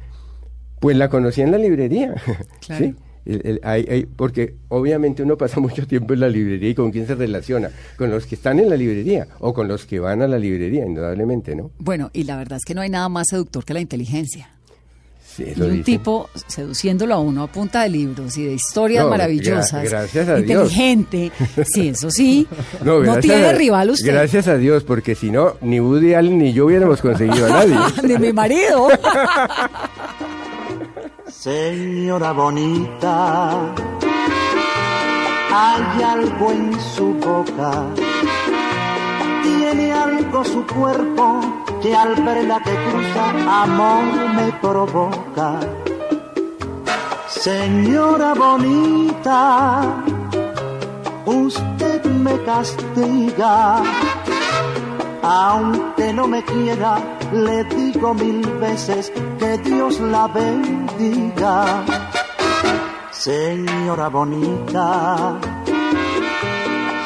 pues 0.79 0.95
la 0.95 1.09
conocí 1.09 1.41
en 1.41 1.51
la 1.51 1.57
librería. 1.57 2.13
Claro. 2.65 2.85
¿Sí? 2.85 2.95
El- 3.25 3.41
el- 3.45 3.59
hay- 3.63 3.85
hay- 3.89 4.05
porque 4.05 4.55
obviamente 4.69 5.21
uno 5.23 5.37
pasa 5.37 5.59
mucho 5.59 5.85
tiempo 5.85 6.13
en 6.13 6.21
la 6.21 6.29
librería 6.29 6.69
y 6.69 6.75
con 6.75 6.91
quién 6.91 7.05
se 7.07 7.15
relaciona, 7.15 7.69
con 7.97 8.09
los 8.09 8.25
que 8.25 8.35
están 8.35 8.59
en 8.59 8.69
la 8.69 8.75
librería 8.75 9.27
o 9.39 9.53
con 9.53 9.67
los 9.67 9.85
que 9.85 9.99
van 9.99 10.21
a 10.21 10.27
la 10.27 10.39
librería, 10.39 10.85
indudablemente, 10.85 11.55
¿no? 11.55 11.69
Bueno, 11.79 12.09
y 12.13 12.23
la 12.23 12.37
verdad 12.37 12.57
es 12.57 12.65
que 12.65 12.73
no 12.73 12.81
hay 12.81 12.89
nada 12.89 13.09
más 13.09 13.27
seductor 13.29 13.63
que 13.63 13.73
la 13.73 13.79
inteligencia. 13.81 14.49
Sí, 15.33 15.43
Y 15.55 15.61
un 15.61 15.69
dicen. 15.69 15.83
tipo 15.85 16.29
seduciéndolo 16.47 17.13
a 17.13 17.19
uno 17.19 17.43
a 17.43 17.47
punta 17.47 17.83
de 17.83 17.89
libros 17.89 18.37
y 18.37 18.43
de 18.43 18.53
historias 18.53 19.05
No, 19.05 19.11
maravillosas. 19.11 19.85
gra- 19.85 19.89
gracias 19.89 20.27
a 20.27 20.35
Dios. 20.35 20.49
inteligente. 20.73 21.31
Sí, 21.65 21.87
eso 21.87 22.11
sí. 22.11 22.45
No, 22.83 23.01
tiene 23.19 23.45
a- 23.45 23.51
rival 23.53 23.91
usted. 23.91 24.07
Gracias 24.11 24.49
a 24.49 24.57
Dios, 24.57 24.83
porque 24.83 25.15
si 25.15 25.31
no, 25.31 25.55
ni 25.61 25.79
Woody 25.79 26.15
Allen 26.15 26.37
ni 26.37 26.51
yo 26.51 26.65
hubiéramos 26.65 26.99
conseguido 27.01 27.45
a 27.45 27.49
nadie. 27.65 27.77
De 28.09 28.19
mi 28.19 28.33
marido. 28.33 28.89
Señora 31.31 32.33
bonita, 32.33 33.51
hay 35.51 36.03
algo 36.03 36.51
en 36.51 36.79
su 36.79 37.13
boca, 37.15 37.87
tiene 39.41 39.91
algo 39.91 40.43
su 40.43 40.65
cuerpo 40.67 41.39
que 41.81 41.95
al 41.95 42.15
verla 42.23 42.61
que 42.61 42.75
cruza 42.75 43.63
amor 43.63 44.03
me 44.35 44.51
provoca. 44.61 45.59
Señora 47.27 48.35
bonita, 48.35 49.81
usted 51.25 52.05
me 52.05 52.39
castiga, 52.43 53.81
aunque 55.23 56.13
no 56.13 56.27
me 56.27 56.43
quiera, 56.43 56.99
le 57.33 57.63
digo 57.63 58.13
mil 58.13 58.41
veces 58.59 59.11
que 59.39 59.57
Dios 59.59 59.99
la 59.99 60.27
bendiga. 60.27 61.83
Señora 63.11 64.09
bonita, 64.09 65.37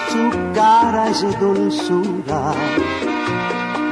su 0.10 0.54
cara 0.54 1.10
es 1.10 1.40
dulzura. 1.40 2.54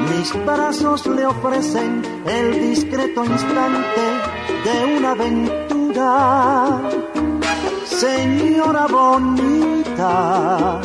Mis 0.10 0.46
brazos 0.46 1.06
le 1.08 1.26
ofrecen 1.26 2.02
el 2.26 2.70
discreto 2.70 3.26
instante 3.26 4.06
de 4.64 4.98
una 4.98 5.12
aventura. 5.12 6.82
Señora 7.86 8.88
bonita, 8.88 10.82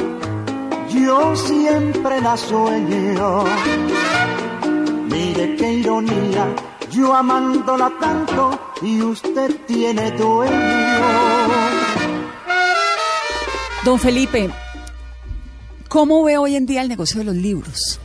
yo 0.88 1.36
siempre 1.36 2.20
la 2.20 2.36
sueño. 2.36 3.44
Mire 5.10 5.56
qué 5.56 5.72
ironía, 5.74 6.54
yo 6.90 7.14
amándola 7.14 7.90
tanto 8.00 8.58
y 8.82 9.00
usted 9.02 9.54
tiene 9.66 10.10
dueño. 10.12 10.52
Don 13.84 13.98
Felipe, 13.98 14.50
¿cómo 15.88 16.22
ve 16.24 16.36
hoy 16.36 16.56
en 16.56 16.66
día 16.66 16.82
el 16.82 16.88
negocio 16.88 17.20
de 17.20 17.24
los 17.24 17.36
libros? 17.36 18.00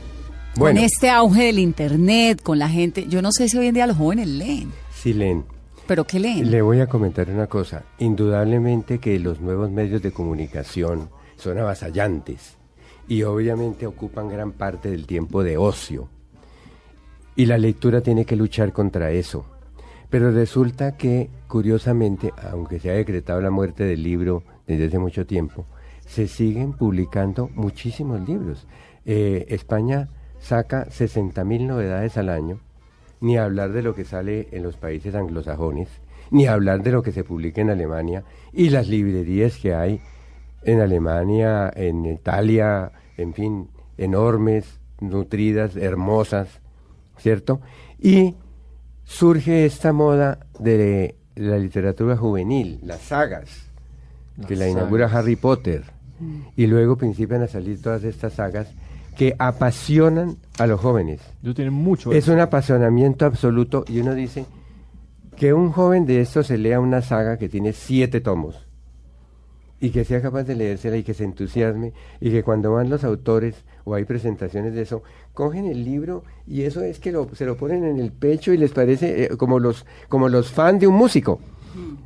Bueno. 0.56 0.78
Con 0.80 0.86
este 0.86 1.10
auge 1.10 1.46
del 1.46 1.60
internet, 1.60 2.42
con 2.42 2.60
la 2.60 2.70
gente, 2.70 3.08
yo 3.08 3.22
no 3.22 3.32
sé 3.32 3.50
si 3.50 3.58
hoy 3.58 3.68
en 3.68 3.74
día 3.74 3.88
los 3.88 3.98
jóvenes 3.98 4.28
leen, 4.28 4.72
Sí, 4.94 5.14
leen. 5.14 5.44
pero 5.88 6.06
¿qué 6.06 6.20
leen? 6.20 6.52
Le 6.52 6.62
voy 6.62 6.80
a 6.80 6.88
comentar 6.88 7.28
una 7.30 7.48
cosa. 7.48 7.84
Indudablemente 7.98 9.00
que 9.00 9.18
los 9.20 9.42
nuevos 9.42 9.72
medios 9.72 10.02
de 10.04 10.12
comunicación 10.12 11.10
son 11.38 11.58
avasallantes 11.58 12.56
y 13.08 13.24
obviamente 13.24 13.88
ocupan 13.88 14.30
gran 14.30 14.52
parte 14.54 14.90
del 14.92 15.08
tiempo 15.08 15.44
de 15.44 15.58
ocio. 15.58 16.08
Y 17.36 17.46
la 17.46 17.58
lectura 17.58 18.02
tiene 18.02 18.26
que 18.26 18.36
luchar 18.36 18.74
contra 18.74 19.12
eso. 19.12 19.46
Pero 20.10 20.32
resulta 20.32 20.96
que, 20.96 21.30
curiosamente, 21.48 22.32
aunque 22.52 22.80
se 22.80 22.92
ha 22.92 22.94
decretado 22.94 23.42
la 23.42 23.50
muerte 23.50 23.84
del 23.84 24.04
libro 24.04 24.44
desde 24.68 24.86
hace 24.86 25.00
mucho 25.00 25.26
tiempo, 25.26 25.66
se 26.06 26.28
siguen 26.28 26.74
publicando 26.74 27.50
muchísimos 27.56 28.28
libros. 28.28 28.68
Eh, 29.06 29.46
España 29.50 30.10
saca 30.40 30.86
60.000 30.86 31.66
novedades 31.66 32.18
al 32.18 32.30
año, 32.30 32.60
ni 33.22 33.38
hablar 33.38 33.72
de 33.72 33.82
lo 33.82 33.96
que 33.96 34.06
sale 34.06 34.50
en 34.52 34.64
los 34.64 34.78
países 34.78 35.16
anglosajones, 35.16 35.88
ni 36.30 36.46
hablar 36.46 36.84
de 36.84 36.92
lo 36.92 37.02
que 37.02 37.12
se 37.12 37.24
publica 37.24 37.62
en 37.62 37.70
Alemania 37.70 38.24
y 38.52 38.70
las 38.70 38.88
librerías 38.88 39.58
que 39.58 39.74
hay 39.74 40.02
en 40.64 40.82
Alemania, 40.82 41.72
en 41.76 42.06
Italia, 42.06 42.92
en 43.18 43.34
fin, 43.34 43.70
enormes, 43.98 44.80
nutridas, 45.00 45.76
hermosas, 45.76 46.62
¿cierto? 47.24 47.62
Y 48.00 48.36
surge 49.06 49.66
esta 49.66 49.94
moda 49.94 50.40
de 50.60 51.16
la 51.36 51.58
literatura 51.58 52.18
juvenil, 52.18 52.80
las 52.84 53.00
sagas, 53.00 53.70
que 54.46 54.58
la 54.58 54.68
inaugura 54.68 55.08
Harry 55.08 55.38
Potter, 55.38 55.86
y 56.58 56.68
luego 56.68 56.98
principian 56.98 57.42
a 57.42 57.48
salir 57.48 57.82
todas 57.82 58.04
estas 58.04 58.34
sagas 58.34 58.68
que 59.18 59.36
apasionan 59.40 60.38
a 60.60 60.68
los 60.68 60.82
jóvenes. 60.82 61.22
Yo 61.42 61.54
mucho. 61.72 62.12
Es 62.12 62.26
eso. 62.26 62.34
un 62.34 62.40
apasionamiento 62.40 63.26
absoluto 63.26 63.86
y 63.88 64.00
uno 64.00 64.14
dice 64.16 64.46
que 65.38 65.54
un 65.54 65.72
joven 65.72 66.06
de 66.06 66.20
estos 66.22 66.48
se 66.48 66.58
lea 66.58 66.80
una 66.80 67.02
saga 67.02 67.38
que 67.38 67.48
tiene 67.48 67.74
siete 67.74 68.20
tomos 68.22 68.68
y 69.80 69.92
que 69.92 70.04
sea 70.04 70.22
capaz 70.22 70.44
de 70.44 70.56
leérsela 70.56 70.98
y 70.98 71.04
que 71.04 71.14
se 71.14 71.24
entusiasme 71.24 71.94
y 72.20 72.32
que 72.32 72.44
cuando 72.44 72.74
van 72.74 72.90
los 72.90 73.04
autores 73.04 73.64
o 73.84 73.96
hay 73.96 74.06
presentaciones 74.06 74.74
de 74.74 74.82
eso, 74.82 75.04
cogen 75.34 75.66
el 75.66 75.84
libro 75.84 76.24
y 76.48 76.62
eso 76.64 76.82
es 76.82 77.00
que 77.00 77.12
lo- 77.12 77.34
se 77.36 77.46
lo 77.46 77.58
ponen 77.58 77.84
en 77.86 78.00
el 78.00 78.12
pecho 78.12 78.54
y 78.54 78.58
les 78.58 78.72
parece 78.72 79.24
eh, 79.26 79.30
como 79.38 79.60
los 79.60 79.86
como 80.10 80.30
los 80.30 80.52
fans 80.52 80.80
de 80.80 80.88
un 80.88 80.96
músico. 80.96 81.40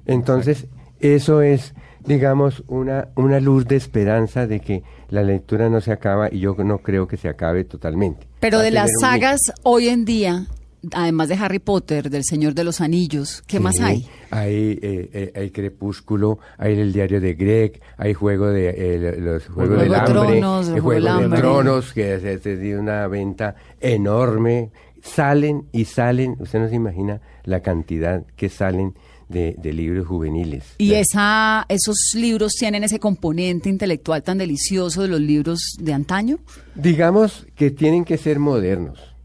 Entonces, 0.06 0.68
eso 1.00 1.42
es 1.42 1.74
digamos 2.06 2.64
una 2.68 3.10
una 3.16 3.40
luz 3.42 3.68
de 3.68 3.76
esperanza 3.76 4.48
de 4.48 4.62
que 4.62 4.84
la 5.10 5.24
lectura 5.24 5.70
no 5.70 5.82
se 5.82 5.92
acaba 5.92 6.30
y 6.34 6.40
yo 6.40 6.56
no 6.56 6.78
creo 6.80 7.08
que 7.08 7.18
se 7.18 7.28
acabe 7.28 7.64
totalmente. 7.66 8.28
Pero 8.40 8.60
de 8.60 8.72
las 8.72 8.90
un 8.92 9.02
sagas 9.02 9.42
hoy 9.64 9.90
en 9.90 10.06
día, 10.06 10.48
además 10.94 11.30
de 11.30 11.36
Harry 11.36 11.60
Potter, 11.60 12.10
del 12.10 12.24
Señor 12.24 12.54
de 12.54 12.64
los 12.64 12.82
Anillos, 12.82 13.44
¿qué 13.48 13.58
Sí, 13.58 13.64
más 13.64 13.80
hay? 13.80 14.08
Hay, 14.30 14.80
eh, 14.82 15.10
eh, 15.14 15.32
hay 15.36 15.52
Crepúsculo, 15.52 16.40
hay 16.58 16.80
el 16.80 16.94
diario 16.94 17.22
de 17.22 17.34
Greg, 17.34 17.82
hay 17.98 18.14
Juego 18.14 18.48
de 18.48 18.70
eh, 18.70 19.16
los 19.20 19.48
Juegos 19.48 19.80
del 19.80 19.90
de 19.90 19.96
Hambre, 19.96 20.14
Tronos, 20.14 20.68
el 20.70 20.80
Juego 20.80 21.30
de. 21.30 21.38
Tronos, 21.38 21.94
que 21.94 22.20
se, 22.20 22.58
dio 22.58 22.80
una 22.80 23.08
venta 23.08 23.56
enorme. 23.80 24.72
Salen 25.02 25.68
y 25.72 25.86
salen, 25.86 26.36
usted 26.40 26.60
no 26.60 26.68
se 26.68 26.76
imagina 26.76 27.22
la 27.44 27.62
cantidad 27.62 28.26
que 28.36 28.50
salen 28.50 28.94
de, 29.30 29.56
de 29.58 29.72
libros 29.72 30.08
juveniles. 30.08 30.76
Y 30.80 30.94
esa, 30.94 31.66
esos 31.70 32.12
libros 32.16 32.54
tienen 32.54 32.84
ese 32.84 33.00
componente 33.00 33.70
intelectual 33.70 34.24
tan 34.24 34.38
delicioso 34.40 35.04
de 35.04 35.08
los 35.08 35.22
libros 35.22 35.62
de 35.80 35.94
antaño. 35.94 36.40
Digamos 36.76 37.46
que 37.56 37.72
tienen 37.72 38.06
que 38.06 38.18
ser 38.18 38.40
modernos. 38.40 39.17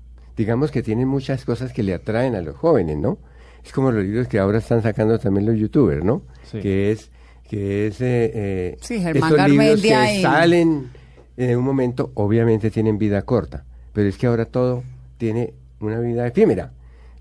Digamos 0.43 0.73
que 0.73 0.83
tienen 0.83 1.07
muchas 1.07 1.45
cosas 1.45 1.73
que 1.73 1.85
le 1.85 1.95
atraen 1.95 2.35
a 2.35 2.41
los 2.41 2.57
jóvenes, 2.57 2.99
¿no? 2.99 3.19
Es 3.65 3.71
como 3.73 3.93
los 3.93 4.03
libros 4.03 4.27
que 4.27 4.41
ahora 4.41 4.59
están 4.59 4.83
sacando 4.83 5.17
también 5.21 5.47
los 5.47 5.57
youtubers, 5.57 6.05
¿no? 6.05 6.23
Sí. 6.51 6.59
Que 6.59 6.91
es 6.91 7.13
que 7.49 7.87
es 7.87 8.01
eh, 8.01 8.33
eh, 8.35 8.77
Sí, 8.81 9.01
Germán 9.01 9.31
estos 9.33 9.49
libros 9.49 9.69
Garmendia 9.69 10.05
que 10.07 10.19
y- 10.19 10.23
salen 10.23 10.91
en 11.37 11.57
un 11.59 11.65
momento, 11.65 12.11
obviamente 12.15 12.73
tienen 12.73 12.99
vida 12.99 13.23
corta, 13.23 13.65
pero 13.93 14.09
es 14.09 14.19
que 14.19 14.27
ahora 14.27 14.47
todo 14.47 14.83
tiene 15.17 15.55
una 15.79 16.01
vida 16.01 16.27
efímera. 16.27 16.73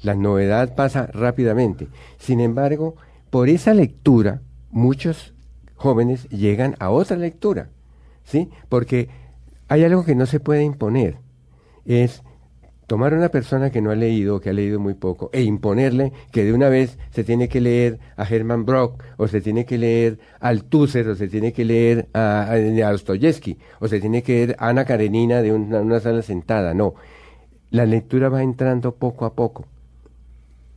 La 0.01 0.15
novedad 0.15 0.73
pasa 0.73 1.05
rápidamente. 1.13 1.89
Sin 2.17 2.39
embargo, 2.39 2.95
por 3.29 3.49
esa 3.49 3.75
lectura, 3.75 4.41
muchos 4.71 5.35
jóvenes 5.75 6.27
llegan 6.29 6.75
a 6.79 6.89
otra 6.89 7.17
lectura, 7.17 7.69
¿sí? 8.23 8.49
Porque 8.67 9.09
hay 9.67 9.83
algo 9.83 10.03
que 10.05 10.15
no 10.15 10.25
se 10.25 10.39
puede 10.39 10.63
imponer, 10.63 11.17
es 11.85 12.23
tomar 12.91 13.13
a 13.13 13.15
una 13.15 13.29
persona 13.29 13.69
que 13.69 13.79
no 13.79 13.89
ha 13.89 13.95
leído, 13.95 14.41
que 14.41 14.49
ha 14.49 14.53
leído 14.53 14.77
muy 14.77 14.95
poco, 14.95 15.29
e 15.31 15.43
imponerle 15.43 16.11
que 16.29 16.43
de 16.43 16.51
una 16.51 16.67
vez 16.67 16.97
se 17.11 17.23
tiene 17.23 17.47
que 17.47 17.61
leer 17.61 17.99
a 18.17 18.25
Hermann 18.25 18.65
Brock, 18.65 19.01
o 19.15 19.29
se 19.29 19.39
tiene 19.39 19.63
que 19.63 19.77
leer 19.77 20.19
a 20.41 20.49
Althusser, 20.49 21.07
o 21.07 21.15
se 21.15 21.29
tiene 21.29 21.53
que 21.53 21.63
leer 21.63 22.09
a, 22.11 22.41
a, 22.41 22.51
a 22.51 22.91
Dostoyevsky, 22.91 23.57
o 23.79 23.87
se 23.87 24.01
tiene 24.01 24.23
que 24.23 24.33
leer 24.33 24.55
a 24.59 24.67
Ana 24.67 24.83
Karenina 24.83 25.41
de 25.41 25.53
una, 25.53 25.79
una 25.79 26.01
sala 26.01 26.21
sentada. 26.21 26.73
No, 26.73 26.95
la 27.69 27.85
lectura 27.85 28.27
va 28.27 28.43
entrando 28.43 28.93
poco 28.95 29.23
a 29.23 29.35
poco, 29.35 29.67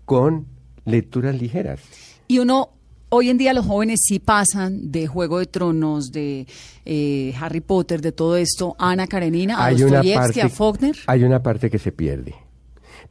con 0.04 0.46
lecturas 0.84 1.34
ligeras. 1.34 1.80
Y 2.28 2.38
uno, 2.38 2.73
hoy 3.14 3.30
en 3.30 3.38
día 3.38 3.52
los 3.52 3.66
jóvenes 3.66 4.00
sí 4.04 4.18
pasan 4.18 4.90
de 4.90 5.06
Juego 5.06 5.38
de 5.38 5.46
Tronos, 5.46 6.10
de 6.10 6.46
eh, 6.84 7.32
Harry 7.40 7.60
Potter, 7.60 8.00
de 8.00 8.12
todo 8.12 8.36
esto, 8.36 8.74
a 8.78 8.90
Ana 8.90 9.06
Karenina, 9.06 9.56
a 9.56 9.66
hay 9.66 9.82
una 9.82 9.98
Dostoyevsky, 9.98 10.14
parte, 10.14 10.42
a 10.42 10.48
Faulkner. 10.48 10.96
hay 11.06 11.24
una 11.24 11.42
parte 11.42 11.70
que 11.70 11.78
se 11.78 11.92
pierde, 11.92 12.34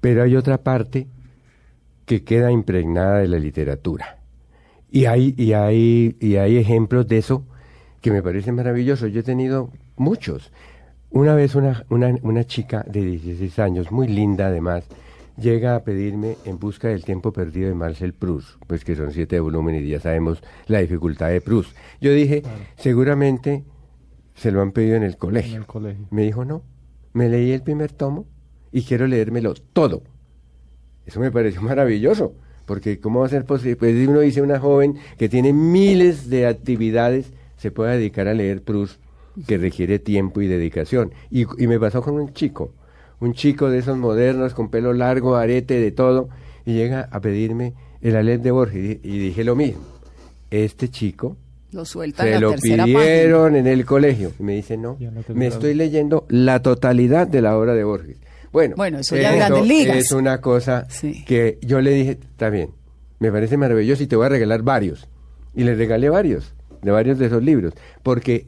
pero 0.01 0.24
hay 0.24 0.36
otra 0.36 0.58
parte 0.62 1.08
que 2.06 2.24
queda 2.24 2.51
impregnada 2.51 3.20
de 3.20 3.28
la 3.28 3.39
literatura. 3.39 4.18
Y 4.91 5.06
hay, 5.06 5.34
y 5.38 5.54
hay, 5.54 6.18
y 6.20 6.36
hay 6.36 6.58
ejemplos 6.58 7.08
de 7.08 7.18
eso 7.18 7.45
que 8.01 8.12
me 8.12 8.22
parecen 8.22 8.56
maravillosos. 8.56 9.12
Yo 9.12 9.22
he 9.22 9.24
tenido 9.24 9.72
muchos. 9.95 10.51
Una 11.10 11.34
vez 11.34 11.56
una, 11.56 11.86
una, 11.89 12.14
una 12.22 12.43
chica 12.43 12.86
de 12.88 13.04
16 13.04 13.58
años, 13.60 13.91
muy 13.91 14.08
linda 14.08 14.47
además, 14.47 14.84
llega 15.38 15.75
a 15.75 15.84
pedirme 15.84 16.38
En 16.45 16.59
busca 16.59 16.89
del 16.89 17.03
tiempo 17.03 17.34
perdido 17.34 17.69
de 17.69 17.75
Marcel 17.75 18.13
Proust, 18.13 18.57
pues 18.67 18.84
que 18.84 18.95
son 18.95 19.11
siete 19.11 19.39
volúmenes 19.39 19.84
y 19.84 19.89
ya 19.89 19.99
sabemos 19.99 20.43
la 20.67 20.79
dificultad 20.79 21.29
de 21.29 21.41
Proust. 21.41 21.75
Yo 22.01 22.11
dije, 22.11 22.43
seguramente 22.77 23.63
se 24.36 24.51
lo 24.51 24.61
han 24.61 24.71
pedido 24.71 24.95
en 24.95 25.03
el 25.03 25.17
colegio. 25.17 25.55
En 25.55 25.61
el 25.61 25.67
colegio. 25.67 26.07
Me 26.11 26.23
dijo, 26.23 26.45
no, 26.45 26.63
me 27.13 27.29
leí 27.29 27.51
el 27.51 27.61
primer 27.61 27.91
tomo 27.91 28.25
y 28.71 28.84
quiero 28.84 29.07
leérmelo 29.07 29.53
todo. 29.53 30.03
Eso 31.05 31.19
me 31.19 31.31
pareció 31.31 31.61
maravilloso, 31.61 32.34
porque 32.65 32.99
¿cómo 32.99 33.21
va 33.21 33.25
a 33.25 33.29
ser 33.29 33.45
posible? 33.45 33.75
Pues 33.75 34.07
uno 34.07 34.21
dice 34.21 34.41
una 34.41 34.59
joven 34.59 34.97
que 35.17 35.29
tiene 35.29 35.53
miles 35.53 36.29
de 36.29 36.47
actividades, 36.47 37.34
se 37.57 37.71
puede 37.71 37.97
dedicar 37.97 38.27
a 38.27 38.34
leer 38.34 38.63
Proust, 38.63 39.01
que 39.47 39.57
requiere 39.57 39.99
tiempo 39.99 40.41
y 40.41 40.47
dedicación. 40.47 41.11
Y, 41.29 41.45
y 41.61 41.67
me 41.67 41.79
pasó 41.79 42.01
con 42.01 42.15
un 42.15 42.34
chico, 42.34 42.73
un 43.24 43.34
chico 43.34 43.69
de 43.69 43.80
esos 43.80 43.97
modernos, 43.97 44.53
con 44.53 44.69
pelo 44.69 44.93
largo, 44.93 45.36
arete, 45.36 45.80
de 45.80 45.91
todo. 45.91 46.30
y 46.65 46.74
llega 46.74 47.09
a 47.11 47.19
pedirme 47.19 47.74
el 48.01 48.15
Aleph 48.15 48.41
de 48.41 48.51
Borges 48.51 48.99
y, 49.03 49.07
y 49.07 49.17
dije 49.19 49.43
lo 49.43 49.55
mismo. 49.55 49.82
Este 50.51 50.89
chico 50.89 51.36
Lo 51.71 51.84
suelta 51.86 52.24
en 52.28 52.34
se 52.36 52.39
la 52.39 52.47
lo 52.47 52.55
pidieron 52.55 53.55
en 53.55 53.67
el 53.67 53.86
colegio. 53.86 54.32
Y 54.39 54.43
me 54.43 54.53
dice, 54.55 54.78
no, 54.78 54.97
en 54.99 55.13
me 55.38 55.47
estoy 55.47 55.74
leyendo 55.74 56.26
la 56.30 56.61
totalidad 56.61 57.28
de 57.28 57.41
la 57.41 57.57
obra 57.57 57.74
de 57.74 57.84
Borges. 57.84 58.17
Bueno, 58.51 58.76
Bueno, 58.78 58.99
eso 58.99 59.15
ya 59.17 59.49
ligas. 59.61 59.97
es 59.97 60.11
una 60.11 60.39
cosa 60.39 60.86
Sí. 60.89 61.26
que 61.26 61.57
yo 61.63 61.82
le 61.82 61.91
dije, 61.91 62.11
está 62.11 62.49
bien, 62.51 62.69
me 63.19 63.32
parece 63.32 63.57
maravilloso 63.57 64.03
y 64.03 64.07
te 64.07 64.15
voy 64.15 64.28
a 64.28 64.30
regalar 64.30 64.61
varios. 64.61 65.07
Y 65.55 65.63
le 65.63 65.74
regalé 65.76 66.09
varios, 66.09 66.53
de 66.84 66.91
varios 66.91 67.17
de 67.17 67.26
esos 67.28 67.41
libros, 67.43 67.74
porque 68.03 68.45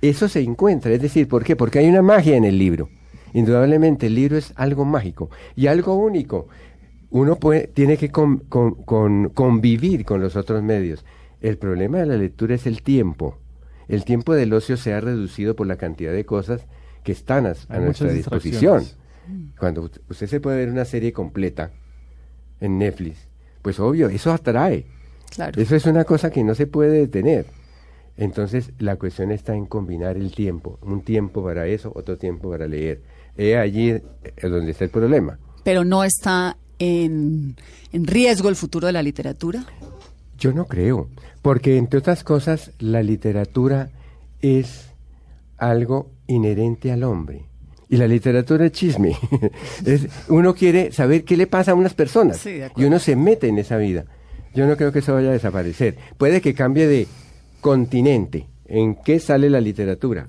eso 0.00 0.28
se 0.28 0.40
encuentra, 0.42 0.92
es 0.92 1.00
decir, 1.02 1.26
¿por 1.28 1.42
qué? 1.44 1.56
Porque 1.56 1.80
hay 1.80 1.88
una 1.88 2.02
magia 2.02 2.36
en 2.36 2.44
el 2.44 2.56
libro. 2.58 2.88
Indudablemente 3.32 4.06
el 4.06 4.14
libro 4.14 4.36
es 4.36 4.52
algo 4.56 4.84
mágico 4.84 5.30
y 5.56 5.66
algo 5.66 5.94
único. 5.94 6.48
Uno 7.10 7.36
puede, 7.36 7.66
tiene 7.66 7.96
que 7.96 8.10
con- 8.10 8.38
con- 8.38 8.74
con- 8.84 9.28
convivir 9.30 10.04
con 10.04 10.20
los 10.20 10.36
otros 10.36 10.62
medios. 10.62 11.04
El 11.40 11.58
problema 11.58 11.98
de 11.98 12.06
la 12.06 12.16
lectura 12.16 12.54
es 12.54 12.66
el 12.66 12.82
tiempo. 12.82 13.38
El 13.88 14.04
tiempo 14.04 14.34
del 14.34 14.52
ocio 14.52 14.76
se 14.76 14.94
ha 14.94 15.00
reducido 15.00 15.56
por 15.56 15.66
la 15.66 15.76
cantidad 15.76 16.12
de 16.12 16.24
cosas 16.24 16.66
que 17.04 17.12
están 17.12 17.46
a, 17.46 17.54
nuestra 17.80 18.08
disposición. 18.14 18.84
Cuando 19.58 19.90
usted 20.08 20.26
se 20.26 20.40
puede 20.40 20.58
ver 20.58 20.70
una 20.70 20.84
serie 20.84 21.12
completa 21.12 21.70
en 22.60 22.78
Netflix, 22.78 23.28
pues 23.60 23.78
obvio, 23.80 24.08
eso 24.08 24.32
atrae. 24.32 24.86
Claro. 25.30 25.60
Eso 25.60 25.74
es 25.76 25.86
una 25.86 26.04
cosa 26.04 26.30
que 26.30 26.44
no 26.44 26.54
se 26.54 26.66
puede 26.66 26.92
detener. 26.98 27.46
Entonces, 28.16 28.70
la 28.78 28.96
cuestión 28.96 29.30
está 29.30 29.54
en 29.54 29.66
combinar 29.66 30.16
el 30.16 30.32
tiempo. 30.34 30.78
Un 30.82 31.02
tiempo 31.02 31.42
para 31.42 31.66
eso, 31.66 31.92
otro 31.94 32.16
tiempo 32.18 32.50
para 32.50 32.66
leer. 32.66 33.02
Es 33.36 33.56
allí 33.56 33.90
eh, 33.90 34.02
donde 34.42 34.70
está 34.72 34.84
el 34.84 34.90
problema. 34.90 35.38
Pero 35.64 35.84
no 35.84 36.04
está 36.04 36.56
en, 36.78 37.56
en 37.92 38.06
riesgo 38.06 38.48
el 38.48 38.56
futuro 38.56 38.86
de 38.86 38.92
la 38.92 39.02
literatura. 39.02 39.64
Yo 40.38 40.52
no 40.52 40.66
creo, 40.66 41.08
porque 41.40 41.76
entre 41.78 42.00
otras 42.00 42.24
cosas, 42.24 42.72
la 42.80 43.02
literatura 43.02 43.90
es 44.40 44.90
algo 45.56 46.10
inherente 46.26 46.90
al 46.92 47.04
hombre. 47.04 47.46
Y 47.88 47.96
la 47.96 48.08
literatura 48.08 48.66
es 48.66 48.72
chisme. 48.72 49.16
Es- 49.86 50.08
uno 50.28 50.54
quiere 50.54 50.92
saber 50.92 51.24
qué 51.24 51.36
le 51.36 51.46
pasa 51.46 51.72
a 51.72 51.74
unas 51.74 51.92
personas 51.94 52.38
Sí, 52.38 52.58
y 52.76 52.84
uno 52.84 52.98
se 52.98 53.16
mete 53.16 53.48
en 53.48 53.58
esa 53.58 53.76
vida. 53.76 54.04
Yo 54.54 54.66
no 54.66 54.76
creo 54.76 54.92
que 54.92 54.98
eso 55.00 55.14
vaya 55.14 55.28
a 55.28 55.32
desaparecer. 55.32 55.96
Puede 56.18 56.40
que 56.40 56.54
cambie 56.54 56.86
de 56.86 57.06
continente 57.62 58.46
en 58.66 58.96
qué 58.96 59.18
sale 59.18 59.48
la 59.48 59.60
literatura, 59.62 60.28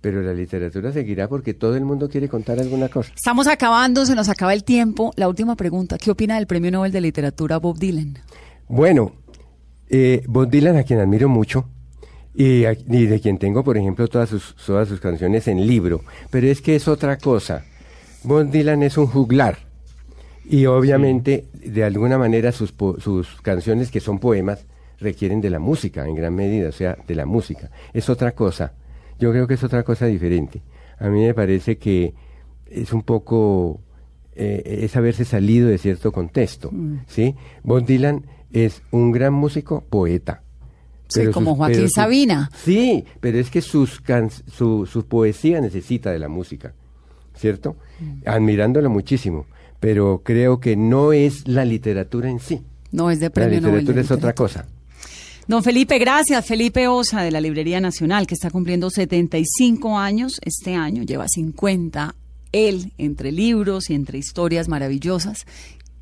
pero 0.00 0.22
la 0.22 0.32
literatura 0.32 0.92
seguirá 0.92 1.26
porque 1.26 1.54
todo 1.54 1.74
el 1.76 1.84
mundo 1.84 2.08
quiere 2.08 2.28
contar 2.28 2.60
alguna 2.60 2.88
cosa. 2.88 3.10
Estamos 3.16 3.48
acabando, 3.48 4.06
se 4.06 4.14
nos 4.14 4.28
acaba 4.28 4.54
el 4.54 4.62
tiempo. 4.62 5.12
La 5.16 5.28
última 5.28 5.56
pregunta, 5.56 5.98
¿qué 5.98 6.12
opina 6.12 6.36
del 6.36 6.46
Premio 6.46 6.70
Nobel 6.70 6.92
de 6.92 7.00
Literatura 7.00 7.58
Bob 7.58 7.78
Dylan? 7.78 8.18
Bueno, 8.68 9.12
eh, 9.88 10.22
Bob 10.28 10.48
Dylan, 10.50 10.76
a 10.76 10.84
quien 10.84 11.00
admiro 11.00 11.28
mucho, 11.28 11.64
y, 12.34 12.64
a- 12.66 12.72
y 12.74 13.06
de 13.06 13.18
quien 13.20 13.38
tengo, 13.38 13.64
por 13.64 13.76
ejemplo, 13.76 14.06
todas 14.06 14.28
sus, 14.28 14.54
todas 14.64 14.86
sus 14.88 15.00
canciones 15.00 15.48
en 15.48 15.66
libro, 15.66 16.02
pero 16.30 16.46
es 16.46 16.60
que 16.60 16.76
es 16.76 16.86
otra 16.86 17.16
cosa. 17.18 17.64
Bob 18.22 18.50
Dylan 18.50 18.82
es 18.82 18.96
un 18.98 19.06
juglar, 19.06 19.58
y 20.44 20.66
obviamente, 20.66 21.46
de 21.54 21.82
alguna 21.84 22.18
manera, 22.18 22.52
sus, 22.52 22.72
po- 22.72 23.00
sus 23.00 23.40
canciones, 23.42 23.90
que 23.90 24.00
son 24.00 24.18
poemas, 24.18 24.66
requieren 25.00 25.40
de 25.40 25.50
la 25.50 25.58
música, 25.58 26.06
en 26.06 26.14
gran 26.14 26.34
medida, 26.34 26.68
o 26.68 26.72
sea, 26.72 26.96
de 27.06 27.14
la 27.14 27.26
música. 27.26 27.70
Es 27.92 28.08
otra 28.08 28.32
cosa. 28.32 28.72
Yo 29.18 29.30
creo 29.32 29.46
que 29.46 29.54
es 29.54 29.64
otra 29.64 29.82
cosa 29.82 30.06
diferente. 30.06 30.62
A 30.98 31.08
mí 31.08 31.20
me 31.24 31.34
parece 31.34 31.78
que 31.78 32.14
es 32.66 32.92
un 32.92 33.02
poco 33.02 33.80
eh, 34.34 34.80
es 34.84 34.94
haberse 34.96 35.24
salido 35.24 35.68
de 35.68 35.78
cierto 35.78 36.12
contexto, 36.12 36.70
¿sí? 37.06 37.34
Bob 37.64 37.84
Dylan 37.84 38.24
es 38.52 38.82
un 38.92 39.10
gran 39.12 39.32
músico, 39.34 39.84
poeta. 39.90 40.42
Sí, 41.08 41.20
Pero 41.20 41.32
como 41.32 41.50
sus- 41.52 41.58
Joaquín 41.58 41.76
pero 41.78 41.88
Sabina. 41.88 42.50
Sí, 42.54 43.04
pero 43.20 43.38
es 43.38 43.50
que 43.50 43.62
sus 43.62 44.00
can- 44.00 44.30
su, 44.30 44.84
su 44.86 45.06
poesía 45.06 45.60
necesita 45.60 46.10
de 46.12 46.18
la 46.18 46.28
música, 46.28 46.74
¿cierto? 47.34 47.76
Admirándolo 48.26 48.90
muchísimo, 48.90 49.46
pero 49.80 50.22
creo 50.24 50.60
que 50.60 50.76
no 50.76 51.12
es 51.12 51.48
la 51.48 51.64
literatura 51.64 52.28
en 52.30 52.40
sí. 52.40 52.62
No 52.92 53.10
es 53.10 53.20
de 53.20 53.26
La 53.26 53.30
Premio 53.32 53.60
Nobel. 53.60 53.74
de 53.74 53.80
literatura 53.80 54.00
es 54.02 54.10
otra 54.10 54.34
cosa. 54.34 54.66
Don 55.48 55.62
Felipe, 55.62 55.98
gracias. 55.98 56.44
Felipe 56.44 56.88
Osa 56.88 57.22
de 57.22 57.30
la 57.30 57.40
Librería 57.40 57.80
Nacional, 57.80 58.26
que 58.26 58.34
está 58.34 58.50
cumpliendo 58.50 58.90
75 58.90 59.98
años 59.98 60.38
este 60.42 60.74
año, 60.74 61.04
lleva 61.04 61.26
50 61.26 62.14
él 62.52 62.92
entre 62.98 63.32
libros 63.32 63.88
y 63.88 63.94
entre 63.94 64.18
historias 64.18 64.68
maravillosas. 64.68 65.46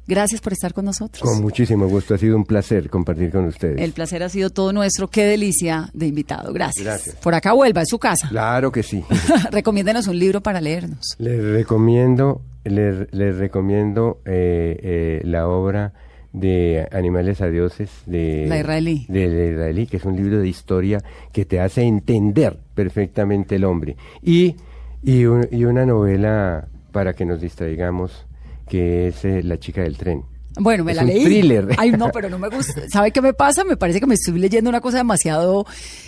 Gracias 0.09 0.41
por 0.41 0.53
estar 0.53 0.75
con 0.75 0.85
nosotros. 0.85 1.23
Con 1.23 1.43
muchísimo 1.43 1.87
gusto, 1.87 2.15
ha 2.15 2.19
sido 2.19 2.37
un 2.37 2.45
placer 2.45 2.91
compartir 2.91 3.31
con 3.31 3.45
ustedes. 3.45 3.81
El 3.81 3.93
placer 3.93 4.25
ha 4.25 4.29
sido 4.29 4.51
todo 4.51 4.73
nuestro. 4.73 5.07
Qué 5.07 5.25
delicia 5.25 5.91
de 5.95 6.09
invitado. 6.09 6.53
Gracias. 6.53 6.85
Gracias. 6.85 7.15
Por 7.15 7.33
acá 7.33 7.53
vuelva, 7.53 7.83
es 7.83 7.89
su 7.89 8.01
casa. 8.01 8.29
Claro 8.29 8.73
que 8.73 8.83
sí. 8.83 9.05
Recomiéndenos 9.53 10.09
un 10.09 10.19
libro 10.19 10.41
para 10.41 10.61
leernos. 10.61 11.15
Les 11.19 11.41
recomiendo, 11.41 12.41
les, 12.65 13.13
les 13.13 13.37
recomiendo 13.37 14.19
eh, 14.25 14.77
eh, 14.83 15.21
la 15.25 15.47
obra 15.47 15.93
de 16.37 16.87
Animales 16.93 17.41
a 17.41 17.47
Dioses 17.49 17.91
de 18.07 18.45
La 18.49 18.59
israelí. 18.59 19.07
de 19.09 19.27
la 19.29 19.45
israelí, 19.47 19.87
que 19.87 19.97
es 19.97 20.05
un 20.05 20.17
libro 20.17 20.39
de 20.39 20.47
historia 20.49 21.03
que 21.33 21.45
te 21.47 21.61
hace 21.61 21.83
entender 21.83 22.59
perfectamente 22.75 23.57
el 23.57 23.65
hombre. 23.65 23.97
Y, 24.23 24.55
y, 25.03 25.25
un- 25.25 25.49
y 25.51 25.65
una 25.65 25.87
novela 25.87 26.69
para 26.93 27.15
que 27.15 27.25
nos 27.25 27.41
distraigamos, 27.41 28.27
que 28.69 29.09
es 29.09 29.25
eh, 29.25 29.43
La 29.43 29.59
chica 29.59 29.83
del 29.83 29.97
tren. 29.97 30.23
Bueno, 30.59 30.85
me 30.85 30.93
Es 30.93 30.97
la 30.97 31.03
un 31.03 31.09
leí. 31.09 31.25
thriller. 31.25 31.69
Ay, 31.79 31.91
no, 31.93 32.11
pero 32.13 32.29
no 32.31 32.39
me 32.39 32.49
gusta. 32.49 32.89
¿Sabe 32.89 33.11
qué 33.11 33.21
me 33.21 33.33
pasa? 33.35 33.65
Me 33.65 33.77
parece 33.77 34.01
que 34.01 34.07
me 34.07 34.15
estoy 34.15 34.39
leyendo 34.39 34.71
una 34.71 34.81
cosa 34.81 34.97
demasiado 34.99 35.67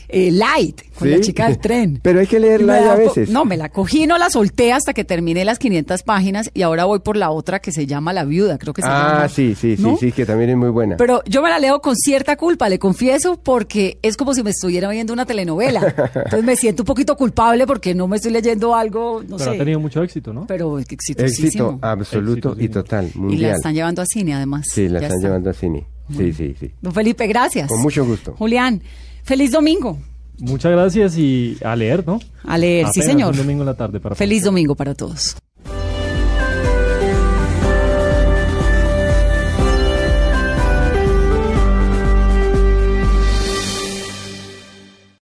eh, 0.08 0.30
light 0.30 0.80
con 0.98 1.06
¿Sí? 1.08 1.14
la 1.14 1.20
chica 1.20 1.46
del 1.48 1.58
tren. 1.58 2.00
Pero 2.02 2.20
hay 2.20 2.26
que 2.26 2.40
leerla 2.40 2.80
Y 2.80 2.84
a 2.84 2.94
veces. 2.94 3.28
No, 3.28 3.44
me 3.44 3.56
la 3.56 3.68
cogí, 3.68 4.06
no 4.06 4.16
la 4.18 4.30
solté 4.30 4.72
hasta 4.72 4.94
que 4.94 5.04
terminé 5.04 5.44
las 5.44 5.58
500 5.58 6.02
páginas 6.02 6.50
y 6.54 6.62
ahora 6.62 6.86
voy 6.86 7.00
por 7.00 7.16
la 7.16 7.30
otra 7.30 7.58
que 7.60 7.72
se 7.72 7.86
llama 7.86 8.12
La 8.12 8.24
Viuda, 8.24 8.56
creo 8.58 8.72
que 8.72 8.80
se 8.82 8.88
llama. 8.88 9.24
Ah, 9.24 9.28
sí, 9.28 9.54
sí, 9.54 9.76
sí, 9.76 9.82
¿No? 9.82 9.96
sí, 9.98 10.12
que 10.12 10.24
también 10.24 10.50
es 10.50 10.56
muy 10.56 10.70
buena. 10.70 10.96
Pero 10.96 11.22
yo 11.26 11.42
me 11.42 11.50
la 11.50 11.58
leo 11.58 11.80
con 11.80 11.94
cierta 11.96 12.36
culpa, 12.36 12.68
le 12.70 12.78
confieso, 12.78 13.38
porque 13.42 13.98
es 14.02 14.16
como 14.16 14.32
si 14.34 14.42
me 14.42 14.50
estuviera 14.50 14.88
viendo 14.88 15.12
una 15.12 15.26
telenovela. 15.26 15.94
Entonces 16.14 16.44
me 16.44 16.56
siento 16.56 16.82
un 16.82 16.86
poquito 16.86 17.16
culpable 17.16 17.66
porque 17.66 17.94
no 17.94 18.08
me 18.08 18.16
estoy 18.16 18.32
leyendo 18.32 18.74
algo, 18.74 19.22
no 19.28 19.36
Pero 19.36 19.50
sé. 19.50 19.56
ha 19.56 19.58
tenido 19.58 19.78
mucho 19.80 20.02
éxito, 20.02 20.32
¿no? 20.32 20.46
Pero 20.46 20.78
exitosísimo. 20.78 21.46
Éxito 21.46 21.78
absoluto 21.82 22.48
y 22.58 22.64
Exitosísimo. 22.64 22.82
total, 22.82 23.04
y 23.06 23.12
la 23.14 23.20
mundial. 23.20 23.54
están 23.56 23.74
llevando 23.74 24.02
a 24.02 24.06
cine, 24.06 24.37
además. 24.38 24.66
Sí, 24.70 24.88
la 24.88 25.00
Ya 25.00 25.06
están 25.06 25.18
está. 25.18 25.28
llevando 25.28 25.50
a 25.50 25.52
cine. 25.52 25.86
Sí, 26.16 26.32
sí, 26.32 26.56
sí. 26.58 26.70
Don 26.80 26.94
Felipe, 26.94 27.26
gracias. 27.26 27.68
Con 27.68 27.82
mucho 27.82 28.04
gusto. 28.06 28.34
Julián, 28.38 28.80
feliz 29.24 29.50
domingo. 29.52 29.98
Muchas 30.38 30.72
gracias 30.72 31.18
y 31.18 31.58
a 31.64 31.74
leer, 31.76 32.06
¿no? 32.06 32.18
A 32.44 32.56
leer, 32.56 32.86
sí, 32.86 33.00
Apenas 33.00 33.06
señor. 33.06 33.30
Un 33.32 33.38
domingo 33.38 33.62
en 33.62 33.66
la 33.66 33.76
tarde 33.76 34.00
para 34.00 34.14
Feliz 34.14 34.38
conocer. 34.40 34.44
domingo 34.52 34.74
para 34.74 34.94
todos. 34.94 35.36